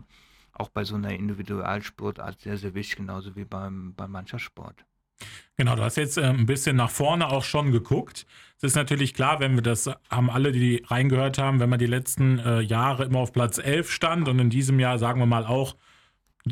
auch 0.54 0.70
bei 0.70 0.84
so 0.84 0.96
einer 0.96 1.13
Individualsportart 1.13 2.41
sehr, 2.41 2.58
sehr 2.58 2.74
wichtig, 2.74 2.98
genauso 2.98 3.36
wie 3.36 3.46
beim, 3.46 3.93
beim 3.93 4.12
Mannschaftssport. 4.12 4.86
Genau, 5.58 5.75
du 5.75 5.82
hast 5.82 5.97
jetzt 5.97 6.17
äh, 6.17 6.23
ein 6.23 6.45
bisschen 6.45 6.75
nach 6.75 6.89
vorne 6.89 7.30
auch 7.30 7.43
schon 7.43 7.71
geguckt. 7.71 8.25
Es 8.58 8.63
ist 8.63 8.75
natürlich 8.75 9.13
klar, 9.13 9.39
wenn 9.39 9.56
wir 9.56 9.62
das 9.62 9.89
haben 10.10 10.30
alle, 10.30 10.51
die 10.51 10.84
reingehört 10.88 11.38
haben, 11.38 11.60
wenn 11.60 11.69
man 11.69 11.80
die 11.80 11.86
letzten 11.86 12.39
äh, 12.39 12.62
Jahre 12.62 13.06
immer 13.06 13.19
auf 13.19 13.34
Platz 13.34 13.58
11 13.58 13.91
stand 13.91 14.27
und 14.27 14.39
in 14.39 14.49
diesem 14.49 14.80
Jahr, 14.80 14.97
sagen 14.97 15.19
wir 15.19 15.25
mal, 15.25 15.45
auch 15.45 15.75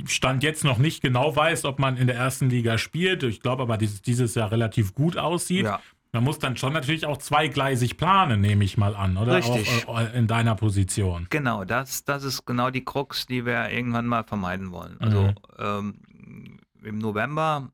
Stand 0.07 0.43
jetzt 0.43 0.63
noch 0.63 0.77
nicht 0.77 1.01
genau 1.01 1.35
weiß, 1.35 1.65
ob 1.65 1.79
man 1.79 1.97
in 1.97 2.07
der 2.07 2.17
ersten 2.17 2.49
Liga 2.49 2.77
spielt. 2.77 3.23
Ich 3.23 3.39
glaube 3.39 3.63
aber, 3.63 3.77
dass 3.77 4.01
dieses 4.01 4.35
Jahr 4.35 4.51
relativ 4.51 4.93
gut 4.93 5.17
aussieht. 5.17 5.65
Ja. 5.65 5.79
Man 6.11 6.23
muss 6.23 6.39
dann 6.39 6.55
schon 6.55 6.73
natürlich 6.73 7.05
auch 7.05 7.17
zweigleisig 7.17 7.97
planen, 7.97 8.39
nehme 8.39 8.63
ich 8.63 8.77
mal 8.77 8.95
an, 8.95 9.17
oder? 9.17 9.35
Richtig. 9.35 9.87
Auch, 9.87 9.99
äh, 9.99 10.17
in 10.17 10.27
deiner 10.27 10.55
Position. 10.55 11.27
Genau, 11.29 11.65
das, 11.65 12.05
das 12.05 12.23
ist 12.23 12.45
genau 12.45 12.69
die 12.69 12.85
Krux, 12.85 13.25
die 13.25 13.45
wir 13.45 13.69
irgendwann 13.69 14.05
mal 14.05 14.23
vermeiden 14.23 14.71
wollen. 14.71 14.97
Also 14.99 15.23
mhm. 15.23 15.35
ähm, 15.59 16.59
im 16.83 16.99
November 16.99 17.71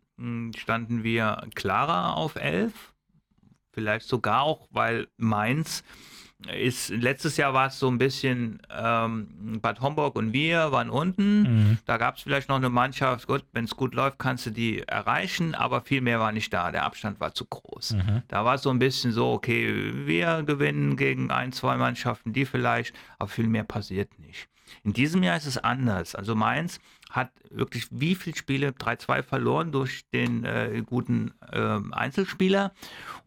standen 0.57 1.03
wir 1.03 1.47
klarer 1.55 2.15
auf 2.17 2.35
11. 2.35 2.73
Vielleicht 3.73 4.07
sogar 4.07 4.41
auch, 4.41 4.67
weil 4.71 5.07
Mainz 5.17 5.83
ist, 6.47 6.89
letztes 6.89 7.37
Jahr 7.37 7.53
war 7.53 7.67
es 7.67 7.79
so 7.79 7.87
ein 7.87 7.97
bisschen, 7.97 8.61
ähm, 8.69 9.59
Bad 9.61 9.81
Homburg 9.81 10.15
und 10.15 10.33
wir 10.33 10.71
waren 10.71 10.89
unten. 10.89 11.41
Mhm. 11.43 11.77
Da 11.85 11.97
gab 11.97 12.17
es 12.17 12.23
vielleicht 12.23 12.49
noch 12.49 12.55
eine 12.55 12.69
Mannschaft, 12.69 13.27
gut, 13.27 13.45
wenn 13.53 13.65
es 13.65 13.75
gut 13.75 13.93
läuft, 13.93 14.17
kannst 14.19 14.45
du 14.45 14.49
die 14.49 14.81
erreichen, 14.81 15.55
aber 15.55 15.81
viel 15.81 16.01
mehr 16.01 16.19
war 16.19 16.31
nicht 16.31 16.51
da. 16.51 16.71
Der 16.71 16.83
Abstand 16.83 17.19
war 17.19 17.33
zu 17.33 17.45
groß. 17.45 17.93
Mhm. 17.93 18.23
Da 18.27 18.43
war 18.45 18.55
es 18.55 18.63
so 18.63 18.69
ein 18.69 18.79
bisschen 18.79 19.11
so, 19.11 19.31
okay, 19.31 19.91
wir 20.07 20.43
gewinnen 20.43 20.97
gegen 20.97 21.31
ein, 21.31 21.51
zwei 21.51 21.77
Mannschaften, 21.77 22.33
die 22.33 22.45
vielleicht, 22.45 22.95
aber 23.19 23.29
viel 23.29 23.47
mehr 23.47 23.63
passiert 23.63 24.17
nicht. 24.19 24.47
In 24.83 24.93
diesem 24.93 25.21
Jahr 25.21 25.37
ist 25.37 25.45
es 25.45 25.57
anders. 25.57 26.15
Also 26.15 26.33
Mainz 26.33 26.79
hat 27.11 27.31
wirklich 27.49 27.87
wie 27.91 28.15
viele 28.15 28.35
Spiele 28.35 28.69
3-2 28.69 29.21
verloren 29.21 29.71
durch 29.71 30.09
den 30.09 30.45
äh, 30.45 30.81
guten 30.85 31.33
äh, 31.51 31.79
Einzelspieler. 31.91 32.71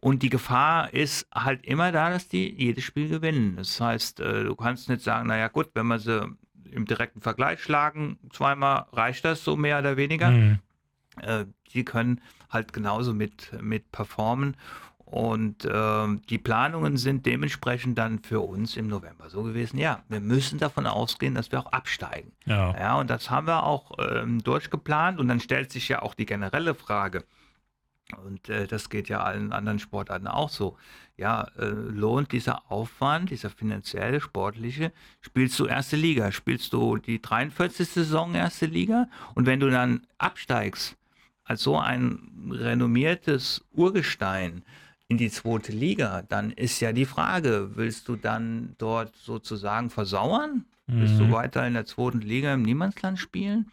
Und 0.01 0.23
die 0.23 0.31
Gefahr 0.31 0.92
ist 0.92 1.29
halt 1.35 1.64
immer 1.66 1.92
da, 1.92 2.11
dass 2.11 2.27
die 2.29 2.51
jedes 2.51 2.85
Spiel 2.85 3.09
gewinnen. 3.09 3.57
Das 3.57 3.81
heißt, 3.81 4.20
äh, 4.20 4.44
du 4.44 4.57
kannst 4.57 4.88
nicht 4.88 5.03
sagen, 5.03 5.29
naja 5.29 5.49
gut, 5.49 5.70
wenn 5.75 5.87
wir 5.87 5.99
sie 5.99 6.27
im 6.70 6.87
direkten 6.87 7.20
Vergleich 7.20 7.62
schlagen, 7.62 8.18
zweimal 8.33 8.87
reicht 8.92 9.25
das 9.25 9.44
so 9.44 9.57
mehr 9.57 9.79
oder 9.79 9.97
weniger. 9.97 10.31
Mhm. 10.31 10.59
die 11.73 11.85
können 11.85 12.20
halt 12.51 12.73
genauso 12.73 13.15
mit, 13.15 13.52
mit 13.63 13.92
performen. 13.92 14.56
Und 15.15 15.65
äh, 15.65 16.06
die 16.29 16.38
Planungen 16.38 16.96
sind 16.96 17.25
dementsprechend 17.25 17.96
dann 17.96 18.19
für 18.19 18.40
uns 18.40 18.77
im 18.77 18.88
November 18.88 19.31
so 19.31 19.44
gewesen, 19.44 19.79
ja, 19.79 20.02
wir 20.08 20.19
müssen 20.19 20.58
davon 20.58 20.88
ausgehen, 20.88 21.37
dass 21.37 21.52
wir 21.52 21.60
auch 21.60 21.71
absteigen. 21.71 22.33
Ja, 22.46 22.77
ja 22.77 22.98
und 22.98 23.08
das 23.10 23.31
haben 23.31 23.46
wir 23.46 23.62
auch 23.62 23.92
ähm, 24.00 24.42
durchgeplant 24.42 25.21
und 25.21 25.29
dann 25.29 25.38
stellt 25.38 25.71
sich 25.71 25.88
ja 25.88 26.02
auch 26.02 26.15
die 26.15 26.27
generelle 26.27 26.75
Frage, 26.75 27.23
und 28.25 28.48
äh, 28.48 28.67
das 28.67 28.90
geht 28.90 29.08
ja 29.08 29.23
allen 29.23 29.52
anderen 29.52 29.79
Sportarten 29.79 30.27
auch 30.27 30.50
so. 30.50 30.77
Ja, 31.17 31.46
äh, 31.58 31.67
lohnt 31.67 32.33
dieser 32.33 32.69
Aufwand, 32.73 33.31
dieser 33.31 33.50
finanzielle, 33.50 34.21
sportliche, 34.21 34.92
spielst 35.21 35.60
du 35.60 35.67
erste 35.67 35.94
Liga, 35.94 36.33
spielst 36.33 36.73
du 36.73 36.96
die 36.96 37.23
43. 37.23 37.88
Saison 37.88 38.35
erste 38.35 38.67
Liga 38.67 39.08
und 39.37 39.46
wenn 39.46 39.60
du 39.60 39.71
dann 39.71 40.08
absteigst 40.19 40.96
als 41.44 41.62
so 41.62 41.79
ein 41.79 42.50
renommiertes 42.50 43.65
Urgestein 43.71 44.65
in 45.09 45.19
die 45.19 45.31
zweite 45.31 45.73
Liga, 45.73 46.23
dann 46.23 46.50
ist 46.50 46.81
ja 46.81 46.92
die 46.92 47.05
Frage, 47.05 47.73
willst 47.75 48.09
du 48.09 48.17
dann 48.17 48.75
dort 48.79 49.15
sozusagen 49.17 49.90
versauern? 49.90 50.65
Mhm. 50.87 51.00
Willst 51.00 51.19
du 51.19 51.25
mhm. 51.25 51.33
weiter 51.33 51.67
in 51.67 51.75
der 51.75 51.87
zweiten 51.87 52.21
Liga 52.21 52.55
im 52.55 52.63
Niemandsland 52.63 53.19
spielen? 53.19 53.71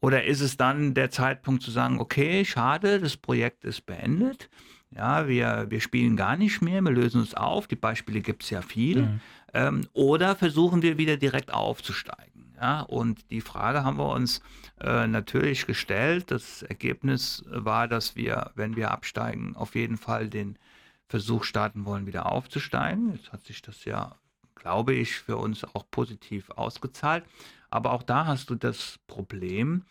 Oder 0.00 0.24
ist 0.24 0.40
es 0.40 0.56
dann 0.56 0.94
der 0.94 1.10
Zeitpunkt 1.10 1.62
zu 1.62 1.70
sagen, 1.70 1.98
okay, 1.98 2.44
schade, 2.44 3.00
das 3.00 3.16
Projekt 3.16 3.64
ist 3.64 3.84
beendet. 3.84 4.48
Ja, 4.94 5.28
wir, 5.28 5.66
wir 5.68 5.80
spielen 5.80 6.16
gar 6.16 6.36
nicht 6.36 6.62
mehr, 6.62 6.80
wir 6.80 6.90
lösen 6.90 7.20
uns 7.20 7.34
auf. 7.34 7.66
Die 7.66 7.76
Beispiele 7.76 8.20
gibt 8.20 8.42
es 8.42 8.50
ja 8.50 8.62
viel. 8.62 9.02
Mhm. 9.02 9.20
Ähm, 9.52 9.80
oder 9.92 10.36
versuchen 10.36 10.82
wir 10.82 10.98
wieder 10.98 11.16
direkt 11.16 11.52
aufzusteigen. 11.52 12.39
Ja, 12.60 12.82
und 12.82 13.30
die 13.30 13.40
Frage 13.40 13.84
haben 13.84 13.96
wir 13.96 14.10
uns 14.10 14.42
äh, 14.80 15.06
natürlich 15.06 15.66
gestellt. 15.66 16.30
Das 16.30 16.62
Ergebnis 16.62 17.42
war, 17.48 17.88
dass 17.88 18.16
wir, 18.16 18.50
wenn 18.54 18.76
wir 18.76 18.90
absteigen, 18.90 19.56
auf 19.56 19.74
jeden 19.74 19.96
Fall 19.96 20.28
den 20.28 20.58
Versuch 21.08 21.44
starten 21.44 21.86
wollen, 21.86 22.06
wieder 22.06 22.30
aufzusteigen. 22.30 23.14
Jetzt 23.14 23.32
hat 23.32 23.44
sich 23.44 23.62
das 23.62 23.86
ja, 23.86 24.14
glaube 24.54 24.92
ich, 24.92 25.16
für 25.16 25.38
uns 25.38 25.64
auch 25.74 25.84
positiv 25.90 26.50
ausgezahlt. 26.50 27.24
Aber 27.70 27.92
auch 27.92 28.02
da 28.02 28.26
hast 28.26 28.50
du 28.50 28.56
das 28.56 28.98
Problem, 29.06 29.84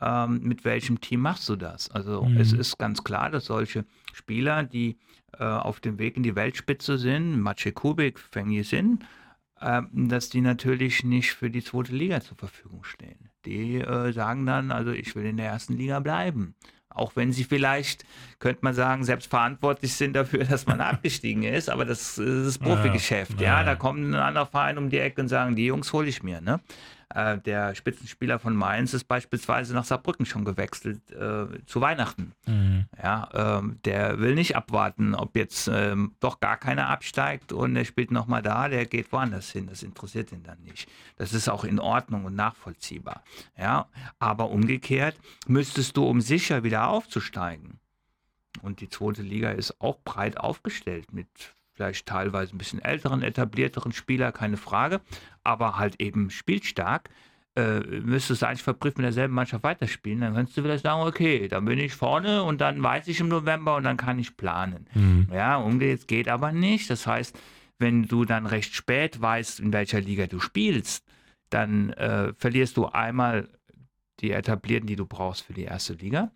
ähm, 0.00 0.40
mit 0.42 0.64
welchem 0.64 1.00
Team 1.00 1.20
machst 1.20 1.48
du 1.48 1.56
das? 1.56 1.90
Also 1.90 2.24
mhm. 2.24 2.38
es 2.38 2.52
ist 2.52 2.78
ganz 2.78 3.04
klar, 3.04 3.30
dass 3.30 3.46
solche 3.46 3.84
Spieler, 4.14 4.62
die 4.62 4.96
äh, 5.38 5.44
auf 5.44 5.80
dem 5.80 5.98
Weg 5.98 6.16
in 6.16 6.22
die 6.22 6.36
Weltspitze 6.36 6.96
sind, 6.96 7.40
Maciej 7.40 7.72
Kubik, 7.72 8.18
Feng 8.18 8.62
sind, 8.62 9.02
äh, 9.02 9.06
dass 9.92 10.28
die 10.28 10.40
natürlich 10.40 11.04
nicht 11.04 11.32
für 11.32 11.50
die 11.50 11.64
zweite 11.64 11.94
Liga 11.94 12.20
zur 12.20 12.36
Verfügung 12.36 12.84
stehen. 12.84 13.30
Die 13.44 13.76
äh, 13.76 14.12
sagen 14.12 14.46
dann, 14.46 14.70
also 14.70 14.90
ich 14.90 15.14
will 15.16 15.24
in 15.24 15.36
der 15.36 15.46
ersten 15.46 15.76
Liga 15.76 16.00
bleiben. 16.00 16.54
Auch 16.88 17.16
wenn 17.16 17.32
sie 17.32 17.44
vielleicht, 17.44 18.04
könnte 18.38 18.60
man 18.62 18.72
sagen, 18.72 19.04
selbst 19.04 19.28
verantwortlich 19.28 19.94
sind 19.94 20.14
dafür, 20.14 20.44
dass 20.50 20.66
man 20.66 20.80
abgestiegen 20.82 21.42
ist, 21.42 21.68
aber 21.68 21.84
das 21.84 22.18
ist 22.18 22.46
das 22.46 22.58
Profigeschäft. 22.58 23.40
Ja, 23.40 23.46
ja, 23.46 23.58
ja, 23.60 23.64
da 23.64 23.74
kommt 23.74 24.00
ein 24.00 24.14
anderer 24.14 24.46
Verein 24.46 24.78
um 24.78 24.90
die 24.90 24.98
Ecke 24.98 25.20
und 25.20 25.28
sagen, 25.28 25.56
die 25.56 25.66
Jungs 25.66 25.92
hole 25.92 26.08
ich 26.08 26.22
mir. 26.22 26.40
Ne? 26.40 26.60
Äh, 27.14 27.38
der 27.38 27.74
Spitzenspieler 27.74 28.38
von 28.38 28.56
Mainz 28.56 28.92
ist 28.92 29.04
beispielsweise 29.04 29.72
nach 29.72 29.84
Saarbrücken 29.84 30.26
schon 30.26 30.44
gewechselt 30.44 31.10
äh, 31.12 31.46
zu 31.64 31.80
Weihnachten. 31.80 32.32
Mhm. 32.46 32.86
Ja, 33.00 33.28
ähm, 33.32 33.78
der 33.84 34.18
will 34.18 34.34
nicht 34.34 34.56
abwarten, 34.56 35.14
ob 35.14 35.36
jetzt 35.36 35.68
ähm, 35.72 36.16
doch 36.20 36.40
gar 36.40 36.56
keiner 36.56 36.88
absteigt 36.88 37.52
und 37.52 37.76
er 37.76 37.84
spielt 37.84 38.10
nochmal 38.10 38.42
da, 38.42 38.68
der 38.68 38.86
geht 38.86 39.12
woanders 39.12 39.50
hin. 39.50 39.68
Das 39.68 39.82
interessiert 39.82 40.32
ihn 40.32 40.42
dann 40.42 40.60
nicht. 40.62 40.88
Das 41.16 41.32
ist 41.32 41.48
auch 41.48 41.64
in 41.64 41.78
Ordnung 41.78 42.24
und 42.24 42.34
nachvollziehbar. 42.34 43.22
Ja, 43.56 43.86
aber 44.18 44.50
umgekehrt 44.50 45.16
müsstest 45.46 45.96
du, 45.96 46.04
um 46.04 46.20
sicher 46.20 46.64
wieder 46.64 46.88
aufzusteigen, 46.88 47.78
und 48.62 48.80
die 48.80 48.88
zweite 48.88 49.22
Liga 49.22 49.50
ist 49.50 49.80
auch 49.80 49.98
breit 50.04 50.38
aufgestellt 50.38 51.12
mit 51.12 51.28
vielleicht 51.74 52.06
teilweise 52.06 52.54
ein 52.54 52.58
bisschen 52.58 52.82
älteren, 52.82 53.22
etablierteren 53.22 53.92
Spieler, 53.92 54.32
keine 54.32 54.56
Frage, 54.56 55.00
aber 55.42 55.76
halt 55.76 56.00
eben 56.00 56.30
spielstark, 56.30 57.10
äh, 57.56 57.80
müsstest 57.80 58.42
du 58.42 58.46
eigentlich 58.46 58.62
verbrieft 58.62 58.98
mit 58.98 59.04
derselben 59.04 59.34
Mannschaft 59.34 59.62
weiterspielen, 59.62 60.20
dann 60.20 60.34
könntest 60.34 60.56
du 60.56 60.62
vielleicht 60.62 60.84
sagen, 60.84 61.06
okay, 61.06 61.48
dann 61.48 61.64
bin 61.64 61.78
ich 61.78 61.94
vorne 61.94 62.42
und 62.42 62.60
dann 62.60 62.82
weiß 62.82 63.06
ich 63.08 63.20
im 63.20 63.28
November 63.28 63.76
und 63.76 63.84
dann 63.84 63.96
kann 63.96 64.18
ich 64.18 64.36
planen. 64.36 64.86
Mhm. 64.94 65.28
Ja, 65.32 65.56
umgeht 65.56 66.08
geht 66.08 66.28
aber 66.28 66.52
nicht. 66.52 66.90
Das 66.90 67.06
heißt, 67.06 67.38
wenn 67.78 68.04
du 68.04 68.24
dann 68.24 68.46
recht 68.46 68.74
spät 68.74 69.20
weißt, 69.20 69.60
in 69.60 69.72
welcher 69.72 70.00
Liga 70.00 70.26
du 70.26 70.40
spielst, 70.40 71.04
dann 71.50 71.90
äh, 71.90 72.32
verlierst 72.34 72.76
du 72.76 72.86
einmal 72.86 73.48
die 74.20 74.32
etablierten, 74.32 74.86
die 74.86 74.96
du 74.96 75.06
brauchst 75.06 75.42
für 75.42 75.52
die 75.52 75.64
erste 75.64 75.94
Liga, 75.94 76.30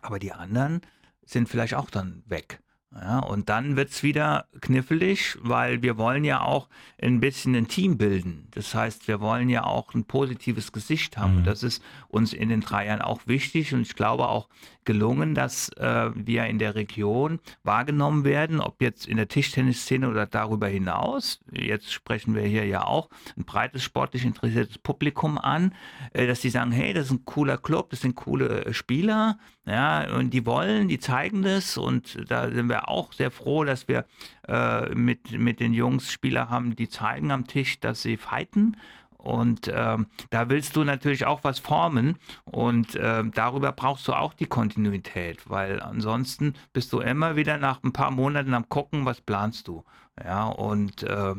aber 0.00 0.18
die 0.18 0.32
anderen 0.32 0.80
sind 1.22 1.48
vielleicht 1.48 1.74
auch 1.74 1.90
dann 1.90 2.22
weg. 2.26 2.60
Ja, 2.92 3.20
und 3.20 3.48
dann 3.48 3.76
wird 3.76 3.90
es 3.90 4.02
wieder 4.02 4.46
knifflig, 4.60 5.38
weil 5.40 5.80
wir 5.80 5.96
wollen 5.96 6.24
ja 6.24 6.40
auch 6.40 6.68
ein 7.00 7.20
bisschen 7.20 7.54
ein 7.54 7.68
Team 7.68 7.98
bilden. 7.98 8.48
Das 8.50 8.74
heißt, 8.74 9.06
wir 9.06 9.20
wollen 9.20 9.48
ja 9.48 9.62
auch 9.62 9.94
ein 9.94 10.04
positives 10.04 10.72
Gesicht 10.72 11.16
haben. 11.16 11.32
Mhm. 11.32 11.38
Und 11.38 11.46
das 11.46 11.62
ist 11.62 11.84
uns 12.08 12.32
in 12.32 12.48
den 12.48 12.60
drei 12.60 12.86
Jahren 12.86 13.00
auch 13.00 13.20
wichtig 13.26 13.72
und 13.74 13.82
ich 13.82 13.94
glaube 13.94 14.28
auch 14.28 14.48
gelungen, 14.84 15.34
dass 15.34 15.68
äh, 15.76 16.10
wir 16.14 16.46
in 16.46 16.58
der 16.58 16.74
Region 16.74 17.38
wahrgenommen 17.62 18.24
werden, 18.24 18.60
ob 18.60 18.82
jetzt 18.82 19.06
in 19.06 19.18
der 19.18 19.28
Tischtennisszene 19.28 20.08
oder 20.08 20.26
darüber 20.26 20.66
hinaus. 20.66 21.40
Jetzt 21.52 21.92
sprechen 21.92 22.34
wir 22.34 22.42
hier 22.42 22.64
ja 22.66 22.84
auch 22.84 23.08
ein 23.36 23.44
breites 23.44 23.84
sportlich 23.84 24.24
interessiertes 24.24 24.78
Publikum 24.78 25.38
an, 25.38 25.74
äh, 26.12 26.26
dass 26.26 26.40
die 26.40 26.50
sagen, 26.50 26.72
hey, 26.72 26.92
das 26.92 27.06
ist 27.06 27.12
ein 27.12 27.24
cooler 27.24 27.58
Club, 27.58 27.90
das 27.90 28.00
sind 28.00 28.16
coole 28.16 28.72
Spieler, 28.74 29.38
ja, 29.66 30.12
und 30.16 30.30
die 30.30 30.46
wollen, 30.46 30.88
die 30.88 30.98
zeigen 30.98 31.42
das 31.42 31.76
und 31.76 32.18
da 32.28 32.50
sind 32.50 32.68
wir 32.68 32.79
auch 32.88 33.12
sehr 33.12 33.30
froh, 33.30 33.64
dass 33.64 33.88
wir 33.88 34.04
äh, 34.48 34.94
mit, 34.94 35.32
mit 35.32 35.60
den 35.60 35.72
Jungs 35.72 36.12
Spieler 36.12 36.50
haben, 36.50 36.76
die 36.76 36.88
zeigen 36.88 37.30
am 37.30 37.46
Tisch, 37.46 37.80
dass 37.80 38.02
sie 38.02 38.16
fighten 38.16 38.76
und 39.22 39.70
ähm, 39.72 40.06
da 40.30 40.48
willst 40.48 40.76
du 40.76 40.84
natürlich 40.84 41.26
auch 41.26 41.44
was 41.44 41.58
formen 41.58 42.16
und 42.44 42.94
äh, 42.96 43.22
darüber 43.34 43.72
brauchst 43.72 44.08
du 44.08 44.14
auch 44.14 44.32
die 44.32 44.46
Kontinuität, 44.46 45.48
weil 45.48 45.80
ansonsten 45.80 46.54
bist 46.72 46.92
du 46.92 47.00
immer 47.00 47.36
wieder 47.36 47.58
nach 47.58 47.82
ein 47.82 47.92
paar 47.92 48.10
Monaten 48.10 48.54
am 48.54 48.68
gucken, 48.68 49.04
was 49.04 49.20
planst 49.20 49.68
du. 49.68 49.84
Ja, 50.22 50.46
und 50.46 51.02
äh, 51.02 51.34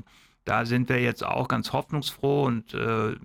da 0.46 0.66
sind 0.66 0.90
wir 0.90 1.02
jetzt 1.02 1.24
auch 1.24 1.48
ganz 1.48 1.74
hoffnungsfroh 1.74 2.44
und 2.46 2.74
äh, 2.74 3.16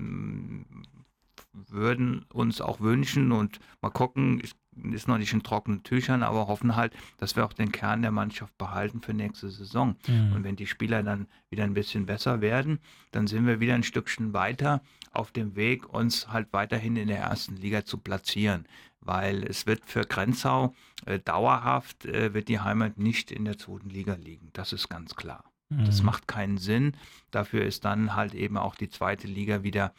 würden 1.52 2.24
uns 2.32 2.60
auch 2.60 2.80
wünschen 2.80 3.32
und 3.32 3.58
mal 3.80 3.90
gucken, 3.90 4.40
ich 4.42 4.52
ist 4.92 5.08
noch 5.08 5.18
nicht 5.18 5.32
in 5.32 5.42
trockenen 5.42 5.82
Tüchern, 5.82 6.22
aber 6.22 6.46
hoffen 6.48 6.76
halt, 6.76 6.92
dass 7.18 7.36
wir 7.36 7.44
auch 7.44 7.52
den 7.52 7.72
Kern 7.72 8.02
der 8.02 8.10
Mannschaft 8.10 8.56
behalten 8.58 9.00
für 9.00 9.14
nächste 9.14 9.50
Saison. 9.50 9.96
Mhm. 10.06 10.32
Und 10.32 10.44
wenn 10.44 10.56
die 10.56 10.66
Spieler 10.66 11.02
dann 11.02 11.26
wieder 11.50 11.64
ein 11.64 11.74
bisschen 11.74 12.06
besser 12.06 12.40
werden, 12.40 12.80
dann 13.12 13.26
sind 13.26 13.46
wir 13.46 13.60
wieder 13.60 13.74
ein 13.74 13.82
Stückchen 13.82 14.32
weiter 14.32 14.82
auf 15.12 15.30
dem 15.30 15.56
Weg, 15.56 15.88
uns 15.92 16.28
halt 16.28 16.52
weiterhin 16.52 16.96
in 16.96 17.08
der 17.08 17.18
ersten 17.18 17.56
Liga 17.56 17.84
zu 17.84 17.98
platzieren. 17.98 18.66
Weil 19.00 19.44
es 19.44 19.66
wird 19.66 19.84
für 19.86 20.02
Grenzau 20.02 20.74
äh, 21.04 21.18
dauerhaft, 21.18 22.06
äh, 22.06 22.34
wird 22.34 22.48
die 22.48 22.60
Heimat 22.60 22.98
nicht 22.98 23.30
in 23.30 23.44
der 23.44 23.56
zweiten 23.56 23.88
Liga 23.88 24.14
liegen. 24.14 24.50
Das 24.52 24.72
ist 24.72 24.88
ganz 24.88 25.14
klar. 25.14 25.44
Das 25.68 26.00
mhm. 26.00 26.06
macht 26.06 26.28
keinen 26.28 26.58
Sinn. 26.58 26.92
Dafür 27.32 27.64
ist 27.64 27.84
dann 27.84 28.14
halt 28.14 28.34
eben 28.34 28.56
auch 28.56 28.76
die 28.76 28.88
zweite 28.88 29.26
Liga 29.26 29.64
wieder 29.64 29.92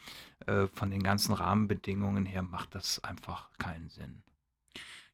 äh, 0.46 0.66
von 0.66 0.90
den 0.90 1.02
ganzen 1.02 1.34
Rahmenbedingungen 1.34 2.24
her 2.24 2.42
macht 2.42 2.74
das 2.74 3.04
einfach 3.04 3.50
keinen 3.58 3.90
Sinn. 3.90 4.22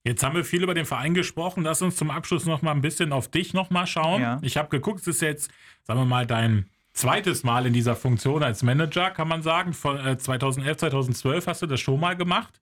Jetzt 0.04 0.22
haben 0.22 0.36
wir 0.36 0.44
viel 0.44 0.62
über 0.62 0.74
den 0.74 0.84
Verein 0.84 1.14
gesprochen. 1.14 1.64
Lass 1.64 1.80
uns 1.80 1.96
zum 1.96 2.10
Abschluss 2.10 2.44
noch 2.44 2.60
mal 2.60 2.72
ein 2.72 2.82
bisschen 2.82 3.10
auf 3.10 3.28
dich 3.28 3.54
noch 3.54 3.70
mal 3.70 3.86
schauen. 3.86 4.20
Ja. 4.20 4.38
Ich 4.42 4.58
habe 4.58 4.68
geguckt, 4.68 5.00
es 5.00 5.06
ist 5.06 5.22
jetzt, 5.22 5.50
sagen 5.82 5.98
wir 5.98 6.04
mal, 6.04 6.26
dein 6.26 6.68
zweites 6.92 7.42
Mal 7.42 7.66
in 7.66 7.72
dieser 7.72 7.96
Funktion 7.96 8.42
als 8.42 8.62
Manager, 8.62 9.10
kann 9.10 9.28
man 9.28 9.42
sagen. 9.42 9.72
Von 9.72 9.96
äh, 10.04 10.18
2011, 10.18 10.76
2012 10.76 11.46
hast 11.46 11.62
du 11.62 11.66
das 11.66 11.80
schon 11.80 11.98
mal 11.98 12.16
gemacht. 12.16 12.60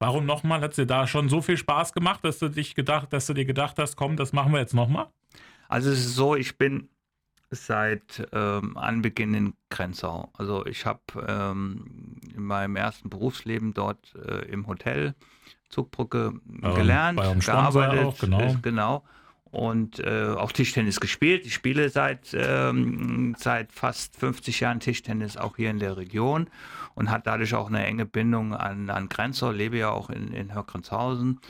Warum 0.00 0.26
nochmal? 0.26 0.62
Hat 0.62 0.70
es 0.70 0.76
dir 0.76 0.86
da 0.86 1.06
schon 1.06 1.28
so 1.28 1.42
viel 1.42 1.56
Spaß 1.56 1.92
gemacht, 1.92 2.24
dass 2.24 2.40
du 2.40 2.48
dich 2.48 2.74
gedacht, 2.74 3.12
dass 3.12 3.26
du 3.26 3.34
dir 3.34 3.44
gedacht 3.44 3.78
hast, 3.78 3.96
komm, 3.96 4.16
das 4.16 4.32
machen 4.32 4.52
wir 4.52 4.58
jetzt 4.58 4.74
nochmal? 4.74 5.08
Also 5.68 5.90
es 5.90 6.00
ist 6.00 6.16
so, 6.16 6.34
ich 6.34 6.58
bin 6.58 6.88
seit 7.50 8.26
ähm, 8.32 8.76
Anbeginn 8.76 9.34
in 9.34 9.54
Grenzau. 9.68 10.30
Also 10.36 10.66
ich 10.66 10.86
habe 10.86 11.00
ähm, 11.28 12.16
in 12.34 12.42
meinem 12.42 12.76
ersten 12.76 13.10
Berufsleben 13.10 13.74
dort 13.74 14.14
äh, 14.16 14.46
im 14.46 14.66
Hotel 14.66 15.14
Zugbrücke 15.70 16.34
ähm, 16.62 16.74
gelernt, 16.74 17.20
gearbeitet, 17.44 18.04
auch, 18.04 18.18
genau. 18.18 18.40
Ist, 18.40 18.62
genau. 18.62 19.04
Und 19.50 19.98
äh, 19.98 20.34
auch 20.36 20.52
Tischtennis 20.52 21.00
gespielt. 21.00 21.44
Ich 21.44 21.54
spiele 21.54 21.88
seit, 21.88 22.34
ähm, 22.34 23.34
seit 23.36 23.72
fast 23.72 24.14
50 24.16 24.60
Jahren 24.60 24.78
Tischtennis 24.78 25.36
auch 25.36 25.56
hier 25.56 25.70
in 25.70 25.80
der 25.80 25.96
Region 25.96 26.48
und 26.94 27.10
hat 27.10 27.26
dadurch 27.26 27.54
auch 27.54 27.68
eine 27.68 27.84
enge 27.84 28.06
Bindung 28.06 28.54
an, 28.54 28.90
an 28.90 29.08
Grenzau, 29.08 29.50
lebe 29.50 29.78
ja 29.78 29.90
auch 29.90 30.08
in, 30.10 30.32
in 30.32 30.54
Hörgrenzhausen 30.54 31.40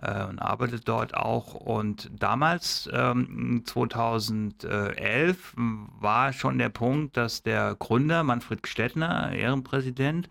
äh, 0.00 0.24
und 0.24 0.38
arbeite 0.38 0.80
dort 0.80 1.14
auch. 1.14 1.54
Und 1.54 2.10
damals, 2.18 2.88
ähm, 2.92 3.62
2011, 3.64 5.54
war 5.56 6.32
schon 6.32 6.58
der 6.58 6.70
Punkt, 6.70 7.16
dass 7.16 7.42
der 7.42 7.76
Gründer 7.78 8.22
Manfred 8.22 8.66
Stettner, 8.66 9.32
Ehrenpräsident, 9.32 10.28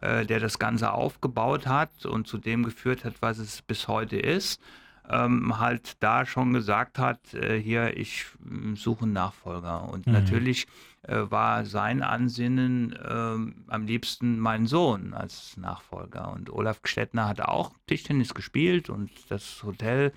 äh, 0.00 0.26
der 0.26 0.40
das 0.40 0.58
Ganze 0.58 0.92
aufgebaut 0.92 1.66
hat 1.66 2.06
und 2.06 2.26
zu 2.26 2.38
dem 2.38 2.62
geführt 2.62 3.04
hat, 3.04 3.14
was 3.20 3.38
es 3.38 3.62
bis 3.62 3.88
heute 3.88 4.16
ist, 4.16 4.60
ähm, 5.08 5.58
halt 5.58 6.02
da 6.02 6.24
schon 6.24 6.52
gesagt 6.52 6.98
hat, 6.98 7.34
äh, 7.34 7.60
hier, 7.60 7.96
ich 7.96 8.24
äh, 8.44 8.74
suche 8.74 9.04
einen 9.04 9.12
Nachfolger. 9.12 9.88
Und 9.88 10.06
mhm. 10.06 10.14
natürlich 10.14 10.66
äh, 11.02 11.30
war 11.30 11.64
sein 11.64 12.02
Ansinnen 12.02 12.98
ähm, 13.06 13.64
am 13.68 13.84
liebsten 13.84 14.38
mein 14.38 14.66
Sohn 14.66 15.12
als 15.12 15.56
Nachfolger. 15.56 16.32
Und 16.32 16.50
Olaf 16.50 16.80
Gstettner 16.82 17.28
hat 17.28 17.40
auch 17.42 17.72
Tischtennis 17.86 18.32
gespielt 18.34 18.88
und 18.88 19.10
das 19.28 19.62
Hotel 19.62 20.12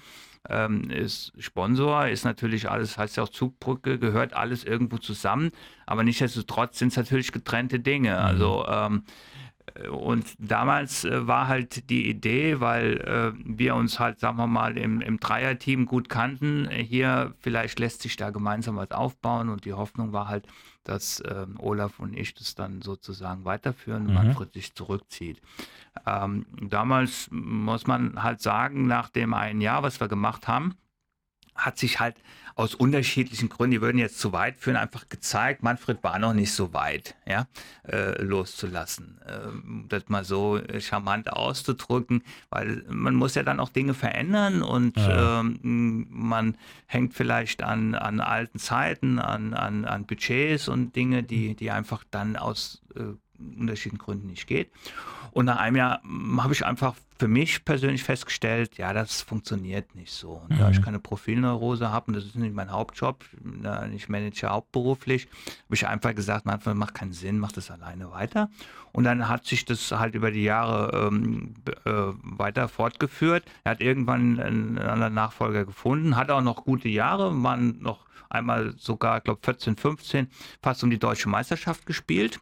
ähm, 0.50 0.90
ist 0.90 1.34
Sponsor, 1.40 2.08
ist 2.08 2.24
natürlich 2.24 2.70
alles, 2.70 2.98
heißt 2.98 3.18
ja 3.18 3.24
auch 3.24 3.30
Zugbrücke, 3.30 4.00
gehört 4.00 4.34
alles 4.34 4.64
irgendwo 4.64 4.98
zusammen, 4.98 5.52
aber 5.86 6.04
nichtsdestotrotz 6.04 6.80
sind 6.80 6.90
es 6.90 6.98
natürlich 6.98 7.34
getrennte 7.34 7.82
Dinge. 7.82 8.12
Mhm. 8.12 8.18
Also 8.18 8.66
ähm, 8.70 9.04
und 9.90 10.26
damals 10.40 11.06
äh, 11.06 11.28
war 11.28 11.48
halt 11.48 11.90
die 11.90 12.10
Idee, 12.10 12.60
weil 12.60 12.98
äh, 13.02 13.32
wir 13.46 13.76
uns 13.76 14.00
halt, 14.00 14.20
sagen 14.20 14.38
wir 14.38 14.48
mal, 14.48 14.78
im, 14.78 15.02
im 15.02 15.20
Dreierteam 15.20 15.86
gut 15.86 16.10
kannten, 16.10 16.70
hier 16.70 17.34
vielleicht 17.40 17.80
lässt 17.80 18.02
sich 18.02 18.16
da 18.16 18.30
gemeinsam 18.30 18.76
was 18.76 18.92
aufbauen 18.92 19.50
und 19.50 19.66
die 19.66 19.74
Hoffnung 19.74 20.14
war 20.14 20.28
halt, 20.28 20.48
dass 20.84 21.20
äh, 21.20 21.46
Olaf 21.60 22.00
und 22.00 22.18
ich 22.18 22.34
das 22.34 22.56
dann 22.56 22.82
sozusagen 22.82 23.46
weiterführen 23.46 24.04
und 24.04 24.10
mhm. 24.10 24.16
Manfred 24.16 24.54
sich 24.54 24.74
zurückzieht. 24.74 25.42
Ähm, 26.06 26.46
damals 26.62 27.28
muss 27.32 27.88
man 27.88 28.24
halt 28.24 28.42
sagen, 28.42 28.88
nach 28.88 29.10
dem 29.10 29.34
einen 29.34 29.62
Jahr, 29.62 29.84
was 29.84 30.00
wir 30.00 30.08
gemacht 30.08 30.48
haben, 30.48 30.76
hat 31.56 31.78
sich 31.78 32.00
halt 32.00 32.16
aus 32.58 32.74
unterschiedlichen 32.74 33.50
Gründen, 33.50 33.72
die 33.72 33.82
würden 33.82 34.00
jetzt 34.00 34.20
zu 34.20 34.34
weit 34.34 34.58
führen, 34.58 34.78
einfach 34.78 35.08
gezeigt, 35.10 35.62
Manfred 35.62 36.04
war 36.04 36.18
noch 36.18 36.34
nicht 36.34 36.52
so 36.52 36.74
weit, 36.74 37.16
ja, 37.28 37.48
äh, 37.88 38.20
loszulassen. 38.22 39.22
Ähm, 39.28 39.86
das 39.90 40.10
mal 40.10 40.26
so 40.26 40.60
charmant 40.80 41.32
auszudrücken, 41.32 42.24
weil 42.50 42.84
man 42.90 43.14
muss 43.14 43.36
ja 43.36 43.44
dann 43.44 43.60
auch 43.60 43.70
Dinge 43.70 43.94
verändern 43.94 44.64
und 44.64 44.98
ja. 44.98 45.42
ähm, 45.42 46.08
man 46.10 46.58
hängt 46.88 47.14
vielleicht 47.14 47.62
an, 47.62 47.94
an 47.94 48.20
alten 48.20 48.58
Zeiten, 48.58 49.20
an, 49.20 49.54
an, 49.54 49.86
an 49.86 50.06
Budgets 50.06 50.68
und 50.68 50.96
Dinge, 50.96 51.22
die, 51.22 51.54
die 51.54 51.70
einfach 51.70 52.04
dann 52.10 52.38
aus 52.38 52.82
äh, 52.96 53.04
unterschiedlichen 53.38 54.00
Gründen 54.00 54.28
nicht 54.28 54.48
geht. 54.48 54.72
Und 55.38 55.46
nach 55.46 55.58
einem 55.58 55.76
Jahr 55.76 56.02
hm, 56.02 56.44
habe 56.44 56.52
ich 56.52 56.66
einfach 56.66 56.96
für 57.20 57.28
mich 57.28 57.64
persönlich 57.64 58.04
festgestellt, 58.04 58.80
ja, 58.80 58.92
das 58.92 59.22
funktioniert 59.22 59.94
nicht 59.94 60.12
so. 60.12 60.32
Und 60.32 60.56
mhm. 60.56 60.58
da 60.58 60.72
ich 60.72 60.82
keine 60.82 60.98
Profilneurose 60.98 61.92
habe 61.92 62.08
und 62.08 62.16
das 62.16 62.26
ist 62.26 62.36
nicht 62.38 62.56
mein 62.56 62.72
Hauptjob, 62.72 63.24
ich 63.94 64.10
manage 64.10 64.48
hauptberuflich, 64.48 65.28
habe 65.66 65.76
ich 65.76 65.88
einfach 65.88 66.16
gesagt, 66.16 66.48
manchmal 66.48 66.74
macht 66.74 66.96
keinen 66.96 67.14
Sinn, 67.14 67.38
macht 67.38 67.56
das 67.56 67.70
alleine 67.70 68.10
weiter. 68.10 68.50
Und 68.94 69.04
dann 69.04 69.30
hat 69.30 69.46
sich 69.46 69.64
das 69.64 69.92
halt 69.92 70.16
über 70.16 70.32
die 70.32 70.42
Jahre 70.42 71.08
ähm, 71.08 71.54
äh, 71.86 71.92
weiter 72.24 72.68
fortgeführt. 72.68 73.44
Er 73.64 73.74
hat 73.74 73.82
irgendwann 73.82 74.40
einen 74.40 74.80
anderen 74.80 75.14
Nachfolger 75.14 75.66
gefunden, 75.66 76.16
hat 76.16 76.32
auch 76.32 76.42
noch 76.42 76.66
gute 76.66 76.90
Jahre, 76.90 77.44
waren 77.44 77.80
noch 77.80 78.08
einmal 78.28 78.74
sogar, 78.80 79.20
ich 79.20 79.26
glaube 79.26 79.42
14, 79.44 79.76
15, 79.76 80.30
fast 80.64 80.84
um 80.84 80.90
die 80.90 80.98
deutsche 80.98 81.30
Meisterschaft 81.30 81.86
gespielt 81.86 82.40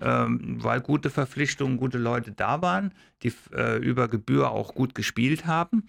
ähm, 0.00 0.62
weil 0.62 0.80
gute 0.80 1.10
Verpflichtungen, 1.10 1.76
gute 1.76 1.98
Leute 1.98 2.32
da 2.32 2.62
waren, 2.62 2.92
die 3.22 3.32
äh, 3.52 3.78
über 3.78 4.08
Gebühr 4.08 4.50
auch 4.50 4.74
gut 4.74 4.94
gespielt 4.94 5.46
haben. 5.46 5.88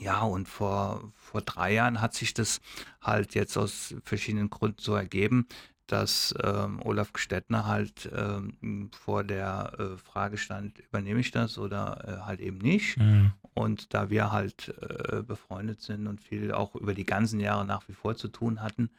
Ja, 0.00 0.22
und 0.22 0.48
vor, 0.48 1.12
vor 1.14 1.42
drei 1.42 1.74
Jahren 1.74 2.00
hat 2.00 2.14
sich 2.14 2.34
das 2.34 2.60
halt 3.00 3.34
jetzt 3.34 3.56
aus 3.56 3.94
verschiedenen 4.04 4.48
Gründen 4.50 4.80
so 4.80 4.94
ergeben, 4.94 5.46
dass 5.88 6.34
ähm, 6.42 6.80
Olaf 6.84 7.12
Gstettner 7.12 7.66
halt 7.66 8.10
ähm, 8.14 8.90
vor 8.92 9.24
der 9.24 9.72
äh, 9.78 9.96
Frage 9.96 10.36
stand, 10.36 10.78
übernehme 10.78 11.20
ich 11.20 11.30
das 11.30 11.58
oder 11.58 12.04
äh, 12.06 12.26
halt 12.26 12.40
eben 12.40 12.58
nicht. 12.58 12.98
Mhm. 12.98 13.32
Und 13.54 13.92
da 13.94 14.10
wir 14.10 14.30
halt 14.30 14.74
äh, 14.80 15.22
befreundet 15.22 15.80
sind 15.80 16.06
und 16.06 16.20
viel 16.20 16.52
auch 16.52 16.76
über 16.76 16.94
die 16.94 17.06
ganzen 17.06 17.40
Jahre 17.40 17.64
nach 17.64 17.88
wie 17.88 17.94
vor 17.94 18.14
zu 18.14 18.28
tun 18.28 18.60
hatten, 18.62 18.90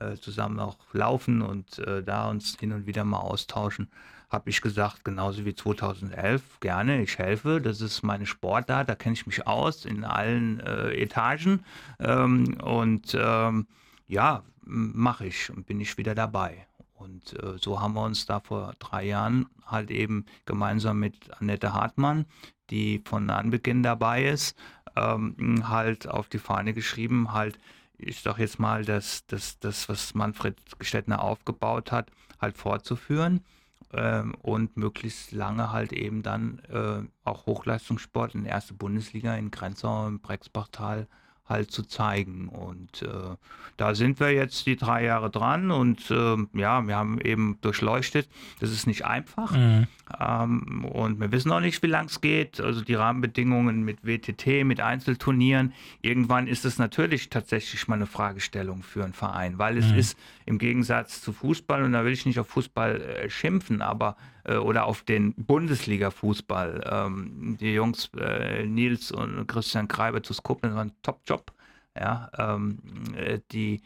äh, 0.00 0.16
zusammen 0.16 0.60
auch 0.60 0.76
laufen 0.92 1.42
und 1.42 1.78
äh, 1.80 2.02
da 2.02 2.30
uns 2.30 2.56
hin 2.58 2.72
und 2.72 2.86
wieder 2.86 3.04
mal 3.04 3.18
austauschen, 3.18 3.90
habe 4.30 4.48
ich 4.48 4.62
gesagt, 4.62 5.04
genauso 5.04 5.44
wie 5.44 5.54
2011, 5.54 6.60
gerne, 6.60 7.02
ich 7.02 7.18
helfe. 7.18 7.60
Das 7.60 7.80
ist 7.82 8.02
meine 8.02 8.24
Sportart, 8.24 8.88
da 8.88 8.94
kenne 8.94 9.12
ich 9.12 9.26
mich 9.26 9.46
aus 9.46 9.84
in 9.84 10.04
allen 10.04 10.60
äh, 10.60 10.92
Etagen. 10.94 11.64
Ähm, 12.00 12.54
und 12.62 13.16
ähm, 13.18 13.66
ja, 14.08 14.42
mache 14.64 15.26
ich 15.26 15.50
und 15.50 15.66
bin 15.66 15.80
ich 15.80 15.98
wieder 15.98 16.14
dabei. 16.14 16.66
Und 16.94 17.34
äh, 17.42 17.58
so 17.58 17.80
haben 17.80 17.94
wir 17.94 18.04
uns 18.04 18.26
da 18.26 18.40
vor 18.40 18.74
drei 18.78 19.04
Jahren 19.04 19.46
halt 19.66 19.90
eben 19.90 20.24
gemeinsam 20.46 20.98
mit 20.98 21.30
Annette 21.40 21.74
Hartmann, 21.74 22.26
die 22.70 23.02
von 23.04 23.28
Anbeginn 23.28 23.82
dabei 23.82 24.24
ist, 24.24 24.56
ähm, 24.96 25.68
halt 25.68 26.08
auf 26.08 26.28
die 26.28 26.38
Fahne 26.38 26.72
geschrieben, 26.72 27.32
halt 27.32 27.58
ich 28.02 28.20
sage 28.20 28.42
jetzt 28.42 28.58
mal, 28.58 28.84
dass 28.84 29.26
das, 29.26 29.58
das, 29.58 29.88
was 29.88 30.14
Manfred 30.14 30.56
Gestettner 30.78 31.22
aufgebaut 31.22 31.92
hat, 31.92 32.10
halt 32.40 32.56
fortzuführen 32.56 33.44
ähm, 33.92 34.34
und 34.42 34.76
möglichst 34.76 35.32
lange 35.32 35.72
halt 35.72 35.92
eben 35.92 36.22
dann 36.22 36.58
äh, 36.70 37.02
auch 37.24 37.46
Hochleistungssport 37.46 38.34
in 38.34 38.44
der 38.44 38.52
erste 38.52 38.74
Bundesliga 38.74 39.34
in 39.34 39.50
Grenzau 39.50 40.06
im 40.08 40.20
Brexbachtal 40.20 41.08
halt 41.46 41.70
zu 41.70 41.82
zeigen. 41.82 42.48
Und 42.48 43.02
äh, 43.02 43.36
da 43.76 43.94
sind 43.94 44.20
wir 44.20 44.32
jetzt 44.32 44.66
die 44.66 44.76
drei 44.76 45.04
Jahre 45.04 45.30
dran 45.30 45.70
und 45.70 46.10
äh, 46.10 46.36
ja, 46.54 46.86
wir 46.86 46.96
haben 46.96 47.20
eben 47.20 47.58
durchleuchtet, 47.60 48.28
das 48.60 48.70
ist 48.70 48.86
nicht 48.86 49.04
einfach. 49.04 49.52
Mhm. 49.52 49.86
Ähm, 50.18 50.84
und 50.84 51.20
wir 51.20 51.32
wissen 51.32 51.50
auch 51.52 51.60
nicht, 51.60 51.82
wie 51.82 51.88
lang 51.88 52.06
es 52.06 52.20
geht. 52.20 52.60
Also 52.60 52.82
die 52.82 52.94
Rahmenbedingungen 52.94 53.82
mit 53.82 54.04
WTT, 54.04 54.64
mit 54.64 54.80
Einzelturnieren. 54.80 55.72
Irgendwann 56.00 56.46
ist 56.46 56.64
es 56.64 56.78
natürlich 56.78 57.30
tatsächlich 57.30 57.88
mal 57.88 57.96
eine 57.96 58.06
Fragestellung 58.06 58.82
für 58.82 59.04
einen 59.04 59.14
Verein, 59.14 59.58
weil 59.58 59.78
es 59.78 59.90
mhm. 59.90 59.98
ist 59.98 60.18
im 60.46 60.58
Gegensatz 60.58 61.22
zu 61.22 61.32
Fußball, 61.32 61.82
und 61.82 61.92
da 61.92 62.04
will 62.04 62.12
ich 62.12 62.26
nicht 62.26 62.38
auf 62.38 62.48
Fußball 62.48 63.00
äh, 63.00 63.30
schimpfen, 63.30 63.82
aber 63.82 64.16
äh, 64.44 64.56
oder 64.56 64.86
auf 64.86 65.02
den 65.02 65.34
Bundesliga-Fußball. 65.34 66.84
Ähm, 66.90 67.56
die 67.60 67.74
Jungs 67.74 68.10
äh, 68.18 68.64
Nils 68.64 69.12
und 69.12 69.46
Christian 69.46 69.88
Kreiber 69.88 70.22
zu 70.22 70.32
Skopje 70.32 70.74
waren 70.74 70.92
Top-Job. 71.02 71.52
Ja, 71.98 72.30
ähm, 72.38 72.78
äh, 73.16 73.40
die, 73.50 73.82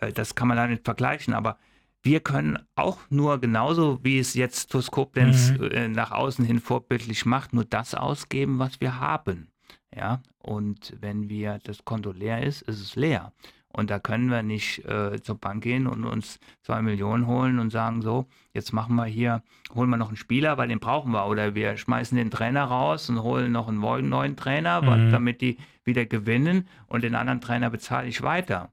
äh, 0.00 0.12
das 0.12 0.34
kann 0.34 0.48
man 0.48 0.56
da 0.56 0.66
nicht 0.66 0.84
vergleichen, 0.84 1.34
aber 1.34 1.58
wir 2.02 2.20
können 2.20 2.58
auch 2.74 2.98
nur 3.10 3.40
genauso, 3.40 4.00
wie 4.02 4.18
es 4.18 4.34
jetzt 4.34 4.72
TuS 4.72 4.90
Koblenz 4.90 5.52
mhm. 5.52 5.70
äh, 5.70 5.88
nach 5.88 6.10
außen 6.10 6.44
hin 6.44 6.60
vorbildlich 6.60 7.26
macht, 7.26 7.52
nur 7.52 7.64
das 7.64 7.94
ausgeben, 7.94 8.58
was 8.58 8.80
wir 8.80 8.98
haben. 8.98 9.48
Ja, 9.94 10.22
und 10.38 10.96
wenn 11.00 11.28
wir 11.28 11.58
das 11.62 11.84
Konto 11.84 12.12
leer 12.12 12.42
ist, 12.42 12.62
ist 12.62 12.80
es 12.80 12.96
leer. 12.96 13.32
Und 13.72 13.90
da 13.90 13.98
können 13.98 14.30
wir 14.30 14.42
nicht 14.42 14.84
äh, 14.84 15.20
zur 15.22 15.38
Bank 15.38 15.62
gehen 15.62 15.86
und 15.86 16.04
uns 16.04 16.38
zwei 16.62 16.82
Millionen 16.82 17.26
holen 17.26 17.58
und 17.58 17.70
sagen, 17.70 18.02
so, 18.02 18.26
jetzt 18.52 18.72
machen 18.72 18.96
wir 18.96 19.06
hier, 19.06 19.42
holen 19.74 19.90
wir 19.90 19.96
noch 19.96 20.08
einen 20.08 20.16
Spieler, 20.16 20.58
weil 20.58 20.68
den 20.68 20.80
brauchen 20.80 21.12
wir. 21.12 21.26
Oder 21.26 21.54
wir 21.54 21.76
schmeißen 21.76 22.16
den 22.16 22.30
Trainer 22.30 22.64
raus 22.64 23.08
und 23.08 23.22
holen 23.22 23.52
noch 23.52 23.68
einen 23.68 24.08
neuen 24.08 24.36
Trainer, 24.36 24.82
mhm. 24.82 25.10
damit 25.10 25.40
die 25.40 25.58
wieder 25.84 26.06
gewinnen 26.06 26.68
und 26.86 27.02
den 27.02 27.14
anderen 27.14 27.40
Trainer 27.40 27.70
bezahle 27.70 28.08
ich 28.08 28.22
weiter. 28.22 28.72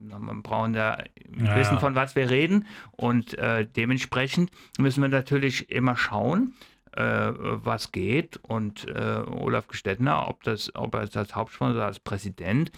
Man 0.00 0.42
braucht 0.42 0.74
da 0.74 1.04
ja. 1.38 1.56
wissen, 1.56 1.78
von 1.78 1.94
was 1.94 2.16
wir 2.16 2.30
reden. 2.30 2.66
Und 2.92 3.36
äh, 3.36 3.66
dementsprechend 3.66 4.50
müssen 4.78 5.02
wir 5.02 5.10
natürlich 5.10 5.70
immer 5.70 5.94
schauen, 5.94 6.54
äh, 6.92 7.02
was 7.02 7.92
geht. 7.92 8.38
Und 8.38 8.88
äh, 8.88 9.22
Olaf 9.26 9.68
Gestettner, 9.68 10.28
ob, 10.28 10.42
das, 10.42 10.74
ob 10.74 10.94
er 10.94 11.00
als 11.00 11.34
Hauptsponsor, 11.34 11.84
als 11.84 12.00
Präsident, 12.00 12.72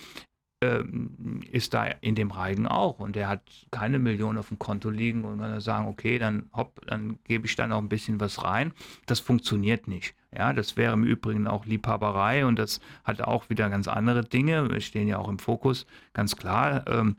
ähm, 0.62 1.40
ist 1.50 1.74
da 1.74 1.84
in 1.84 2.14
dem 2.14 2.30
Reigen 2.30 2.66
auch 2.66 3.00
und 3.00 3.16
er 3.16 3.28
hat 3.28 3.42
keine 3.70 3.98
Millionen 3.98 4.38
auf 4.38 4.48
dem 4.48 4.58
Konto 4.58 4.90
liegen 4.90 5.24
und 5.24 5.40
kann 5.40 5.60
sagen, 5.60 5.88
okay, 5.88 6.18
dann 6.18 6.48
hopp, 6.54 6.80
dann 6.86 7.18
gebe 7.24 7.46
ich 7.46 7.56
da 7.56 7.66
noch 7.66 7.78
ein 7.78 7.88
bisschen 7.88 8.20
was 8.20 8.44
rein. 8.44 8.72
Das 9.06 9.20
funktioniert 9.20 9.88
nicht. 9.88 10.14
Ja, 10.36 10.52
das 10.52 10.76
wäre 10.76 10.94
im 10.94 11.04
Übrigen 11.04 11.46
auch 11.46 11.66
Liebhaberei 11.66 12.46
und 12.46 12.58
das 12.58 12.80
hat 13.04 13.20
auch 13.20 13.50
wieder 13.50 13.68
ganz 13.68 13.88
andere 13.88 14.24
Dinge. 14.24 14.70
Wir 14.70 14.80
stehen 14.80 15.08
ja 15.08 15.18
auch 15.18 15.28
im 15.28 15.38
Fokus, 15.38 15.86
ganz 16.14 16.36
klar, 16.36 16.84
ähm, 16.86 17.16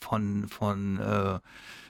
von, 0.00 0.48
von 0.48 0.98
äh, 0.98 1.38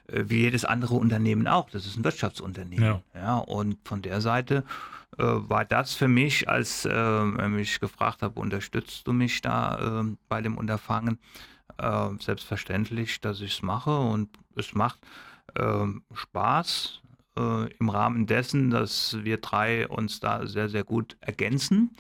wie 0.09 0.41
jedes 0.41 0.65
andere 0.65 0.95
Unternehmen 0.95 1.47
auch. 1.47 1.71
Das 1.71 1.87
ist 1.87 1.97
ein 1.97 2.05
Wirtschaftsunternehmen. 2.05 2.85
Ja. 2.85 3.03
ja 3.15 3.39
und 3.39 3.77
von 3.85 4.03
der 4.03 4.21
Seite 4.21 4.65
äh, 5.19 5.25
war 5.25 5.65
das 5.65 5.95
für 5.95 6.09
mich, 6.09 6.49
als 6.49 6.85
äh, 6.85 6.91
er 6.91 7.49
mich 7.49 7.81
gefragt 7.81 8.23
habe, 8.23 8.41
unterstützt 8.41 9.07
du 9.07 9.13
mich 9.13 9.41
da 9.41 10.03
äh, 10.03 10.17
bei 10.29 10.41
dem 10.41 10.57
Unterfangen, 10.57 11.19
äh, 11.79 12.09
selbstverständlich, 12.19 13.21
dass 13.21 13.41
ich 13.41 13.55
es 13.55 13.63
mache 13.63 13.97
und 13.97 14.31
es 14.57 14.75
macht 14.75 15.01
ähm, 15.59 16.03
Spaß 16.13 17.03
äh, 17.37 17.73
im 17.79 17.89
Rahmen 17.89 18.27
dessen, 18.27 18.71
dass 18.71 19.17
wir 19.23 19.39
drei 19.39 19.89
uns 19.89 20.21
da 20.21 20.47
sehr, 20.47 20.69
sehr 20.69 20.85
gut 20.85 21.17
ergänzen. 21.21 21.91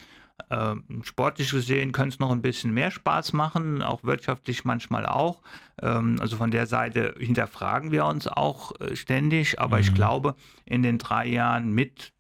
Ähm, 0.50 1.02
sportlich 1.02 1.50
gesehen 1.50 1.92
könnte 1.92 2.14
es 2.14 2.20
noch 2.20 2.30
ein 2.30 2.42
bisschen 2.42 2.72
mehr 2.72 2.90
Spaß 2.90 3.32
machen, 3.32 3.82
auch 3.82 4.04
wirtschaftlich 4.04 4.64
manchmal 4.64 5.06
auch. 5.06 5.42
Ähm, 5.80 6.16
also 6.20 6.36
von 6.36 6.50
der 6.50 6.66
Seite 6.66 7.14
hinterfragen 7.18 7.90
wir 7.90 8.04
uns 8.06 8.26
auch 8.26 8.78
äh, 8.80 8.96
ständig, 8.96 9.60
aber 9.60 9.76
mhm. 9.76 9.82
ich 9.82 9.94
glaube, 9.94 10.34
in 10.64 10.82
den 10.82 10.98
drei 10.98 11.26
Jahren 11.26 11.72
mit 11.72 12.12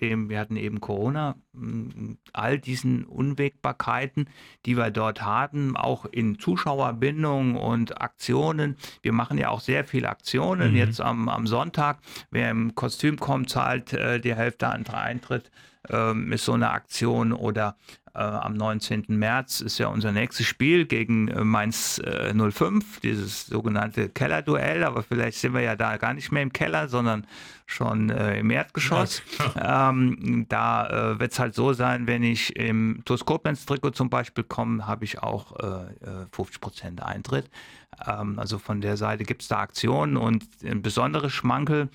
dem, 0.00 0.28
wir 0.28 0.38
hatten 0.38 0.56
eben 0.56 0.80
Corona, 0.80 1.36
all 2.32 2.58
diesen 2.58 3.04
Unwägbarkeiten, 3.04 4.28
die 4.66 4.76
wir 4.76 4.90
dort 4.90 5.22
hatten, 5.22 5.76
auch 5.76 6.04
in 6.04 6.38
Zuschauerbindung 6.38 7.56
und 7.56 8.00
Aktionen. 8.00 8.76
Wir 9.02 9.12
machen 9.12 9.38
ja 9.38 9.48
auch 9.48 9.60
sehr 9.60 9.84
viele 9.84 10.08
Aktionen. 10.08 10.72
Mhm. 10.72 10.76
Jetzt 10.76 11.00
am, 11.00 11.28
am 11.28 11.46
Sonntag, 11.46 12.00
wer 12.30 12.50
im 12.50 12.74
Kostüm 12.74 13.18
kommt, 13.18 13.50
zahlt 13.50 13.92
äh, 13.92 14.20
die 14.20 14.34
Hälfte 14.34 14.68
an 14.68 14.86
Eintritt 14.86 15.50
ähm, 15.90 16.32
ist 16.32 16.44
so 16.44 16.52
eine 16.52 16.70
Aktion 16.70 17.32
oder 17.32 17.76
äh, 18.16 18.20
am 18.20 18.54
19. 18.54 19.04
März 19.08 19.60
ist 19.60 19.78
ja 19.78 19.88
unser 19.88 20.10
nächstes 20.10 20.46
Spiel 20.46 20.86
gegen 20.86 21.28
äh, 21.28 21.44
Mainz 21.44 21.98
äh, 21.98 22.32
05, 22.32 23.00
dieses 23.00 23.46
sogenannte 23.46 24.08
Kellerduell, 24.08 24.84
aber 24.84 25.02
vielleicht 25.02 25.38
sind 25.38 25.52
wir 25.52 25.60
ja 25.60 25.76
da 25.76 25.98
gar 25.98 26.14
nicht 26.14 26.32
mehr 26.32 26.42
im 26.42 26.52
Keller, 26.52 26.88
sondern 26.88 27.26
schon 27.66 28.08
äh, 28.08 28.38
im 28.38 28.50
Erdgeschoss. 28.50 29.20
ähm, 29.62 30.46
da 30.48 31.12
äh, 31.12 31.20
wird 31.20 31.32
es 31.32 31.38
halt 31.38 31.54
so 31.54 31.74
sein, 31.74 32.06
wenn 32.06 32.22
ich 32.22 32.56
im 32.56 33.02
TuS 33.04 33.26
Koblenz-Trikot 33.26 33.90
zum 33.90 34.08
Beispiel 34.08 34.44
komme, 34.44 34.86
habe 34.86 35.04
ich 35.04 35.22
auch 35.22 35.54
50% 35.58 36.98
äh, 36.98 37.02
Eintritt. 37.02 37.50
Ähm, 38.06 38.38
also 38.38 38.58
von 38.58 38.80
der 38.80 38.96
Seite 38.96 39.24
gibt 39.24 39.42
es 39.42 39.48
da 39.48 39.58
Aktionen 39.58 40.16
und 40.16 40.44
ein 40.64 40.82
besonderes 40.82 41.32
Schmankel 41.32 41.88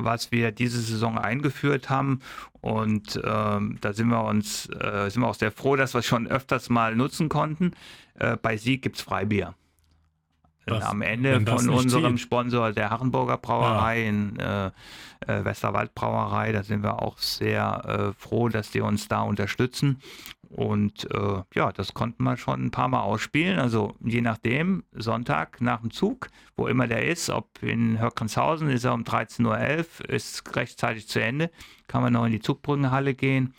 was 0.00 0.32
wir 0.32 0.52
diese 0.52 0.80
Saison 0.80 1.18
eingeführt 1.18 1.90
haben. 1.90 2.20
Und 2.60 3.20
ähm, 3.24 3.78
da 3.80 3.92
sind 3.92 4.08
wir 4.08 4.24
uns, 4.24 4.68
äh, 4.70 5.08
sind 5.10 5.22
wir 5.22 5.28
auch 5.28 5.34
sehr 5.34 5.52
froh, 5.52 5.76
dass 5.76 5.94
wir 5.94 6.00
es 6.00 6.06
schon 6.06 6.26
öfters 6.26 6.70
mal 6.70 6.96
nutzen 6.96 7.28
konnten. 7.28 7.72
Äh, 8.14 8.36
bei 8.36 8.56
Sieg 8.56 8.82
gibt 8.82 8.96
es 8.96 9.02
Freibier. 9.02 9.54
Das, 10.66 10.84
Am 10.84 11.02
Ende 11.02 11.40
von 11.46 11.68
unserem 11.70 12.16
zieht. 12.16 12.26
Sponsor 12.26 12.72
der 12.72 12.90
Harrenburger 12.90 13.38
Brauerei 13.38 14.00
ja. 14.02 14.08
in 14.08 14.38
äh, 14.38 14.66
äh, 15.26 15.44
Westerwald 15.44 15.94
Brauerei, 15.94 16.52
da 16.52 16.62
sind 16.62 16.82
wir 16.82 17.02
auch 17.02 17.18
sehr 17.18 18.12
äh, 18.18 18.20
froh, 18.20 18.48
dass 18.48 18.70
die 18.70 18.80
uns 18.80 19.08
da 19.08 19.22
unterstützen. 19.22 20.00
Und 20.50 21.10
äh, 21.12 21.42
ja, 21.54 21.72
das 21.72 21.92
konnten 21.92 22.22
wir 22.24 22.36
schon 22.36 22.66
ein 22.66 22.70
paar 22.70 22.88
Mal 22.88 23.02
ausspielen. 23.02 23.58
Also 23.58 23.94
je 24.00 24.22
nachdem, 24.22 24.84
Sonntag 24.92 25.60
nach 25.60 25.80
dem 25.80 25.90
Zug, 25.90 26.28
wo 26.56 26.66
immer 26.66 26.86
der 26.86 27.06
ist, 27.06 27.28
ob 27.28 27.62
in 27.62 27.98
Hörkranshausen 27.98 28.70
ist 28.70 28.84
er 28.84 28.94
um 28.94 29.02
13.11 29.02 29.44
Uhr, 29.46 30.08
ist 30.08 30.56
rechtzeitig 30.56 31.06
zu 31.08 31.20
Ende, 31.20 31.50
kann 31.86 32.02
man 32.02 32.14
noch 32.14 32.24
in 32.24 32.32
die 32.32 32.40
Zugbrückenhalle 32.40 33.14
gehen, 33.14 33.54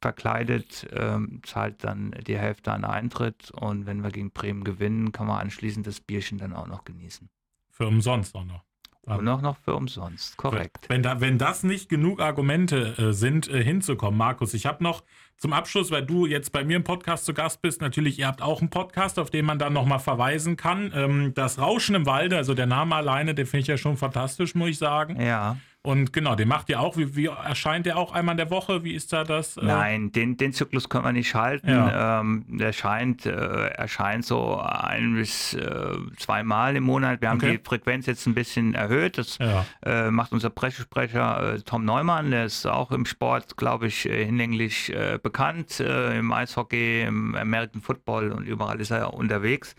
verkleidet, 0.00 0.86
ähm, 0.92 1.40
zahlt 1.44 1.82
dann 1.82 2.12
die 2.26 2.38
Hälfte 2.38 2.72
an 2.72 2.84
Eintritt 2.84 3.50
und 3.50 3.86
wenn 3.86 4.02
wir 4.02 4.10
gegen 4.10 4.30
Bremen 4.30 4.62
gewinnen, 4.62 5.10
kann 5.10 5.26
man 5.26 5.40
anschließend 5.40 5.86
das 5.86 6.00
Bierchen 6.00 6.38
dann 6.38 6.52
auch 6.52 6.68
noch 6.68 6.84
genießen. 6.84 7.28
Für 7.70 7.88
umsonst 7.88 8.34
auch 8.36 8.44
noch. 8.44 8.67
Und 9.16 9.24
noch, 9.24 9.40
noch 9.40 9.56
für 9.58 9.74
umsonst, 9.74 10.36
korrekt. 10.36 10.86
Wenn, 10.88 11.02
da, 11.02 11.20
wenn 11.20 11.38
das 11.38 11.62
nicht 11.62 11.88
genug 11.88 12.20
Argumente 12.20 12.94
äh, 12.98 13.12
sind, 13.12 13.48
äh, 13.48 13.62
hinzukommen, 13.62 14.18
Markus, 14.18 14.54
ich 14.54 14.66
habe 14.66 14.84
noch 14.84 15.02
zum 15.36 15.52
Abschluss, 15.52 15.90
weil 15.90 16.04
du 16.04 16.26
jetzt 16.26 16.52
bei 16.52 16.64
mir 16.64 16.76
im 16.76 16.84
Podcast 16.84 17.24
zu 17.24 17.32
Gast 17.32 17.62
bist, 17.62 17.80
natürlich, 17.80 18.18
ihr 18.18 18.26
habt 18.26 18.42
auch 18.42 18.60
einen 18.60 18.70
Podcast, 18.70 19.18
auf 19.18 19.30
den 19.30 19.44
man 19.44 19.58
dann 19.58 19.72
nochmal 19.72 20.00
verweisen 20.00 20.56
kann. 20.56 20.92
Ähm, 20.94 21.32
das 21.34 21.58
Rauschen 21.58 21.94
im 21.94 22.06
Walde, 22.06 22.36
also 22.36 22.54
der 22.54 22.66
Name 22.66 22.96
alleine, 22.96 23.34
den 23.34 23.46
finde 23.46 23.62
ich 23.62 23.68
ja 23.68 23.76
schon 23.76 23.96
fantastisch, 23.96 24.54
muss 24.54 24.70
ich 24.70 24.78
sagen. 24.78 25.20
Ja. 25.20 25.56
Und 25.82 26.12
genau, 26.12 26.34
den 26.34 26.48
macht 26.48 26.68
ihr 26.68 26.80
auch. 26.80 26.96
Wie, 26.96 27.14
wie, 27.14 27.26
erscheint 27.26 27.86
der 27.86 27.96
auch 27.96 28.12
einmal 28.12 28.32
in 28.32 28.36
der 28.36 28.50
Woche? 28.50 28.82
Wie 28.82 28.94
ist 28.94 29.12
da 29.12 29.22
das? 29.22 29.56
Äh? 29.56 29.64
Nein, 29.64 30.12
den, 30.12 30.36
den 30.36 30.52
Zyklus 30.52 30.88
können 30.88 31.04
wir 31.04 31.12
nicht 31.12 31.34
halten. 31.34 31.70
Ja. 31.70 32.20
Ähm, 32.20 32.44
der 32.48 32.72
scheint, 32.72 33.26
äh, 33.26 33.68
erscheint 33.68 34.24
so 34.24 34.58
ein 34.58 35.14
bis 35.14 35.54
äh, 35.54 35.96
zweimal 36.16 36.74
im 36.74 36.84
Monat. 36.84 37.20
Wir 37.20 37.30
haben 37.30 37.38
okay. 37.38 37.58
die 37.58 37.64
Frequenz 37.64 38.06
jetzt 38.06 38.26
ein 38.26 38.34
bisschen 38.34 38.74
erhöht. 38.74 39.18
Das 39.18 39.38
ja. 39.38 39.64
äh, 39.86 40.10
macht 40.10 40.32
unser 40.32 40.50
Pressesprecher 40.50 41.54
äh, 41.54 41.60
Tom 41.60 41.84
Neumann. 41.84 42.32
Der 42.32 42.44
ist 42.44 42.66
auch 42.66 42.90
im 42.90 43.06
Sport, 43.06 43.56
glaube 43.56 43.86
ich, 43.86 44.04
äh, 44.04 44.24
hinlänglich 44.26 44.92
bekannt. 45.22 45.80
Im 45.80 46.32
Eishockey, 46.32 47.02
im 47.02 47.34
American 47.34 47.80
Football 47.80 48.32
und 48.32 48.46
überall 48.46 48.80
ist 48.80 48.90
er 48.90 49.14
unterwegs. 49.14 49.74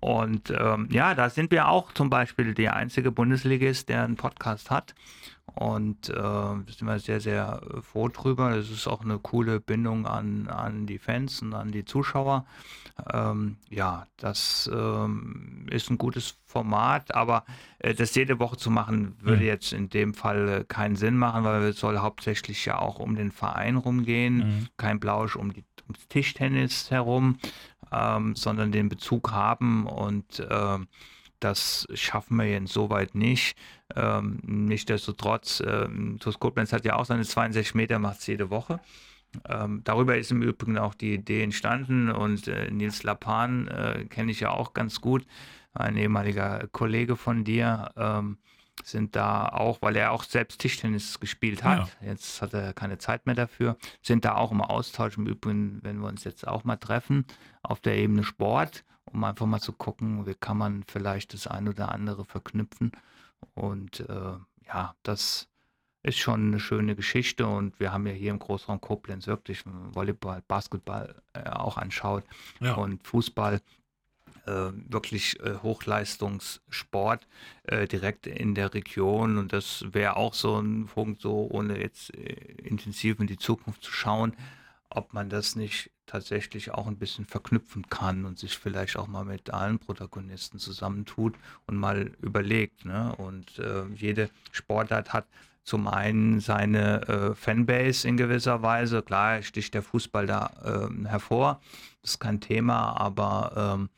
Und 0.00 0.50
ähm, 0.50 0.88
ja, 0.90 1.14
da 1.14 1.30
sind 1.30 1.50
wir 1.50 1.68
auch 1.68 1.92
zum 1.92 2.10
Beispiel 2.10 2.54
der 2.54 2.76
einzige 2.76 3.10
Bundesligist, 3.10 3.88
der 3.88 4.04
einen 4.04 4.16
Podcast 4.16 4.70
hat. 4.70 4.94
Und 5.54 6.08
äh, 6.08 6.12
sind 6.12 6.86
wir 6.86 6.98
sehr, 6.98 7.20
sehr 7.20 7.60
froh 7.82 8.08
drüber. 8.08 8.56
Das 8.56 8.70
ist 8.70 8.88
auch 8.88 9.02
eine 9.02 9.18
coole 9.18 9.60
Bindung 9.60 10.06
an, 10.06 10.48
an 10.48 10.86
die 10.86 10.98
Fans 10.98 11.42
und 11.42 11.54
an 11.54 11.70
die 11.70 11.84
Zuschauer. 11.84 12.44
Ähm, 13.12 13.56
ja, 13.70 14.06
das 14.16 14.70
ähm, 14.72 15.66
ist 15.70 15.90
ein 15.90 15.98
gutes 15.98 16.38
Format, 16.46 17.14
aber 17.14 17.44
äh, 17.78 17.92
das 17.94 18.14
jede 18.14 18.38
Woche 18.38 18.56
zu 18.56 18.70
machen, 18.70 19.16
würde 19.20 19.42
mhm. 19.42 19.46
jetzt 19.46 19.72
in 19.72 19.88
dem 19.90 20.14
Fall 20.14 20.48
äh, 20.48 20.64
keinen 20.64 20.96
Sinn 20.96 21.16
machen, 21.16 21.44
weil 21.44 21.62
es 21.64 21.78
soll 21.78 21.98
hauptsächlich 21.98 22.64
ja 22.64 22.78
auch 22.78 23.00
um 23.00 23.16
den 23.16 23.32
Verein 23.32 23.76
rumgehen, 23.76 24.36
mhm. 24.36 24.68
kein 24.76 25.00
Blausch 25.00 25.34
um 25.34 25.52
die, 25.52 25.64
ums 25.88 26.06
Tischtennis 26.08 26.90
herum, 26.90 27.38
ähm, 27.92 28.36
sondern 28.36 28.70
den 28.70 28.88
Bezug 28.88 29.32
haben 29.32 29.86
und 29.86 30.40
äh, 30.40 30.78
das 31.40 31.86
schaffen 31.94 32.36
wir 32.38 32.56
insoweit 32.56 33.14
nicht. 33.14 33.56
Ähm, 33.94 34.40
Nichtsdestotrotz, 34.42 35.62
ähm, 35.66 36.18
TuS 36.20 36.38
Koblenz 36.38 36.72
hat 36.72 36.84
ja 36.84 36.96
auch 36.96 37.04
seine 37.04 37.24
62 37.24 37.74
Meter, 37.74 37.98
macht 37.98 38.20
es 38.20 38.26
jede 38.26 38.50
Woche. 38.50 38.80
Ähm, 39.48 39.82
darüber 39.84 40.16
ist 40.16 40.30
im 40.30 40.42
Übrigen 40.42 40.78
auch 40.78 40.94
die 40.94 41.14
Idee 41.14 41.42
entstanden 41.42 42.10
und 42.10 42.46
äh, 42.48 42.70
Nils 42.70 43.02
Lapan 43.02 43.68
äh, 43.68 44.04
kenne 44.08 44.30
ich 44.30 44.40
ja 44.40 44.50
auch 44.50 44.74
ganz 44.74 45.00
gut, 45.00 45.26
ein 45.72 45.96
ehemaliger 45.96 46.68
Kollege 46.70 47.16
von 47.16 47.44
dir. 47.44 47.90
Ähm, 47.96 48.38
sind 48.82 49.16
da 49.16 49.48
auch, 49.48 49.80
weil 49.82 49.96
er 49.96 50.12
auch 50.12 50.24
selbst 50.24 50.60
Tischtennis 50.60 51.20
gespielt 51.20 51.62
hat, 51.62 51.96
ja. 52.00 52.08
jetzt 52.08 52.42
hat 52.42 52.54
er 52.54 52.72
keine 52.72 52.98
Zeit 52.98 53.24
mehr 53.24 53.34
dafür, 53.34 53.76
sind 54.02 54.24
da 54.24 54.34
auch 54.34 54.52
im 54.52 54.60
Austausch. 54.60 55.16
Im 55.16 55.26
Übrigen, 55.26 55.78
wenn 55.82 55.98
wir 55.98 56.08
uns 56.08 56.24
jetzt 56.24 56.46
auch 56.46 56.64
mal 56.64 56.76
treffen 56.76 57.24
auf 57.62 57.80
der 57.80 57.96
Ebene 57.96 58.24
Sport, 58.24 58.84
um 59.14 59.24
einfach 59.24 59.46
mal 59.46 59.60
zu 59.60 59.72
gucken, 59.72 60.26
wie 60.26 60.34
kann 60.34 60.58
man 60.58 60.84
vielleicht 60.86 61.32
das 61.32 61.46
ein 61.46 61.68
oder 61.68 61.92
andere 61.92 62.24
verknüpfen. 62.24 62.92
Und 63.54 64.00
äh, 64.00 64.36
ja, 64.66 64.94
das 65.02 65.48
ist 66.02 66.18
schon 66.18 66.48
eine 66.48 66.60
schöne 66.60 66.96
Geschichte 66.96 67.46
und 67.46 67.80
wir 67.80 67.92
haben 67.92 68.06
ja 68.06 68.12
hier 68.12 68.30
im 68.30 68.38
Großraum 68.38 68.80
Koblenz 68.80 69.26
wirklich 69.26 69.62
Volleyball, 69.64 70.42
Basketball 70.46 71.14
äh, 71.32 71.48
auch 71.48 71.78
anschaut 71.78 72.24
ja. 72.60 72.74
und 72.74 73.06
Fußball 73.06 73.60
äh, 74.46 74.72
wirklich 74.88 75.40
äh, 75.40 75.54
Hochleistungssport 75.62 77.26
äh, 77.64 77.86
direkt 77.86 78.26
in 78.26 78.54
der 78.54 78.74
Region. 78.74 79.38
Und 79.38 79.52
das 79.52 79.84
wäre 79.92 80.16
auch 80.16 80.34
so 80.34 80.60
ein 80.60 80.86
Punkt, 80.86 81.22
so 81.22 81.48
ohne 81.50 81.80
jetzt 81.80 82.14
äh, 82.14 82.34
intensiv 82.62 83.20
in 83.20 83.26
die 83.26 83.38
Zukunft 83.38 83.82
zu 83.82 83.92
schauen, 83.92 84.34
ob 84.90 85.14
man 85.14 85.30
das 85.30 85.56
nicht 85.56 85.90
tatsächlich 86.06 86.72
auch 86.72 86.86
ein 86.86 86.96
bisschen 86.96 87.24
verknüpfen 87.24 87.88
kann 87.88 88.24
und 88.24 88.38
sich 88.38 88.58
vielleicht 88.58 88.96
auch 88.96 89.06
mal 89.06 89.24
mit 89.24 89.50
allen 89.50 89.78
Protagonisten 89.78 90.58
zusammentut 90.58 91.34
und 91.66 91.76
mal 91.76 92.12
überlegt. 92.20 92.84
Ne? 92.84 93.14
Und 93.16 93.58
äh, 93.58 93.84
jede 93.94 94.30
Sportart 94.52 95.12
hat 95.12 95.26
zum 95.64 95.88
einen 95.88 96.40
seine 96.40 97.08
äh, 97.08 97.34
Fanbase 97.34 98.06
in 98.06 98.16
gewisser 98.16 98.62
Weise. 98.62 99.02
Klar 99.02 99.42
sticht 99.42 99.74
der 99.74 99.82
Fußball 99.82 100.26
da 100.26 100.50
äh, 100.62 101.08
hervor, 101.08 101.60
das 102.02 102.12
ist 102.12 102.18
kein 102.20 102.40
Thema, 102.40 103.00
aber 103.00 103.76
ähm, 103.78 103.88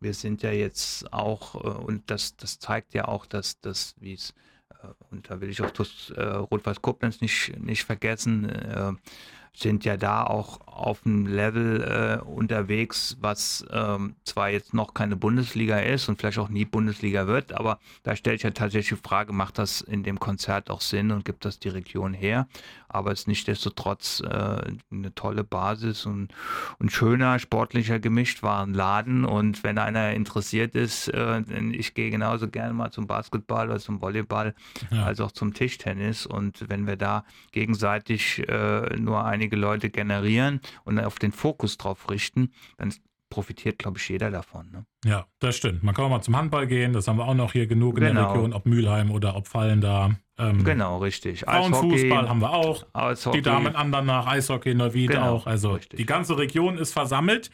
wir 0.00 0.14
sind 0.14 0.42
ja 0.42 0.50
jetzt 0.50 1.12
auch, 1.12 1.54
äh, 1.56 1.68
und 1.68 2.10
das, 2.10 2.36
das 2.36 2.58
zeigt 2.58 2.94
ja 2.94 3.06
auch, 3.06 3.26
dass 3.26 3.60
das, 3.60 3.94
wie 4.00 4.14
es, 4.14 4.34
äh, 4.70 4.86
und 5.10 5.28
da 5.28 5.42
will 5.42 5.50
ich 5.50 5.60
auch 5.60 5.70
das 5.70 6.10
äh, 6.16 6.22
Rot-Weiß 6.22 6.80
Koblenz 6.80 7.20
nicht, 7.20 7.58
nicht 7.60 7.84
vergessen, 7.84 8.50
sind 9.54 9.84
ja 9.84 9.96
da 9.96 10.24
auch 10.24 10.60
auf 10.66 11.04
einem 11.04 11.26
Level 11.26 11.82
äh, 11.82 12.24
unterwegs, 12.24 13.16
was 13.20 13.64
ähm, 13.70 14.14
zwar 14.24 14.48
jetzt 14.48 14.72
noch 14.72 14.94
keine 14.94 15.16
Bundesliga 15.16 15.78
ist 15.78 16.08
und 16.08 16.18
vielleicht 16.18 16.38
auch 16.38 16.48
nie 16.48 16.64
Bundesliga 16.64 17.26
wird, 17.26 17.52
aber 17.52 17.78
da 18.02 18.16
stelle 18.16 18.36
ich 18.36 18.42
ja 18.42 18.50
tatsächlich 18.50 18.98
die 18.98 19.08
Frage, 19.08 19.32
macht 19.32 19.58
das 19.58 19.82
in 19.82 20.02
dem 20.02 20.18
Konzert 20.18 20.70
auch 20.70 20.80
Sinn 20.80 21.10
und 21.10 21.24
gibt 21.24 21.44
das 21.44 21.58
die 21.58 21.68
Region 21.68 22.14
her? 22.14 22.48
Aber 22.88 23.12
es 23.12 23.20
ist 23.20 23.28
nichtsdestotrotz 23.28 24.20
äh, 24.20 24.72
eine 24.90 25.14
tolle 25.14 25.44
Basis 25.44 26.06
und 26.06 26.32
ein 26.80 26.90
schöner, 26.90 27.38
sportlicher 27.38 28.00
gemischt 28.00 28.42
war 28.42 28.64
ein 28.64 28.74
Laden 28.74 29.24
und 29.24 29.62
wenn 29.62 29.78
einer 29.78 30.12
interessiert 30.12 30.74
ist, 30.74 31.08
äh, 31.08 31.42
ich 31.72 31.94
gehe 31.94 32.10
genauso 32.10 32.48
gerne 32.48 32.72
mal 32.72 32.90
zum 32.90 33.06
Basketball 33.06 33.68
oder 33.68 33.78
zum 33.78 34.00
Volleyball 34.00 34.54
ja. 34.90 35.04
als 35.04 35.20
auch 35.20 35.30
zum 35.30 35.52
Tischtennis 35.52 36.26
und 36.26 36.68
wenn 36.68 36.86
wir 36.86 36.96
da 36.96 37.24
gegenseitig 37.52 38.48
äh, 38.48 38.96
nur 38.96 39.24
einige 39.40 39.56
Leute 39.56 39.90
generieren, 39.90 40.60
und 40.84 41.00
auf 41.00 41.18
den 41.18 41.32
Fokus 41.32 41.78
drauf 41.78 42.10
richten, 42.10 42.52
dann 42.76 42.92
profitiert, 43.30 43.78
glaube 43.78 43.98
ich, 43.98 44.08
jeder 44.08 44.30
davon. 44.30 44.70
Ne? 44.70 44.84
Ja, 45.04 45.26
das 45.38 45.56
stimmt. 45.56 45.82
Man 45.82 45.94
kann 45.94 46.06
auch 46.06 46.10
mal 46.10 46.20
zum 46.20 46.36
Handball 46.36 46.66
gehen, 46.66 46.92
das 46.92 47.08
haben 47.08 47.16
wir 47.16 47.26
auch 47.26 47.34
noch 47.34 47.52
hier 47.52 47.66
genug 47.66 47.96
in 47.98 48.04
genau. 48.04 48.22
der 48.22 48.30
Region, 48.34 48.52
ob 48.52 48.66
Mülheim 48.66 49.10
oder 49.10 49.36
ob 49.36 49.46
Fallen 49.46 49.80
da. 49.80 50.10
Ähm, 50.36 50.64
genau, 50.64 50.98
richtig. 50.98 51.42
Frauenfußball 51.42 52.28
haben 52.28 52.40
wir 52.40 52.52
auch. 52.52 52.84
Eishockey. 52.92 53.38
Die 53.38 53.42
Damen 53.42 53.76
anderen 53.76 54.06
nach 54.06 54.26
Eishockey, 54.26 54.74
Neuwied 54.74 55.12
genau, 55.12 55.36
auch. 55.36 55.46
Also 55.46 55.72
richtig. 55.74 55.96
die 55.96 56.06
ganze 56.06 56.36
Region 56.36 56.76
ist 56.76 56.92
versammelt. 56.92 57.50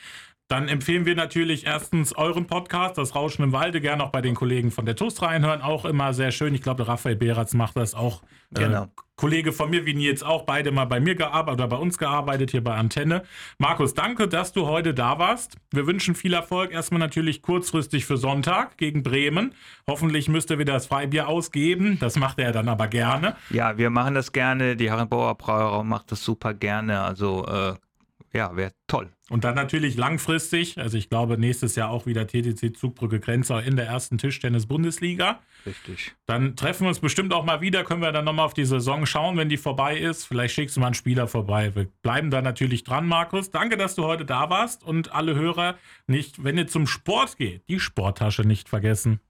Dann 0.48 0.68
empfehlen 0.68 1.06
wir 1.06 1.16
natürlich 1.16 1.66
erstens 1.66 2.14
euren 2.14 2.46
Podcast, 2.46 2.96
das 2.98 3.16
Rauschen 3.16 3.42
im 3.42 3.52
Walde, 3.52 3.80
gerne 3.80 4.04
auch 4.04 4.10
bei 4.10 4.22
den 4.22 4.36
Kollegen 4.36 4.70
von 4.70 4.86
der 4.86 4.94
TUS 4.94 5.20
reinhören. 5.20 5.60
Auch 5.60 5.84
immer 5.84 6.14
sehr 6.14 6.30
schön. 6.30 6.54
Ich 6.54 6.62
glaube, 6.62 6.86
Raphael 6.86 7.16
Beratz 7.16 7.52
macht 7.52 7.76
das 7.76 7.94
auch 7.94 8.22
äh, 8.54 8.60
genau. 8.60 8.86
Kollege 9.16 9.52
von 9.52 9.70
mir, 9.70 9.86
wie 9.86 9.94
Nils 9.94 10.22
auch, 10.22 10.44
beide 10.44 10.70
mal 10.72 10.84
bei 10.84 11.00
mir 11.00 11.14
gearbeitet 11.14 11.60
oder 11.60 11.68
bei 11.68 11.76
uns 11.76 11.96
gearbeitet 11.96 12.50
hier 12.50 12.62
bei 12.62 12.74
Antenne. 12.74 13.22
Markus, 13.56 13.94
danke, 13.94 14.28
dass 14.28 14.52
du 14.52 14.66
heute 14.66 14.92
da 14.92 15.18
warst. 15.18 15.56
Wir 15.70 15.86
wünschen 15.86 16.14
viel 16.14 16.34
Erfolg 16.34 16.70
erstmal 16.70 17.00
natürlich 17.00 17.40
kurzfristig 17.40 18.04
für 18.04 18.18
Sonntag 18.18 18.76
gegen 18.76 19.02
Bremen. 19.02 19.54
Hoffentlich 19.86 20.28
müsst 20.28 20.50
ihr 20.50 20.58
wieder 20.58 20.74
das 20.74 20.86
Freibier 20.86 21.28
ausgeben. 21.28 21.98
Das 21.98 22.16
macht 22.16 22.38
er 22.38 22.52
dann 22.52 22.68
aber 22.68 22.88
gerne. 22.88 23.36
Ja, 23.48 23.78
wir 23.78 23.88
machen 23.88 24.14
das 24.14 24.32
gerne. 24.32 24.76
Die 24.76 24.90
Herrenbauer 24.90 25.34
Brauerei 25.36 25.82
macht 25.82 26.12
das 26.12 26.22
super 26.22 26.52
gerne. 26.52 27.00
Also 27.00 27.46
äh, 27.46 27.74
ja, 28.36 28.54
wäre 28.54 28.72
toll. 28.86 29.15
Und 29.28 29.42
dann 29.42 29.56
natürlich 29.56 29.96
langfristig, 29.96 30.78
also 30.78 30.96
ich 30.96 31.08
glaube 31.08 31.36
nächstes 31.36 31.74
Jahr 31.74 31.90
auch 31.90 32.06
wieder 32.06 32.28
TTC 32.28 32.76
Zugbrücke 32.76 33.18
Grenzau 33.18 33.58
in 33.58 33.74
der 33.74 33.86
ersten 33.86 34.18
Tischtennis-Bundesliga. 34.18 35.40
Richtig. 35.66 36.12
Dann 36.26 36.54
treffen 36.54 36.84
wir 36.84 36.90
uns 36.90 37.00
bestimmt 37.00 37.34
auch 37.34 37.44
mal 37.44 37.60
wieder, 37.60 37.82
können 37.82 38.02
wir 38.02 38.12
dann 38.12 38.24
nochmal 38.24 38.46
auf 38.46 38.54
die 38.54 38.64
Saison 38.64 39.04
schauen, 39.04 39.36
wenn 39.36 39.48
die 39.48 39.56
vorbei 39.56 39.98
ist. 39.98 40.26
Vielleicht 40.26 40.54
schickst 40.54 40.76
du 40.76 40.80
mal 40.80 40.86
einen 40.86 40.94
Spieler 40.94 41.26
vorbei. 41.26 41.74
Wir 41.74 41.88
bleiben 42.02 42.30
da 42.30 42.40
natürlich 42.40 42.84
dran, 42.84 43.06
Markus. 43.06 43.50
Danke, 43.50 43.76
dass 43.76 43.96
du 43.96 44.04
heute 44.04 44.24
da 44.24 44.48
warst 44.48 44.84
und 44.84 45.12
alle 45.12 45.34
Hörer 45.34 45.76
nicht, 46.06 46.44
wenn 46.44 46.56
ihr 46.56 46.68
zum 46.68 46.86
Sport 46.86 47.36
geht, 47.36 47.68
die 47.68 47.80
Sporttasche 47.80 48.42
nicht 48.42 48.68
vergessen. 48.68 49.18